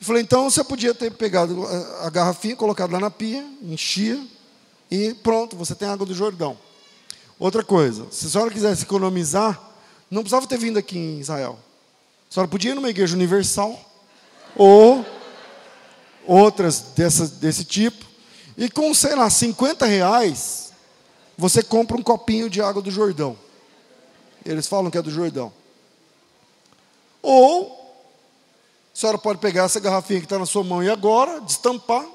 [0.00, 4.20] Eu falei, então você podia ter pegado a, a garrafinha, colocado lá na pia, enchia
[4.90, 6.58] e pronto, você tem água do Jordão.
[7.38, 9.60] Outra coisa, se a senhora quisesse economizar,
[10.10, 11.56] não precisava ter vindo aqui em Israel.
[12.28, 13.78] senhora podia ir numa igreja universal
[14.56, 15.13] ou
[16.26, 18.04] outras dessa, desse tipo,
[18.56, 20.72] e com, sei lá, 50 reais,
[21.36, 23.36] você compra um copinho de água do Jordão.
[24.44, 25.52] Eles falam que é do Jordão.
[27.22, 27.72] Ou,
[28.94, 32.06] a senhora pode pegar essa garrafinha que está na sua mão e agora, destampar,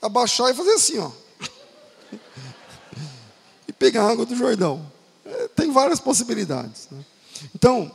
[0.00, 1.10] abaixar e fazer assim, ó.
[3.66, 4.86] e pegar a água do Jordão.
[5.24, 6.88] É, tem várias possibilidades.
[6.90, 7.04] Né?
[7.54, 7.90] Então,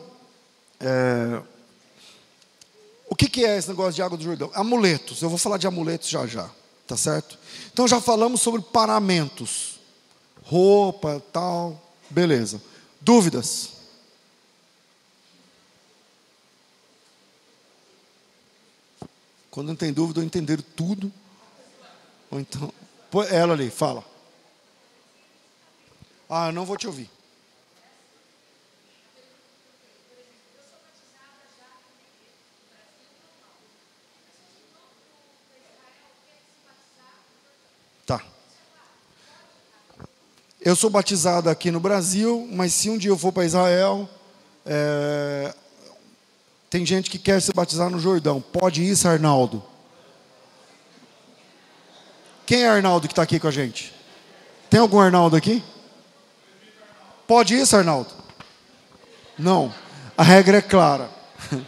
[0.80, 1.42] é,
[3.14, 4.50] o que, que é esse negócio de água do Jordão?
[4.56, 5.22] Amuletos.
[5.22, 6.50] Eu vou falar de amuletos já já.
[6.88, 7.38] Tá certo?
[7.72, 9.80] Então já falamos sobre paramentos.
[10.42, 11.80] Roupa, tal.
[12.10, 12.60] Beleza.
[13.00, 13.70] Dúvidas?
[19.52, 21.14] Quando não tem dúvida, ou entenderam tudo.
[22.32, 22.74] Ou então.
[23.30, 24.04] Ela ali, fala.
[26.28, 27.08] Ah, eu não vou te ouvir.
[40.66, 44.10] Eu sou batizado aqui no Brasil, mas se um dia eu for para Israel,
[44.66, 45.54] é,
[46.70, 48.40] tem gente que quer se batizar no Jordão.
[48.40, 49.62] Pode isso, Arnaldo?
[52.46, 53.94] Quem é Arnaldo que está aqui com a gente?
[54.70, 55.62] Tem algum Arnaldo aqui?
[57.28, 58.12] Pode isso, Arnaldo?
[59.38, 59.74] Não.
[60.18, 61.10] A regra é clara.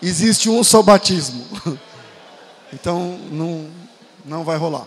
[0.00, 1.44] Existe um só batismo.
[2.72, 3.70] Então não,
[4.26, 4.86] não vai rolar.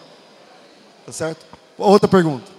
[1.05, 1.45] Tá certo?
[1.77, 2.51] Outra pergunta.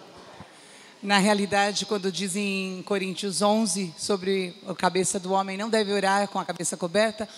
[1.02, 6.28] Na realidade, quando dizem em Coríntios 11 sobre a cabeça do homem não deve orar
[6.28, 7.28] com a cabeça coberta,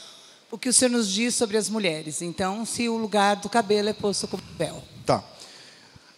[0.51, 2.23] o que o Senhor nos diz sobre as mulheres.
[2.23, 4.83] Então, se o lugar do cabelo é posto como véu.
[5.07, 5.23] Tá.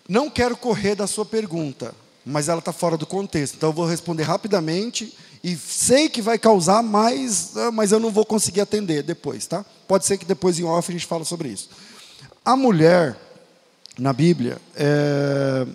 [0.09, 1.95] Não quero correr da sua pergunta,
[2.25, 3.57] mas ela está fora do contexto.
[3.57, 8.11] Então, eu vou responder rapidamente e sei que vai causar mais, ah, mas eu não
[8.11, 9.65] vou conseguir atender depois, tá?
[9.87, 11.69] Pode ser que depois em off a gente fale sobre isso.
[12.45, 13.17] A mulher,
[13.99, 15.67] na Bíblia, é,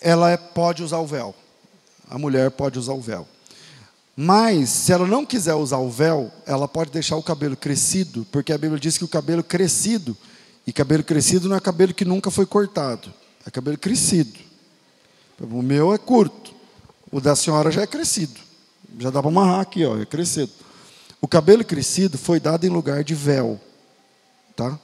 [0.00, 1.34] ela é, pode usar o véu.
[2.10, 3.26] A mulher pode usar o véu.
[4.14, 8.52] Mas, se ela não quiser usar o véu, ela pode deixar o cabelo crescido, porque
[8.52, 10.14] a Bíblia diz que o cabelo crescido,
[10.66, 13.10] e cabelo crescido não é cabelo que nunca foi cortado,
[13.46, 14.38] é cabelo crescido.
[15.40, 16.52] O meu é curto,
[17.10, 18.38] o da senhora já é crescido.
[18.98, 20.52] Já dá para amarrar aqui, ó, é crescido.
[21.20, 23.58] O cabelo crescido foi dado em lugar de véu.
[24.54, 24.78] Tá?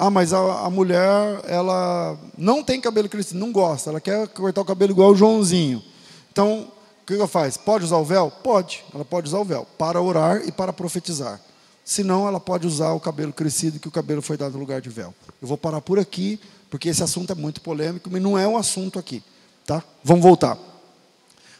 [0.00, 4.60] Ah, mas a, a, mulher, ela não tem cabelo crescido, não gosta, ela quer cortar
[4.60, 5.82] o cabelo igual o Joãozinho.
[6.30, 6.70] Então,
[7.02, 7.56] o que ela faz?
[7.56, 8.30] Pode usar o véu?
[8.30, 11.40] Pode, ela pode usar o véu, para orar e para profetizar.
[11.84, 14.88] Senão, ela pode usar o cabelo crescido, que o cabelo foi dado em lugar de
[14.88, 15.12] véu.
[15.42, 16.38] Eu vou parar por aqui,
[16.70, 19.20] porque esse assunto é muito polêmico, mas não é um assunto aqui.
[19.66, 19.82] Tá?
[20.04, 20.56] Vamos voltar.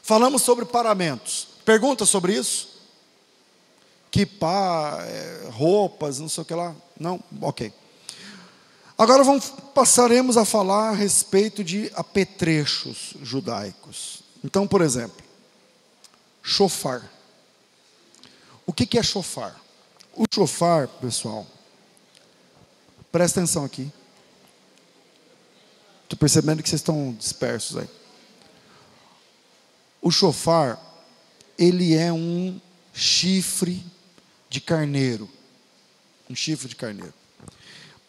[0.00, 1.48] Falamos sobre paramentos.
[1.64, 2.68] Pergunta sobre isso?
[4.12, 6.72] Que pá, é, roupas, não sei o que lá.
[7.00, 7.18] Não?
[7.42, 7.72] Ok.
[8.98, 14.24] Agora vamos, passaremos a falar a respeito de apetrechos judaicos.
[14.42, 15.24] Então, por exemplo,
[16.42, 17.08] chofar.
[18.66, 19.54] O que, que é chofar?
[20.12, 21.46] O chofar, pessoal,
[23.12, 23.88] presta atenção aqui.
[26.02, 27.88] Estou percebendo que vocês estão dispersos aí.
[30.02, 30.76] O chofar
[31.56, 32.60] ele é um
[32.92, 33.84] chifre
[34.50, 35.28] de carneiro.
[36.28, 37.14] Um chifre de carneiro.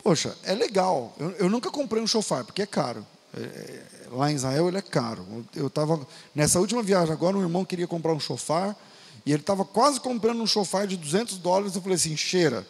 [0.10, 1.14] Poxa, é legal.
[1.19, 3.06] Eu, eu nunca comprei um chofar, porque é caro.
[3.31, 5.23] É, é lá em Israel ele é caro.
[5.56, 6.03] Eu estava
[6.34, 8.76] nessa última viagem agora, um irmão queria comprar um chofar
[9.23, 11.76] e ele estava quase comprando um chofar de 200 dólares.
[11.76, 12.65] Eu falei assim, cheira.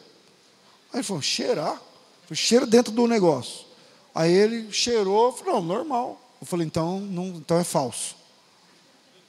[0.91, 1.81] Aí ele falou, cheirar?
[2.23, 3.65] Falei, cheira dentro do negócio.
[4.13, 6.21] Aí ele cheirou, falou, não, normal.
[6.41, 8.17] Eu falei, então, não, então é falso.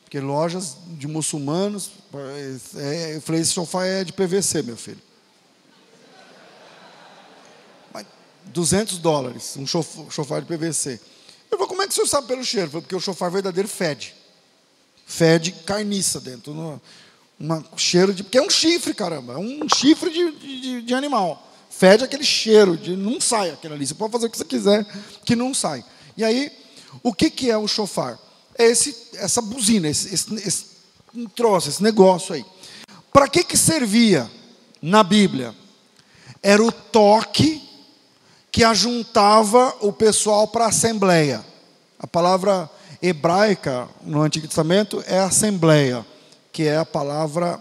[0.03, 1.93] Porque lojas de muçulmanos,
[2.75, 5.01] é, eu falei, esse sofá é de PVC, meu filho.
[7.93, 8.07] Mas
[8.53, 11.01] 200 dólares, um sofá de PVC.
[11.51, 12.71] Eu falei, como é que o senhor sabe pelo cheiro?
[12.71, 14.15] Falei, porque o sofá verdadeiro fede.
[15.07, 16.53] Fede carniça dentro.
[16.53, 16.83] Uma,
[17.39, 18.23] uma cheiro de.
[18.23, 19.35] Porque é um chifre, caramba.
[19.35, 21.49] É um chifre de, de, de animal.
[21.71, 23.87] Fede aquele cheiro, de, não sai aquilo ali.
[23.87, 24.85] Você pode fazer o que você quiser,
[25.25, 25.85] que não sai.
[26.17, 26.53] E aí,
[27.03, 28.19] o que, que é o chofar?
[28.61, 30.67] é esse, essa buzina, esse, esse, esse
[31.35, 32.45] troço, esse negócio aí.
[33.11, 34.31] Para que, que servia
[34.83, 35.55] na Bíblia?
[36.43, 37.63] Era o toque
[38.51, 41.45] que ajuntava o pessoal para a assembleia.
[41.99, 42.69] A palavra
[43.01, 46.05] hebraica no Antigo Testamento é assembleia,
[46.53, 47.61] que é a palavra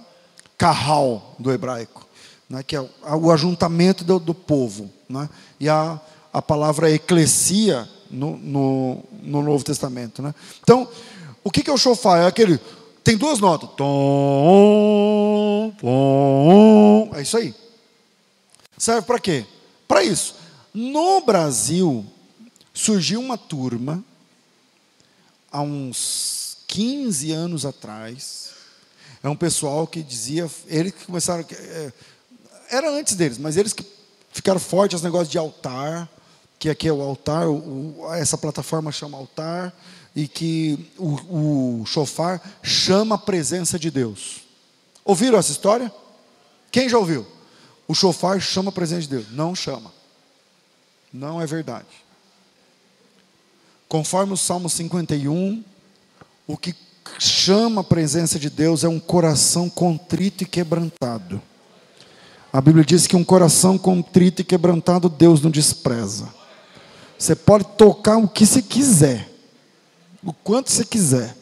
[0.57, 2.06] carral do hebraico,
[2.49, 4.90] né, que é o ajuntamento do, do povo.
[5.07, 5.30] Né,
[5.60, 5.99] e a,
[6.34, 10.22] a palavra eclesia no, no, no Novo Testamento.
[10.22, 10.34] Né?
[10.61, 10.88] Então,
[11.44, 12.24] o que, que é o chofar?
[12.24, 12.60] É aquele
[13.03, 13.70] tem duas notas.
[13.76, 17.10] Tom, tom.
[17.16, 17.56] É isso aí.
[18.78, 19.45] Serve para quê?
[19.88, 20.36] Para isso.
[20.74, 22.06] No Brasil,
[22.74, 24.04] surgiu uma turma,
[25.52, 28.52] há uns 15 anos atrás.
[29.22, 31.91] É um pessoal que dizia, eles que começaram, é,
[32.70, 33.86] era antes deles, mas eles que
[34.32, 36.08] ficaram fortes os negócios de altar,
[36.58, 39.74] que aqui é o altar, o, essa plataforma chama altar,
[40.16, 44.41] e que o, o chofar chama a presença de Deus.
[45.04, 45.91] Ouviram essa história?
[46.72, 47.26] Quem já ouviu?
[47.88, 49.32] O chofar chama a presença de Deus.
[49.32, 49.98] Não chama.
[51.11, 51.88] Não é verdade.
[53.88, 55.64] Conforme o Salmo 51,
[56.48, 56.76] o que
[57.18, 61.41] chama a presença de Deus é um coração contrito e quebrantado.
[62.52, 66.30] A Bíblia diz que um coração contrito e quebrantado Deus não despreza.
[67.18, 69.30] Você pode tocar o que você quiser,
[70.23, 71.36] o quanto você quiser,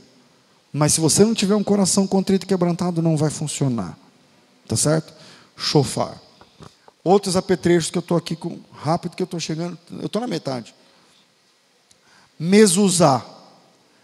[0.72, 3.98] mas se você não tiver um coração contrito e quebrantado, não vai funcionar.
[4.68, 5.14] Tá certo?
[5.56, 6.22] Chofar.
[7.08, 10.28] Outros apetrechos que eu estou aqui com rápido que eu estou chegando, eu estou na
[10.28, 10.76] metade.
[12.38, 13.26] Mezuzá.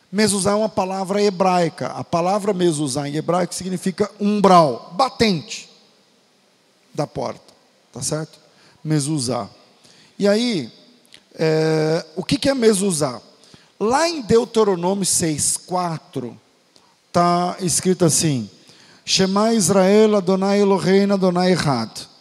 [0.10, 1.88] Mezuzá é uma palavra hebraica.
[1.88, 5.70] A palavra mezuzá em hebraico significa umbral, batente
[6.94, 7.54] da porta.
[7.92, 8.40] Tá certo?
[8.82, 9.50] Mezuzá.
[10.18, 10.72] E aí,
[11.36, 13.22] é, o que, que é mezuzá?
[13.78, 16.40] Lá em Deuteronômio 6, 4,
[17.10, 18.50] está escrito assim:
[19.04, 22.13] Shema Israel Adonai Eloheinu Adonai Errad.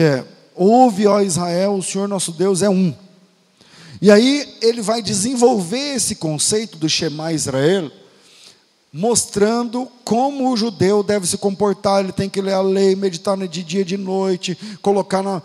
[0.00, 0.24] Que é,
[0.54, 2.96] ouve, ó Israel, o Senhor nosso Deus é um.
[4.00, 7.92] E aí ele vai desenvolver esse conceito do Shema Israel,
[8.90, 13.62] mostrando como o judeu deve se comportar, ele tem que ler a lei, meditar de
[13.62, 15.42] dia e de noite, colocar na,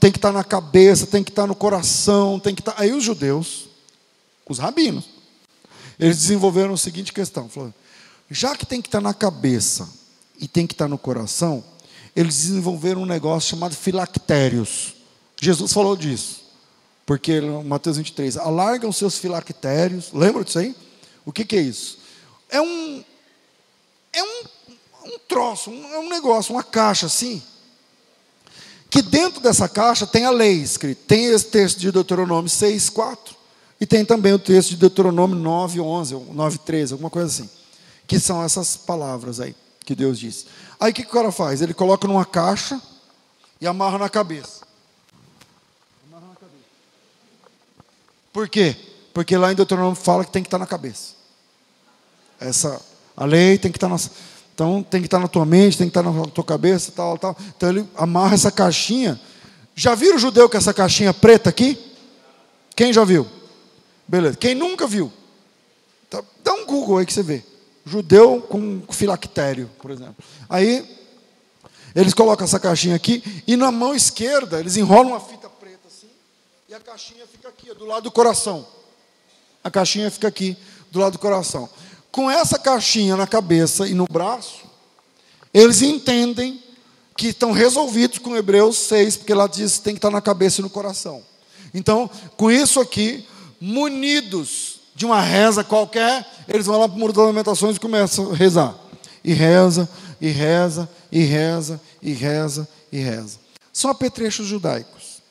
[0.00, 2.74] tem que estar na cabeça, tem que estar no coração, tem que estar.
[2.76, 3.68] Aí os judeus,
[4.48, 5.04] os rabinos,
[5.96, 7.72] eles desenvolveram a seguinte questão: falou,
[8.28, 9.88] já que tem que estar na cabeça
[10.40, 11.62] e tem que estar no coração,
[12.14, 14.94] eles desenvolveram um negócio chamado filactérios.
[15.40, 16.42] Jesus falou disso.
[17.06, 20.12] Porque Mateus 23, alargam seus filactérios.
[20.12, 20.76] Lembra disso aí?
[21.24, 21.98] O que, que é isso?
[22.48, 23.02] É um,
[24.12, 24.44] é um,
[25.06, 27.42] um troço, um, é um negócio, uma caixa assim.
[28.88, 31.00] Que dentro dessa caixa tem a lei escrita.
[31.08, 33.34] Tem esse texto de Deuteronômio 6, 4.
[33.80, 37.50] E tem também o texto de Deuteronômio 9, 11, 9, 13, alguma coisa assim.
[38.06, 40.46] Que são essas palavras aí que Deus disse.
[40.78, 41.62] Aí o que, que o cara faz?
[41.62, 42.80] Ele coloca numa caixa
[43.60, 44.62] e amarra na cabeça.
[48.32, 48.74] Por quê?
[49.12, 51.14] Porque lá em Deuteronômio fala que tem que estar na cabeça.
[52.40, 52.80] Essa,
[53.16, 53.96] a lei tem que estar na.
[54.54, 57.36] Então tem que estar na tua mente, tem que estar na tua cabeça, tal, tal.
[57.56, 59.20] Então ele amarra essa caixinha.
[59.74, 61.78] Já viram o judeu com essa caixinha preta aqui?
[62.74, 63.26] Quem já viu?
[64.08, 64.36] Beleza.
[64.36, 65.12] Quem nunca viu?
[66.10, 67.42] Tá, dá um Google aí que você vê.
[67.84, 70.16] Judeu com filactério, por exemplo.
[70.48, 70.98] Aí
[71.94, 75.42] eles colocam essa caixinha aqui e na mão esquerda eles enrolam uma fita
[76.72, 78.66] e a caixinha fica aqui, do lado do coração.
[79.62, 80.56] A caixinha fica aqui,
[80.90, 81.68] do lado do coração.
[82.10, 84.62] Com essa caixinha na cabeça e no braço,
[85.52, 86.64] eles entendem
[87.14, 90.62] que estão resolvidos com Hebreus 6, porque lá diz que tem que estar na cabeça
[90.62, 91.22] e no coração.
[91.74, 93.28] Então, com isso aqui,
[93.60, 98.32] munidos de uma reza qualquer, eles vão lá para o muro das lamentações e começam
[98.32, 98.74] a rezar.
[99.24, 99.88] E reza,
[100.20, 103.38] e reza, e reza, e reza, e reza.
[103.72, 105.22] São apetrechos judaicos.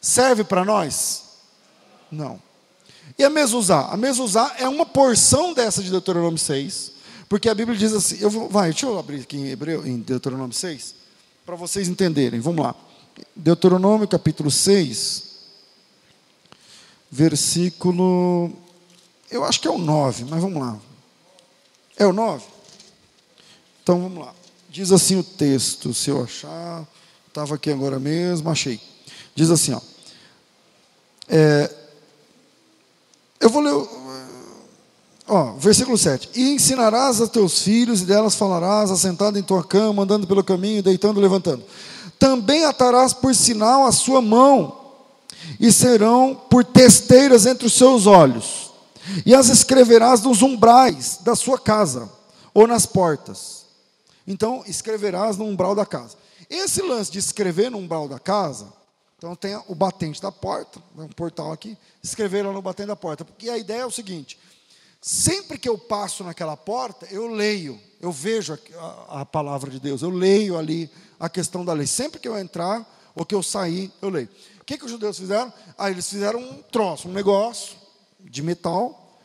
[0.00, 1.24] Serve para nós?
[2.10, 2.40] Não.
[3.18, 3.88] E a mezuzá?
[3.90, 6.92] A mezuzá é uma porção dessa de Deuteronômio 6,
[7.28, 9.98] porque a Bíblia diz assim, eu vou, vai, deixa eu abrir aqui em Hebreu, em
[9.98, 10.94] Deuteronômio 6,
[11.44, 12.38] para vocês entenderem.
[12.40, 12.74] Vamos lá.
[13.34, 15.27] Deuteronômio capítulo 6,
[17.10, 18.52] versículo
[19.30, 20.78] eu acho que é o 9, mas vamos lá.
[21.96, 22.44] É o 9?
[23.82, 24.34] Então vamos lá.
[24.70, 26.86] Diz assim o texto, se eu achar,
[27.26, 28.80] estava aqui agora mesmo, achei.
[29.34, 29.80] Diz assim, ó.
[31.28, 31.70] É,
[33.40, 33.88] eu vou ler.
[35.26, 36.30] Ó, versículo 7.
[36.34, 40.82] E ensinarás a teus filhos, e delas falarás, assentado em tua cama, andando pelo caminho,
[40.82, 41.64] deitando levantando.
[42.18, 44.87] Também atarás por sinal a sua mão,
[45.58, 48.70] e serão por testeiras entre os seus olhos,
[49.24, 52.10] e as escreverás nos umbrais da sua casa,
[52.52, 53.66] ou nas portas.
[54.26, 56.16] Então, escreverás no umbral da casa.
[56.50, 58.78] Esse lance de escrever no umbral da casa
[59.18, 63.24] então tem o batente da porta, um portal aqui, escreveram no batente da porta.
[63.24, 64.38] Porque a ideia é o seguinte:
[65.00, 70.02] sempre que eu passo naquela porta, eu leio, eu vejo a, a, palavra de Deus,
[70.02, 70.88] eu leio ali
[71.18, 71.86] a questão da lei.
[71.86, 74.28] Sempre que eu entrar ou que eu sair, eu leio.
[74.68, 75.50] O que, que os judeus fizeram?
[75.78, 77.74] Aí eles fizeram um troço, um negócio
[78.20, 79.18] de metal.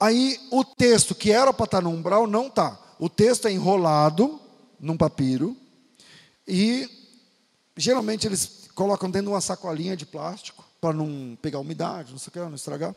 [0.00, 2.80] Aí o texto que era para estar no umbral não está.
[2.98, 4.40] o texto é enrolado
[4.80, 5.54] num papiro
[6.48, 6.88] e
[7.76, 12.30] geralmente eles colocam dentro de uma sacolinha de plástico para não pegar umidade, não sei
[12.30, 12.96] o que, não estragar.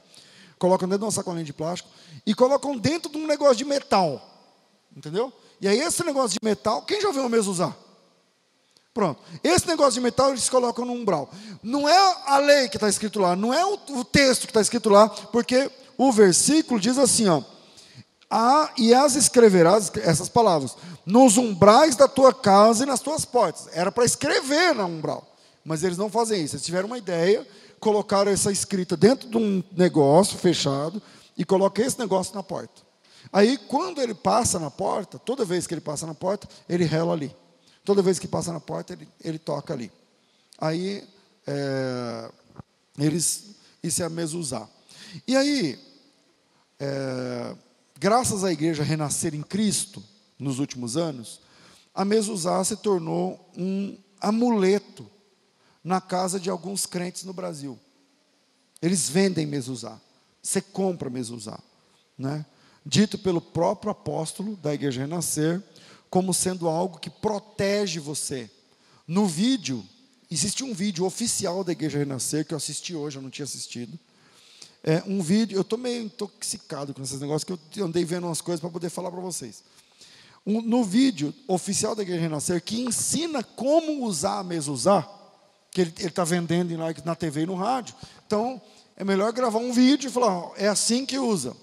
[0.58, 1.90] Colocam dentro de uma sacolinha de plástico
[2.26, 4.26] e colocam dentro de um negócio de metal.
[4.96, 5.34] Entendeu?
[5.60, 7.89] E aí esse negócio de metal, quem já viu uma mesa usar?
[9.00, 9.22] Pronto.
[9.42, 11.30] Esse negócio de metal eles colocam no umbral.
[11.64, 14.60] Não é a lei que está escrito lá, não é o, o texto que está
[14.60, 17.42] escrito lá, porque o versículo diz assim, ó.
[18.30, 23.70] Ah, e as escreverás, essas palavras, nos umbrais da tua casa e nas tuas portas.
[23.72, 25.26] Era para escrever na umbral.
[25.64, 26.58] Mas eles não fazem isso.
[26.58, 27.48] Eles tiveram uma ideia,
[27.80, 31.02] colocaram essa escrita dentro de um negócio fechado
[31.38, 32.82] e colocam esse negócio na porta.
[33.32, 37.14] Aí, quando ele passa na porta, toda vez que ele passa na porta, ele rela
[37.14, 37.34] ali.
[37.90, 39.92] Toda vez que passa na porta, ele, ele toca ali.
[40.60, 41.04] Aí,
[41.48, 42.32] é,
[43.00, 43.56] eles,
[44.00, 44.70] é a mesuzá.
[45.28, 45.80] E aí,
[46.80, 47.56] é,
[48.00, 50.04] graças à igreja renascer em Cristo,
[50.38, 51.42] nos últimos anos,
[51.92, 55.10] a mesuzá se tornou um amuleto
[55.84, 57.76] na casa de alguns crentes no Brasil.
[58.84, 60.00] Eles vendem mesuzá.
[60.44, 61.60] Você compra mesuzá.
[62.16, 62.46] Né?
[62.86, 65.60] Dito pelo próprio apóstolo da igreja renascer,
[66.10, 68.50] como sendo algo que protege você.
[69.08, 69.86] No vídeo,
[70.30, 73.98] existe um vídeo oficial da Igreja Renascer, que eu assisti hoje, eu não tinha assistido.
[74.84, 78.42] É um vídeo, eu estou meio intoxicado com esses negócios, que eu andei vendo umas
[78.42, 79.64] coisas para poder falar para vocês.
[80.46, 85.08] Um, no vídeo oficial da Igreja Renascer, que ensina como usar a mesa usar,
[85.72, 87.94] que ele está vendendo na TV e no rádio.
[88.26, 88.62] Então,
[88.96, 91.56] é melhor gravar um vídeo e falar, é assim que usa.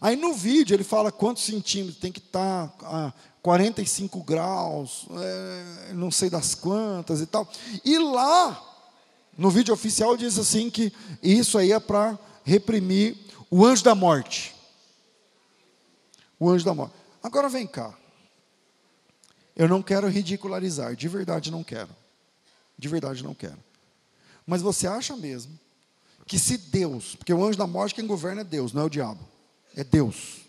[0.00, 3.14] Aí no vídeo ele fala quantos centímetros tem que estar, tá,
[3.46, 7.48] 45 graus, é, não sei das quantas e tal.
[7.84, 8.60] E lá,
[9.38, 10.92] no vídeo oficial, diz assim que
[11.22, 13.16] isso aí é para reprimir
[13.48, 14.52] o anjo da morte.
[16.40, 16.96] O anjo da morte.
[17.22, 17.96] Agora vem cá.
[19.54, 21.90] Eu não quero ridicularizar, de verdade não quero.
[22.76, 23.62] De verdade não quero.
[24.44, 25.56] Mas você acha mesmo
[26.26, 28.90] que se Deus, porque o anjo da morte quem governa é Deus, não é o
[28.90, 29.20] diabo,
[29.76, 30.45] é Deus.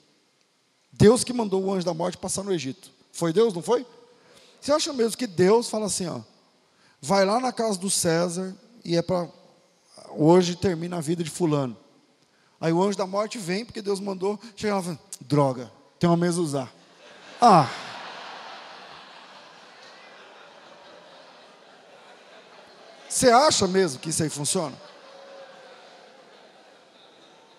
[0.98, 2.92] Deus que mandou o anjo da morte passar no Egito.
[3.12, 3.86] Foi Deus, não foi?
[4.60, 6.22] Você acha mesmo que Deus fala assim, ó,
[7.00, 9.30] vai lá na casa do César e é para
[10.10, 11.78] hoje termina a vida de fulano.
[12.60, 16.18] Aí o anjo da morte vem porque Deus mandou, chega lá fala, droga, tem uma
[16.18, 16.74] mesa usar.
[17.40, 17.70] Ah.
[23.08, 24.76] Você acha mesmo que isso aí funciona?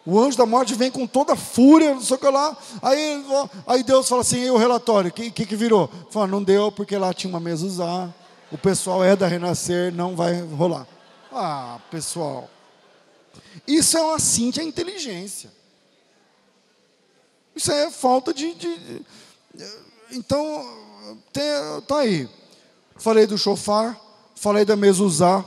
[0.07, 2.57] O anjo da morte vem com toda fúria, não sei o que lá.
[2.81, 3.25] Aí,
[3.67, 5.11] aí Deus fala assim: e o relatório?
[5.11, 5.91] O que, que, que, virou?
[6.11, 8.15] Fala, não deu porque lá tinha uma mesa usar.
[8.51, 10.87] O pessoal é da Renascer, não vai rolar.
[11.31, 12.49] Ah, pessoal.
[13.67, 15.53] Isso é uma cinta inteligência.
[17.55, 18.55] Isso é falta de.
[18.55, 19.03] de
[20.11, 20.65] então,
[21.33, 21.45] tem,
[21.87, 22.29] tá aí.
[22.97, 24.01] Falei do chofar,
[24.35, 25.45] falei da mesa usar.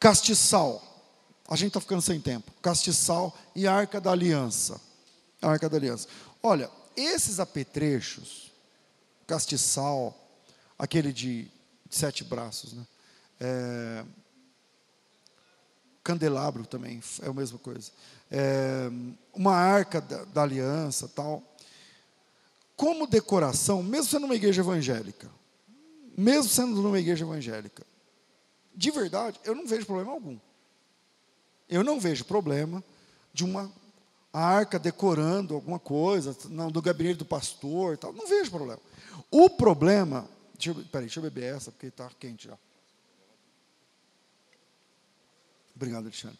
[0.00, 0.87] Castiçal.
[1.48, 2.52] A gente está ficando sem tempo.
[2.60, 4.78] Castiçal e Arca da Aliança.
[5.40, 6.06] Arca da Aliança.
[6.42, 8.52] Olha, esses apetrechos,
[9.26, 10.14] castiçal,
[10.78, 11.48] aquele de
[11.88, 12.86] sete braços, né?
[13.40, 14.04] É,
[16.02, 17.90] candelabro também é a mesma coisa.
[18.30, 18.90] É,
[19.34, 21.42] uma arca da, da, aliança, tal.
[22.74, 25.30] Como decoração, mesmo sendo uma igreja evangélica,
[26.16, 27.86] mesmo sendo uma igreja evangélica,
[28.74, 30.38] de verdade, eu não vejo problema algum.
[31.68, 32.82] Eu não vejo problema
[33.32, 33.70] de uma
[34.32, 38.12] arca decorando alguma coisa, não, do gabinete do pastor tal.
[38.12, 38.80] Não vejo problema.
[39.30, 40.28] O problema.
[40.54, 42.58] Deixa eu, peraí, deixa eu beber essa, porque está quente já.
[45.74, 46.38] Obrigado, Alexandre.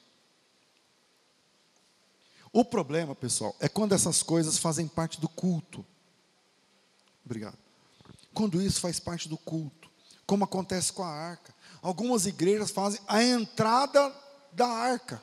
[2.53, 5.85] O problema, pessoal, é quando essas coisas fazem parte do culto.
[7.25, 7.59] Obrigado.
[8.33, 9.89] Quando isso faz parte do culto,
[10.27, 11.55] como acontece com a arca.
[11.81, 14.11] Algumas igrejas fazem a entrada
[14.53, 15.23] da arca.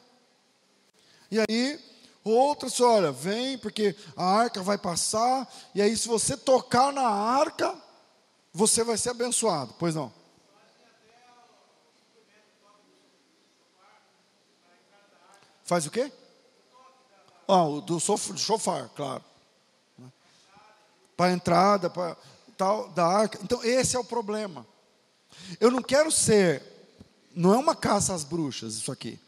[1.30, 1.80] E aí,
[2.24, 7.76] outras, olha, vem, porque a arca vai passar, e aí, se você tocar na arca,
[8.54, 9.74] você vai ser abençoado.
[9.78, 10.14] Pois não?
[15.64, 16.12] Faz o quê?
[17.48, 19.24] Ah, o do chofar, claro.
[21.18, 22.16] Para a entrada, para
[22.58, 23.40] tal da arca.
[23.44, 24.66] Então, esse é o problema.
[25.60, 26.75] Eu não quero ser
[27.36, 29.20] não é uma caça às bruxas isso aqui.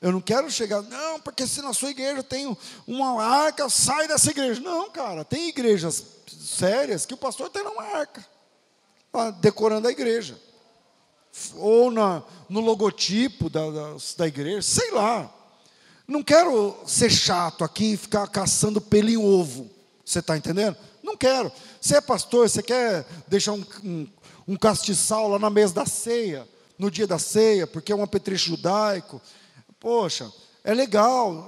[0.00, 2.54] Eu não quero chegar, não, porque se na sua igreja tem
[2.86, 4.60] uma arca, sai dessa igreja.
[4.60, 8.24] Não, cara, tem igrejas sérias que o pastor tem uma arca,
[9.40, 10.38] decorando a igreja.
[11.54, 15.32] Ou na, no logotipo da, da, da igreja, sei lá.
[16.06, 19.70] Não quero ser chato aqui e ficar caçando pelo em ovo.
[20.04, 20.76] Você está entendendo?
[21.02, 21.50] Não quero.
[21.80, 24.08] Você é pastor, você quer deixar um, um,
[24.48, 26.46] um castiçal lá na mesa da ceia,
[26.78, 29.20] no dia da ceia, porque é um apetrecho judaico.
[29.78, 30.32] Poxa,
[30.62, 31.46] é legal,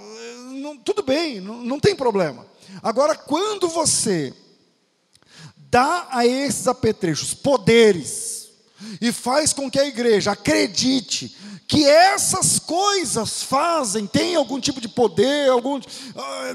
[0.53, 2.47] não, tudo bem, não, não tem problema.
[2.83, 4.35] Agora, quando você
[5.57, 8.49] dá a esses apetrechos poderes
[9.01, 11.37] e faz com que a igreja acredite
[11.69, 15.83] que essas coisas fazem, tem algum tipo de poder, algum, uh,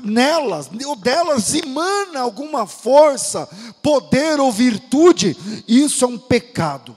[0.03, 3.47] nelas, ou delas emana alguma força,
[3.81, 5.35] poder ou virtude,
[5.67, 6.95] isso é um pecado.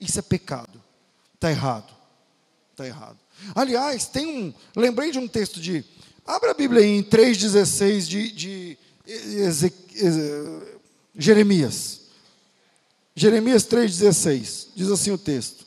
[0.00, 0.82] Isso é pecado.
[1.34, 1.94] Está errado.
[2.72, 3.18] Está errado.
[3.54, 4.54] Aliás, tem um.
[4.76, 5.84] Lembrei de um texto de.
[6.26, 8.78] Abra a Bíblia aí em 3,16 de, de
[11.16, 12.00] Jeremias.
[13.14, 14.68] Jeremias 3,16.
[14.74, 15.66] Diz assim o texto.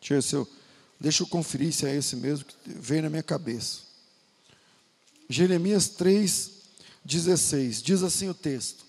[0.00, 0.48] Deixa eu, eu,
[0.98, 3.80] deixa eu conferir se é esse mesmo que veio na minha cabeça.
[5.28, 7.82] Jeremias 3,16.
[7.82, 8.84] Diz assim o texto.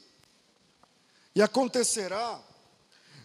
[1.36, 2.42] E acontecerá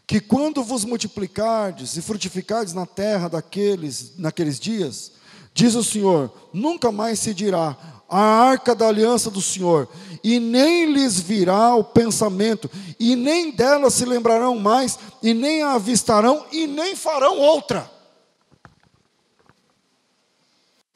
[0.08, 5.12] que quando vos multiplicardes e frutificardes na terra daqueles, naqueles dias,
[5.52, 7.76] diz o Senhor, nunca mais se dirá
[8.08, 9.86] a arca da aliança do Senhor,
[10.24, 15.74] e nem lhes virá o pensamento, e nem dela se lembrarão mais, e nem a
[15.74, 17.90] avistarão, e nem farão outra.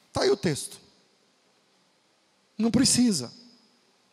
[0.07, 0.79] Está aí o texto.
[2.57, 3.31] Não precisa,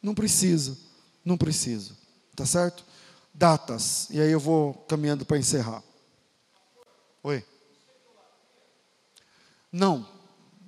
[0.03, 0.77] não precisa,
[1.25, 1.97] não precisa,
[2.37, 2.90] tá certo?
[3.41, 4.07] Datas.
[4.11, 5.83] E aí eu vou caminhando para encerrar.
[7.23, 7.43] Oi?
[9.73, 10.07] Não,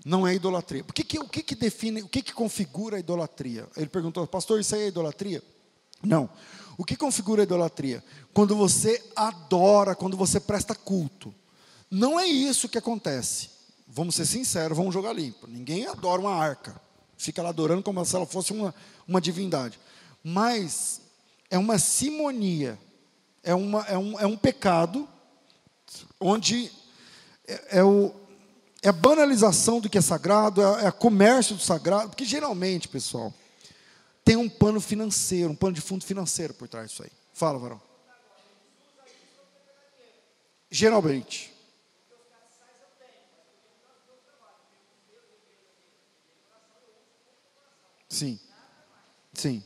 [0.03, 0.82] não é idolatria.
[0.89, 3.69] O que, que, o que, que define, o que, que configura a idolatria?
[3.77, 5.43] Ele perguntou, pastor, isso aí é idolatria?
[6.03, 6.31] Não.
[6.78, 8.03] O que configura a idolatria?
[8.32, 11.35] Quando você adora, quando você presta culto.
[11.90, 13.51] Não é isso que acontece.
[13.86, 15.47] Vamos ser sinceros, vamos jogar limpo.
[15.47, 16.81] Ninguém adora uma arca.
[17.19, 18.74] Fica lá adorando como se ela fosse uma,
[19.07, 19.78] uma divindade.
[20.24, 21.02] Mas
[21.53, 22.79] é uma simonia,
[23.43, 25.07] é, uma, é, um, é um pecado,
[26.19, 26.73] onde
[27.47, 28.11] é, é, o,
[28.83, 32.89] é a banalização do que é sagrado, é, é a comércio do sagrado, porque geralmente,
[32.89, 33.35] pessoal,
[34.24, 37.11] tem um pano financeiro, um pano de fundo financeiro por trás disso aí.
[37.35, 37.83] Fala, varão.
[40.70, 41.53] Geralmente.
[48.09, 48.41] Sim.
[49.35, 49.62] Sim.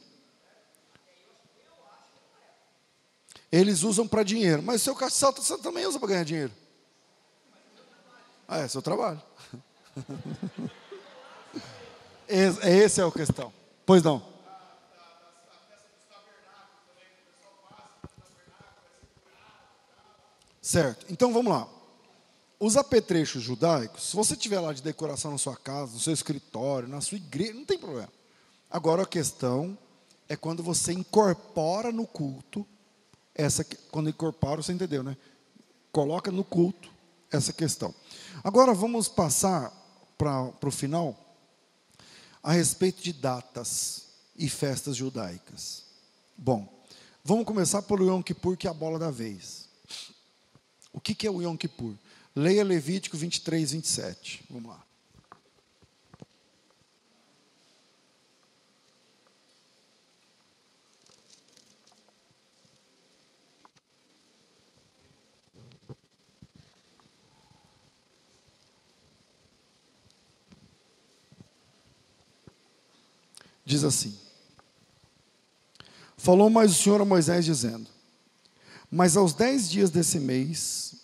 [3.51, 4.63] Eles usam para dinheiro.
[4.63, 6.53] Mas seu castiçal você também usa para ganhar dinheiro.
[8.49, 9.21] Ah, é seu trabalho.
[12.29, 13.53] Esse é a questão.
[13.85, 14.23] Pois não.
[20.61, 21.07] Certo.
[21.09, 21.69] Então vamos lá.
[22.59, 26.89] Os apetrechos judaicos, se você tiver lá de decoração na sua casa, no seu escritório,
[26.89, 28.13] na sua igreja, não tem problema.
[28.71, 29.79] Agora a questão
[30.29, 32.67] é quando você incorpora no culto
[33.37, 35.17] essa quando incorpora, você entendeu, né?
[35.93, 36.91] Coloca no culto
[37.31, 37.95] essa questão.
[38.43, 39.73] Agora vamos passar
[40.17, 41.17] para o final
[42.43, 44.07] a respeito de datas
[44.37, 45.85] e festas judaicas.
[46.37, 46.83] Bom,
[47.25, 49.69] vamos começar pelo Yom Kippur, que é a bola da vez.
[50.93, 51.95] O que, que é o Yom Kippur?
[52.35, 54.45] Leia Levítico 23, 27.
[54.51, 54.86] Vamos lá.
[73.67, 74.17] Diz assim:
[76.17, 77.87] Falou mais o Senhor a Moisés, dizendo:
[78.91, 80.95] Mas aos dez dias desse mês,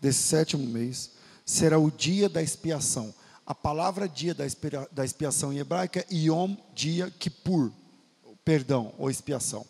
[0.00, 1.10] desse sétimo mês,
[1.44, 3.12] será o dia da expiação.
[3.44, 4.34] A palavra dia
[4.92, 7.72] da expiação em hebraico é Yom Dia Kippur,
[8.44, 9.66] perdão, ou expiação.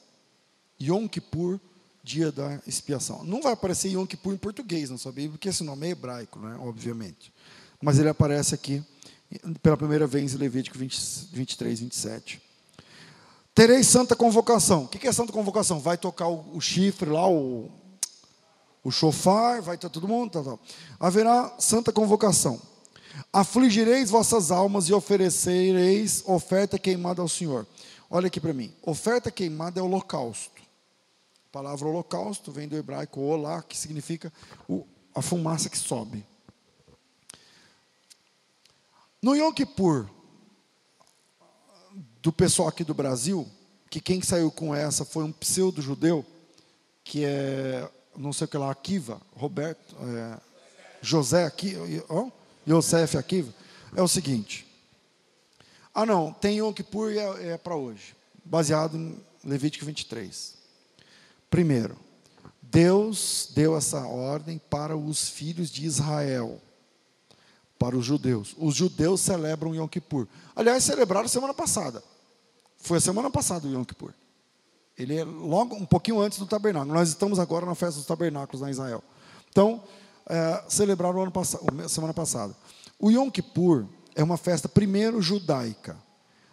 [0.80, 1.58] Yom Kippur,
[2.04, 3.24] dia da expiação.
[3.24, 6.38] Não vai aparecer Yom Kippur em português na sua Bíblia, porque esse nome é hebraico,
[6.38, 7.32] né, obviamente.
[7.80, 8.84] Mas ele aparece aqui
[9.62, 12.42] pela primeira vez em Levítico 20, 23, 27.
[13.54, 14.84] Terei santa convocação.
[14.84, 15.78] O que é santa convocação?
[15.78, 17.70] Vai tocar o, o chifre lá, o,
[18.82, 20.30] o chofar, vai ter todo mundo.
[20.30, 20.58] Tá, tá.
[20.98, 22.60] Haverá santa convocação.
[23.32, 27.66] Afligireis vossas almas e oferecereis oferta queimada ao Senhor.
[28.10, 28.72] Olha aqui para mim.
[28.82, 30.62] Oferta queimada é holocausto.
[31.46, 34.32] A palavra holocausto vem do hebraico olá, que significa
[34.66, 36.26] o, a fumaça que sobe.
[39.22, 40.10] No Yom Kippur,
[42.20, 43.48] do pessoal aqui do Brasil,
[43.88, 46.26] que quem saiu com essa foi um pseudo-judeu,
[47.04, 50.40] que é, não sei o que lá, Akiva, Roberto, é,
[51.00, 52.32] José Akiva, oh,
[52.68, 53.54] Yosef Akiva,
[53.94, 54.66] é o seguinte.
[55.94, 58.16] Ah, não, tem Yom Kippur e é, é para hoje.
[58.44, 60.54] baseado em Levítico 23.
[61.48, 61.96] Primeiro,
[62.60, 66.60] Deus deu essa ordem para os filhos de Israel,
[67.82, 68.54] para os judeus.
[68.56, 70.28] Os judeus celebram Yom Kippur.
[70.54, 72.00] Aliás, celebraram semana passada.
[72.78, 74.12] Foi a semana passada o Yom Kippur.
[74.96, 76.94] Ele é logo um pouquinho antes do tabernáculo.
[76.94, 79.02] Nós estamos agora na festa dos tabernáculos na Israel.
[79.50, 79.82] Então,
[80.28, 82.54] é, celebraram ano passado, semana passada.
[83.00, 83.84] O Yom Kippur
[84.14, 85.96] é uma festa primeiro judaica,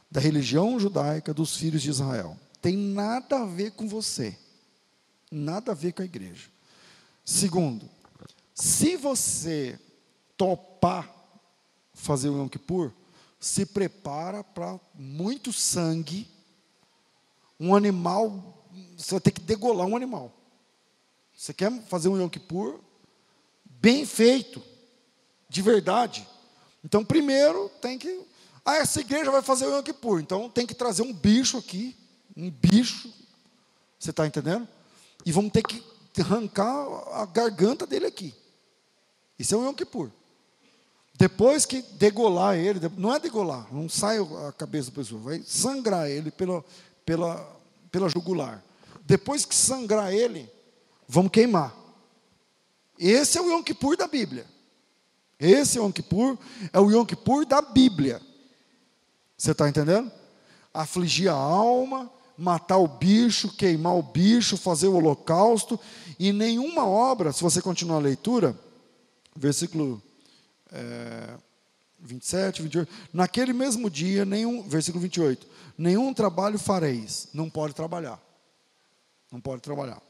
[0.10, 2.36] da religião judaica dos filhos de Israel.
[2.60, 4.36] Tem nada a ver com você.
[5.30, 6.48] Nada a ver com a igreja.
[7.24, 7.88] Segundo,
[8.56, 9.80] se você
[10.36, 11.19] topar
[12.00, 12.92] fazer o Yom Kippur,
[13.40, 16.28] se prepara para muito sangue.
[17.60, 18.66] Um animal,
[18.98, 20.34] você vai ter que degolar um animal.
[21.36, 22.80] Você quer fazer um Yom Kippur
[23.66, 24.62] bem feito,
[25.48, 26.28] de verdade.
[26.84, 28.26] Então, primeiro tem que.
[28.64, 30.22] Ah, essa igreja vai fazer o Yom Kippur.
[30.22, 31.96] Então, tem que trazer um bicho aqui,
[32.36, 33.14] um bicho.
[33.98, 34.68] Você está entendendo?
[35.26, 35.84] E vamos ter que
[36.20, 38.34] arrancar a garganta dele aqui.
[39.38, 40.12] Isso é o Yom Kippur.
[41.20, 46.10] Depois que degolar ele, não é degolar, não sai a cabeça da pessoa, vai sangrar
[46.10, 46.64] ele pela,
[47.06, 47.60] pela,
[47.92, 48.64] pela jugular.
[49.04, 50.50] Depois que sangrar ele,
[51.06, 51.76] vamos queimar.
[52.98, 54.46] Esse é o Yom Kippur da Bíblia.
[55.38, 56.38] Esse Yom Kippur,
[56.72, 58.22] é o Yom Kippur da Bíblia.
[59.38, 60.10] Você está entendendo?
[60.74, 65.78] Afligir a alma, matar o bicho, queimar o bicho, fazer o holocausto,
[66.18, 68.58] e nenhuma obra, se você continuar a leitura,
[69.36, 70.02] versículo
[70.72, 71.38] é,
[72.00, 72.92] 27, 28.
[73.14, 75.48] Naquele mesmo dia, nenhum, versículo 28,
[75.78, 77.28] nenhum trabalho fareis.
[77.34, 78.22] Não pode trabalhar.
[79.32, 80.02] Não pode trabalhar.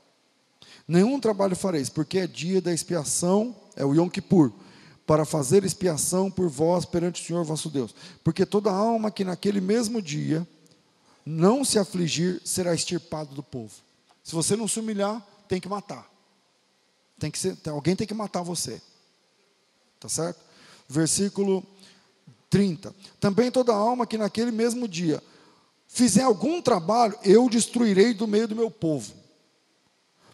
[0.87, 4.51] Nenhum trabalho fareis, porque é dia da expiação, é o Yom Kippur,
[5.05, 7.95] para fazer expiação por vós perante o Senhor vosso Deus.
[8.23, 10.47] Porque toda alma que naquele mesmo dia
[11.25, 13.73] não se afligir será extirpado do povo.
[14.23, 16.07] Se você não se humilhar, tem que matar.
[17.17, 18.81] Tem que ser, alguém tem que matar você.
[19.99, 20.39] Tá certo?
[20.89, 21.63] Versículo
[22.49, 22.93] 30.
[23.19, 25.23] Também toda alma que naquele mesmo dia
[25.87, 29.13] fizer algum trabalho, eu destruirei do meio do meu povo.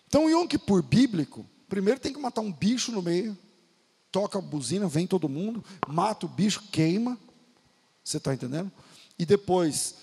[0.07, 3.37] Então, Yom Kippur bíblico, primeiro tem que matar um bicho no meio,
[4.11, 7.17] toca a buzina, vem todo mundo, mata o bicho, queima.
[8.03, 8.71] Você está entendendo?
[9.17, 9.95] E depois,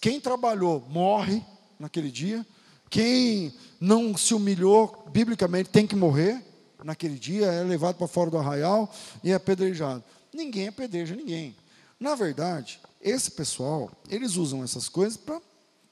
[0.00, 1.42] quem trabalhou morre
[1.82, 2.46] naquele dia.
[2.88, 6.42] Quem não se humilhou, biblicamente, tem que morrer
[6.84, 8.92] naquele dia, é levado para fora do arraial
[9.22, 10.02] e é apedrejado.
[10.32, 11.56] Ninguém apedreja ninguém.
[11.98, 15.18] Na verdade, esse pessoal, eles usam essas coisas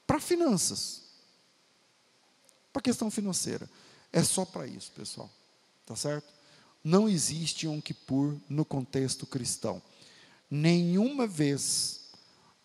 [0.05, 1.01] para finanças.
[2.73, 3.69] Para questão financeira.
[4.11, 5.29] É só para isso, pessoal.
[5.85, 6.27] Tá certo?
[6.83, 9.81] Não existe um Kippur no contexto cristão.
[10.49, 12.01] Nenhuma vez,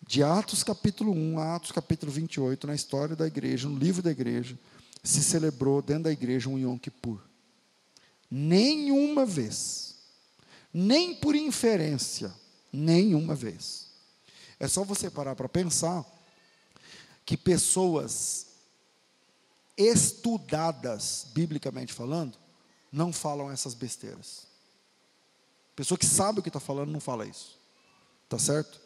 [0.05, 4.11] de Atos capítulo 1 a Atos capítulo 28, na história da igreja, no livro da
[4.11, 4.57] igreja,
[5.03, 7.21] se celebrou dentro da igreja um Yom Kippur.
[8.29, 9.95] Nenhuma vez.
[10.73, 12.33] Nem por inferência.
[12.71, 13.87] Nenhuma vez.
[14.59, 16.05] É só você parar para pensar
[17.25, 18.47] que pessoas
[19.77, 22.37] estudadas, biblicamente falando,
[22.91, 24.47] não falam essas besteiras.
[25.75, 27.57] Pessoa que sabe o que está falando não fala isso.
[28.27, 28.81] Tá certo?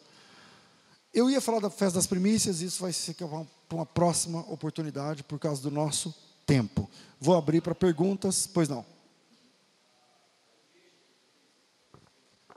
[1.14, 5.38] Eu ia falar da festa das primícias, isso vai ser para uma próxima oportunidade por
[5.38, 6.14] causa do nosso
[6.46, 6.88] tempo.
[7.20, 8.84] Vou abrir para perguntas, pois não.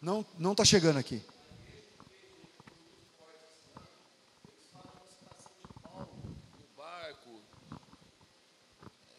[0.05, 1.19] Não não está chegando aqui.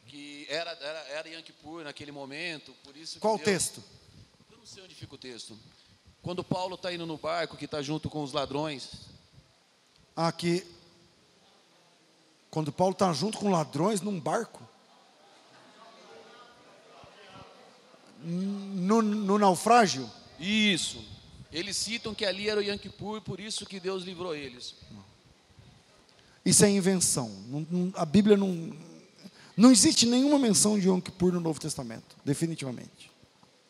[0.07, 3.83] que era, era, era Yankee Pur naquele momento, por isso Qual o texto?
[4.49, 5.59] Eu não sei onde fica o texto.
[6.23, 9.09] Quando Paulo está indo no barco, que está junto com os ladrões.
[10.15, 10.65] Aqui.
[12.49, 14.63] Quando Paulo está junto com ladrões num barco?
[18.23, 20.09] No, no naufrágio?
[20.39, 21.05] Isso.
[21.53, 24.75] Eles citam que ali era o Yom Kippur, por isso que Deus livrou eles.
[26.45, 27.31] Isso é invenção.
[27.95, 28.77] a Bíblia não.
[29.57, 33.11] Não existe nenhuma menção de Yom Kippur no Novo Testamento, definitivamente.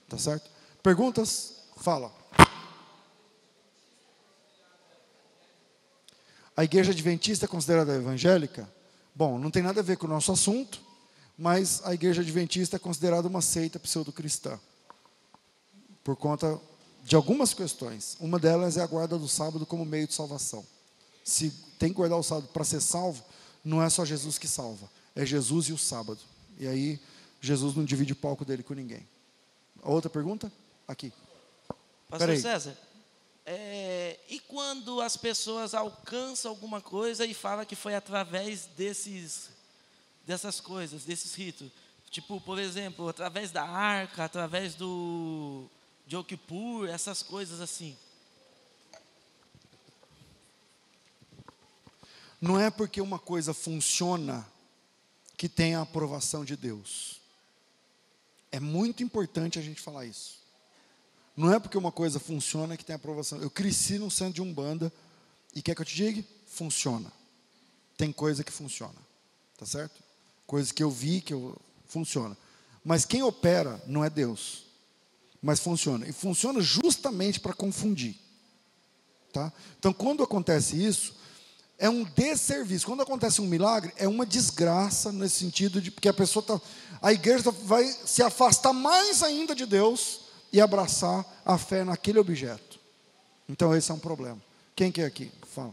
[0.09, 0.51] Tá certo?
[0.83, 1.63] Perguntas?
[1.77, 2.13] Fala.
[6.57, 8.69] A igreja adventista é considerada evangélica?
[9.15, 10.81] Bom, não tem nada a ver com o nosso assunto,
[11.39, 14.59] mas a igreja adventista é considerada uma seita pseudo-cristã
[16.07, 16.61] por conta
[17.03, 18.17] de algumas questões.
[18.21, 20.65] Uma delas é a guarda do sábado como meio de salvação.
[21.25, 21.51] Se
[21.81, 23.25] tem que guardar o sábado para ser salvo,
[23.65, 26.21] não é só Jesus que salva, é Jesus e o sábado.
[26.61, 27.01] E aí,
[27.41, 29.05] Jesus não divide o palco dele com ninguém.
[29.83, 30.51] A outra pergunta?
[30.87, 31.13] Aqui.
[32.09, 32.79] Pastor César,
[33.45, 39.51] É, e quando as pessoas alcançam alguma coisa e falam que foi através desses,
[40.25, 41.69] dessas coisas, desses ritos.
[42.11, 45.69] Tipo, por exemplo, através da arca, através do
[46.07, 47.97] de Okipur, essas coisas assim.
[52.41, 54.47] Não é porque uma coisa funciona
[55.37, 57.21] que tem a aprovação de Deus.
[58.53, 60.39] É muito importante a gente falar isso.
[61.37, 63.41] Não é porque uma coisa funciona que tem aprovação.
[63.43, 64.93] Eu cresci no centro de Umbanda
[65.55, 66.25] e quer que eu te diga?
[66.47, 67.13] Funciona.
[67.97, 68.95] Tem coisa que funciona.
[69.59, 70.03] Tá certo?
[70.47, 71.57] Coisas que eu vi que eu,
[71.87, 72.37] funciona.
[72.85, 74.66] Mas quem opera não é Deus.
[75.47, 76.09] Mas funciona.
[76.09, 78.17] E funciona justamente para confundir.
[79.33, 79.53] Tá?
[79.79, 81.15] Então, quando acontece isso,
[81.79, 82.85] é um desserviço.
[82.85, 86.61] Quando acontece um milagre, é uma desgraça nesse sentido de porque a pessoa tá,
[87.01, 92.81] a igreja vai se afastar mais ainda de Deus e abraçar a fé naquele objeto.
[93.49, 94.43] Então esse é um problema.
[94.75, 95.31] Quem quer aqui?
[95.55, 95.73] Fala.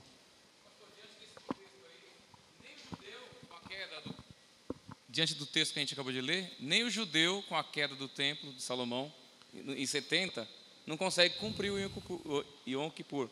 [5.10, 7.96] Diante do texto que a gente acabou de ler, nem o judeu, com a queda
[7.96, 9.12] do templo de Salomão,
[9.54, 10.48] em 70,
[10.86, 13.30] não consegue cumprir o Yom Kippur.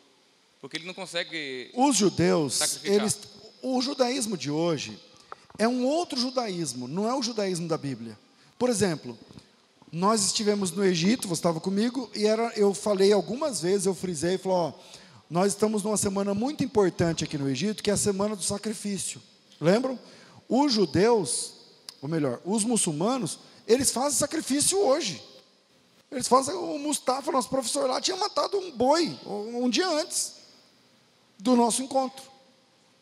[0.59, 1.71] Porque ele não consegue.
[1.73, 3.19] Os judeus, eles,
[3.63, 4.97] o judaísmo de hoje
[5.57, 8.17] é um outro judaísmo, não é o judaísmo da Bíblia.
[8.59, 9.17] Por exemplo,
[9.91, 14.37] nós estivemos no Egito, você estava comigo, e era, eu falei algumas vezes, eu frisei,
[14.37, 14.73] falei, ó,
[15.29, 19.21] nós estamos numa semana muito importante aqui no Egito, que é a semana do sacrifício.
[19.59, 19.99] Lembram?
[20.47, 21.53] Os judeus,
[22.01, 25.21] ou melhor, os muçulmanos, eles fazem sacrifício hoje.
[26.11, 30.33] Eles fazem, o Mustafa, nosso professor lá, tinha matado um boi um dia antes
[31.39, 32.23] do nosso encontro.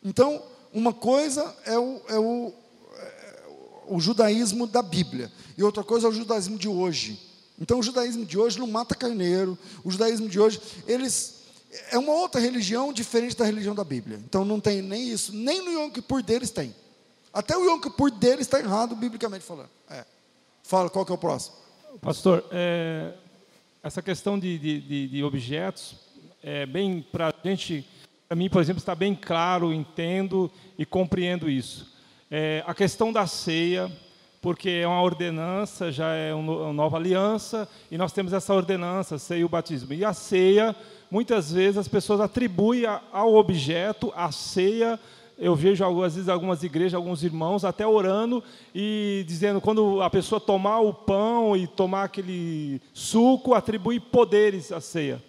[0.03, 0.41] Então,
[0.72, 2.53] uma coisa é o, é o,
[2.94, 3.45] é
[3.88, 7.19] o judaísmo da Bíblia, e outra coisa é o judaísmo de hoje.
[7.60, 11.40] Então, o judaísmo de hoje não mata carneiro, o judaísmo de hoje, eles.
[11.91, 14.19] É uma outra religião diferente da religião da Bíblia.
[14.26, 16.73] Então, não tem nem isso, nem no Yom Kippur deles tem.
[17.31, 19.69] Até o Yom Kippur deles está errado, biblicamente falando.
[19.90, 20.03] É.
[20.64, 21.59] Fala, qual que é o próximo?
[22.01, 23.13] Pastor, é,
[23.83, 25.95] essa questão de, de, de objetos,
[26.41, 27.85] é bem para a gente
[28.29, 31.91] para mim, por exemplo, está bem claro, entendo e compreendo isso.
[32.29, 33.91] É, a questão da ceia,
[34.39, 39.39] porque é uma ordenança, já é uma nova aliança, e nós temos essa ordenança, ceia
[39.39, 39.95] e o batismo.
[39.95, 40.75] E a ceia,
[41.09, 44.99] muitas vezes as pessoas atribuem ao objeto a ceia.
[45.39, 48.43] Eu vejo às vezes algumas igrejas, alguns irmãos até orando
[48.75, 54.81] e dizendo quando a pessoa tomar o pão e tomar aquele suco, atribui poderes à
[54.81, 55.23] ceia,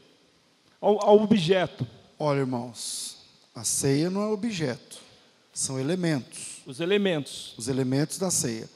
[0.80, 1.86] ao, ao objeto.
[2.18, 3.18] Olha, irmãos,
[3.54, 4.98] a ceia não é objeto,
[5.52, 6.60] são elementos.
[6.66, 7.54] Os elementos.
[7.56, 8.68] Os elementos da ceia.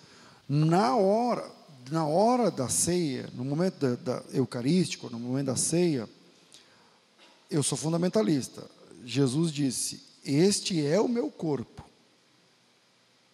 [0.49, 1.51] Na hora,
[1.91, 6.09] na hora da ceia, no momento da, da eucarístico, no momento da ceia,
[7.51, 8.63] eu sou fundamentalista.
[9.05, 11.85] Jesus disse: "Este é o meu corpo".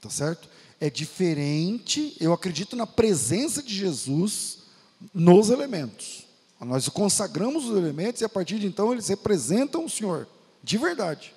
[0.00, 0.48] Tá certo?
[0.80, 4.58] É diferente, eu acredito na presença de Jesus
[5.12, 6.26] nos elementos.
[6.60, 10.28] Nós consagramos os elementos e a partir de então eles representam o Senhor,
[10.62, 11.34] de verdade.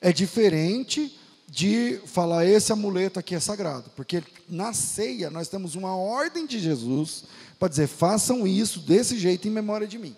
[0.00, 5.96] É diferente de falar esse amuleto aqui é sagrado, porque na ceia nós temos uma
[5.96, 7.24] ordem de Jesus
[7.58, 10.14] para dizer façam isso desse jeito em memória de mim.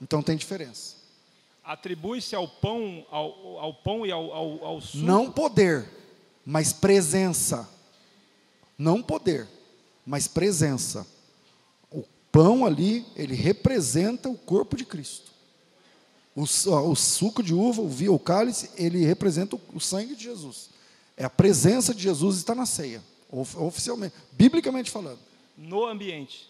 [0.00, 0.97] Então tem diferença.
[1.68, 5.04] Atribui-se ao pão, ao, ao, pão e ao, ao, ao suco.
[5.04, 5.88] Não poder,
[6.44, 7.68] mas presença.
[8.76, 9.46] Não poder,
[10.06, 11.06] mas presença
[12.38, 15.32] pão ali, ele representa o corpo de Cristo.
[16.36, 20.24] O, o suco de uva, o vinho, o cálice, ele representa o, o sangue de
[20.24, 20.70] Jesus.
[21.16, 25.18] É a presença de Jesus está na ceia, oficialmente, biblicamente falando.
[25.56, 26.48] No ambiente.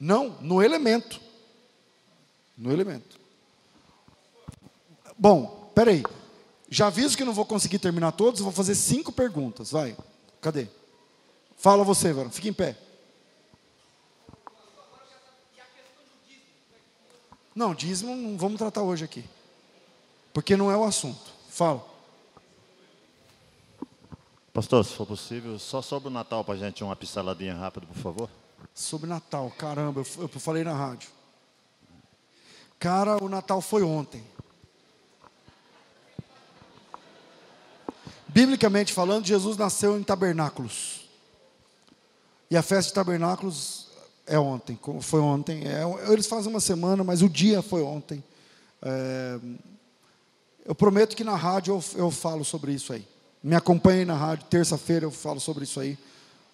[0.00, 1.20] Não, no elemento.
[2.56, 3.20] No elemento.
[5.18, 6.02] Bom, peraí.
[6.68, 9.70] Já aviso que não vou conseguir terminar todos, vou fazer cinco perguntas.
[9.70, 9.96] Vai.
[10.40, 10.68] Cadê?
[11.56, 12.30] Fala você, Varão.
[12.30, 12.76] Fica em pé.
[17.54, 19.24] Não, dízimo não vamos tratar hoje aqui.
[20.34, 21.32] Porque não é o assunto.
[21.48, 21.82] Fala.
[24.52, 27.96] Pastor, se for possível, só sobre o Natal para a gente uma pinceladinha rápida, por
[27.96, 28.30] favor.
[28.74, 31.08] Sobre Natal, caramba, eu, eu falei na rádio.
[32.78, 34.22] Cara, o Natal foi ontem.
[38.36, 41.06] Biblicamente falando, Jesus nasceu em tabernáculos.
[42.50, 43.86] E a festa de tabernáculos
[44.26, 45.62] é ontem, foi ontem.
[45.66, 48.22] É, eles fazem uma semana, mas o dia foi ontem.
[48.82, 49.38] É,
[50.66, 53.08] eu prometo que na rádio eu, eu falo sobre isso aí.
[53.42, 55.96] Me acompanhe na rádio, terça-feira eu falo sobre isso aí,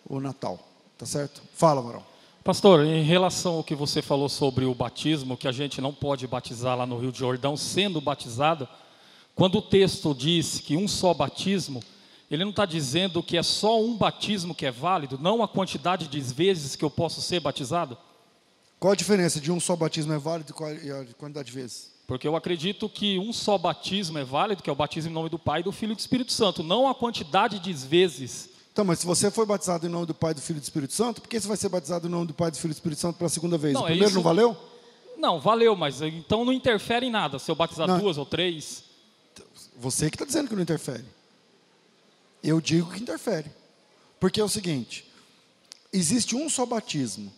[0.09, 0.61] o Natal.
[0.97, 1.43] Tá certo?
[1.53, 2.05] Fala, Varão.
[2.45, 6.29] Pastor, em relação ao que você falou sobre o batismo, que a gente não pode
[6.29, 8.69] batizar lá no Rio de Jordão sendo batizado,
[9.35, 11.83] quando o texto diz que um só batismo,
[12.31, 16.09] ele não está dizendo que é só um batismo que é válido, não a quantidade
[16.09, 17.97] de vezes que eu posso ser batizado?
[18.79, 21.93] Qual a diferença de um só batismo é válido e a quantidade de vezes?
[22.07, 25.29] Porque eu acredito que um só batismo é válido, que é o batismo em nome
[25.29, 29.01] do Pai, do Filho e do Espírito Santo, não a quantidade de vezes então, mas
[29.01, 31.29] se você foi batizado em nome do Pai, do Filho e do Espírito Santo, por
[31.29, 33.19] que você vai ser batizado em nome do Pai, do Filho e do Espírito Santo
[33.19, 33.75] pela segunda vez?
[33.75, 34.15] Não, o primeiro isso...
[34.15, 34.57] não valeu?
[35.19, 37.99] Não, valeu, mas então não interfere em nada se eu batizar não.
[37.99, 38.83] duas ou três.
[39.83, 41.05] Você que está dizendo que não interfere.
[42.41, 43.51] Eu digo que interfere.
[44.21, 45.11] Porque é o seguinte:
[45.93, 47.33] existe um só batismo.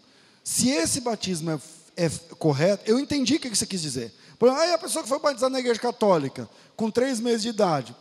[0.45, 1.59] Se esse batismo é,
[1.97, 4.12] é correto, eu entendi o que você quis dizer.
[4.39, 6.47] Por exemplo, aí a pessoa que foi batizada na igreja católica,
[6.77, 7.97] com três meses de idade,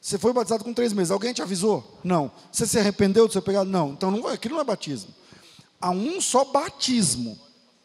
[0.00, 1.12] você foi batizado com três meses.
[1.12, 2.00] Alguém te avisou?
[2.02, 2.32] Não.
[2.50, 3.70] Você se arrependeu do seu pecado?
[3.70, 3.92] Não.
[3.92, 5.14] Então não, aquilo não é batismo.
[5.80, 7.38] Há um só batismo.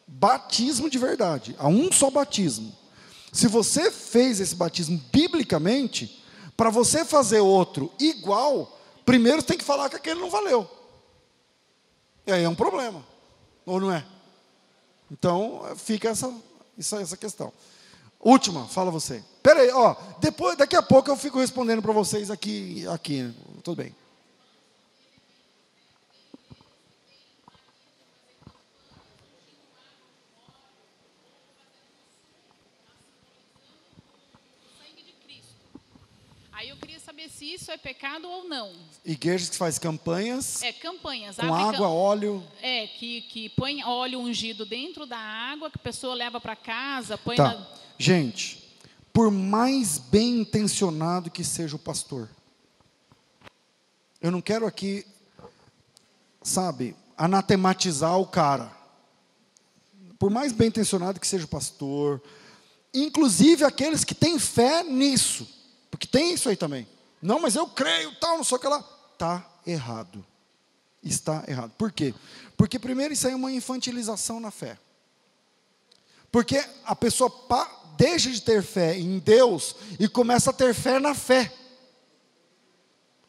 [0.08, 1.54] Batismo de verdade.
[1.56, 2.81] Há um só batismo.
[3.32, 6.22] Se você fez esse batismo biblicamente,
[6.54, 10.70] para você fazer outro igual, primeiro tem que falar que aquele não valeu.
[12.26, 13.04] E aí é um problema.
[13.64, 14.04] Ou não é?
[15.10, 16.32] Então fica essa,
[16.78, 17.52] essa, essa questão.
[18.20, 19.24] Última, fala você.
[19.42, 23.32] Peraí, ó, depois, daqui a pouco eu fico respondendo para vocês aqui, aqui,
[23.64, 23.94] tudo bem.
[36.62, 38.72] Aí eu queria saber se isso é pecado ou não.
[39.04, 40.62] Igrejas que faz campanhas.
[40.62, 41.34] É, campanhas.
[41.34, 42.40] Com água, óleo.
[42.62, 47.18] É, que, que põe óleo ungido dentro da água, que a pessoa leva para casa,
[47.18, 47.52] põe tá.
[47.52, 47.66] na...
[47.98, 48.62] Gente,
[49.12, 52.28] por mais bem intencionado que seja o pastor.
[54.20, 55.04] Eu não quero aqui,
[56.44, 58.70] sabe, anatematizar o cara.
[60.16, 62.22] Por mais bem intencionado que seja o pastor,
[62.94, 65.48] inclusive aqueles que têm fé nisso,
[65.90, 66.86] porque tem isso aí também.
[67.22, 68.84] Não, mas eu creio, tal, não sei o que lá.
[69.12, 70.26] Está errado.
[71.00, 71.72] Está errado.
[71.78, 72.12] Por quê?
[72.56, 74.76] Porque primeiro isso aí é uma infantilização na fé.
[76.32, 77.30] Porque a pessoa
[77.96, 81.52] deixa de ter fé em Deus e começa a ter fé na fé.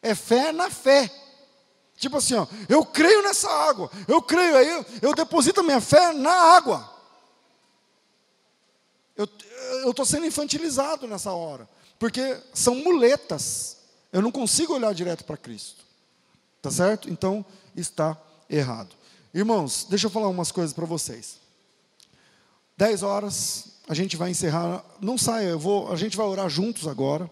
[0.02, 1.11] É fé na fé.
[1.95, 5.80] Tipo assim, ó, eu creio nessa água, eu creio aí, eu, eu deposito a minha
[5.80, 6.91] fé na água.
[9.15, 13.83] Eu estou sendo infantilizado nessa hora, porque são muletas.
[14.14, 15.84] Eu não consigo olhar direto para Cristo.
[16.61, 17.10] Tá certo?
[17.10, 17.44] Então
[17.76, 18.15] está
[18.49, 18.95] errado.
[19.34, 21.40] Irmãos, deixa eu falar umas coisas para vocês.
[22.77, 24.85] Dez horas, a gente vai encerrar.
[25.02, 27.30] Não saia, eu vou, a gente vai orar juntos agora.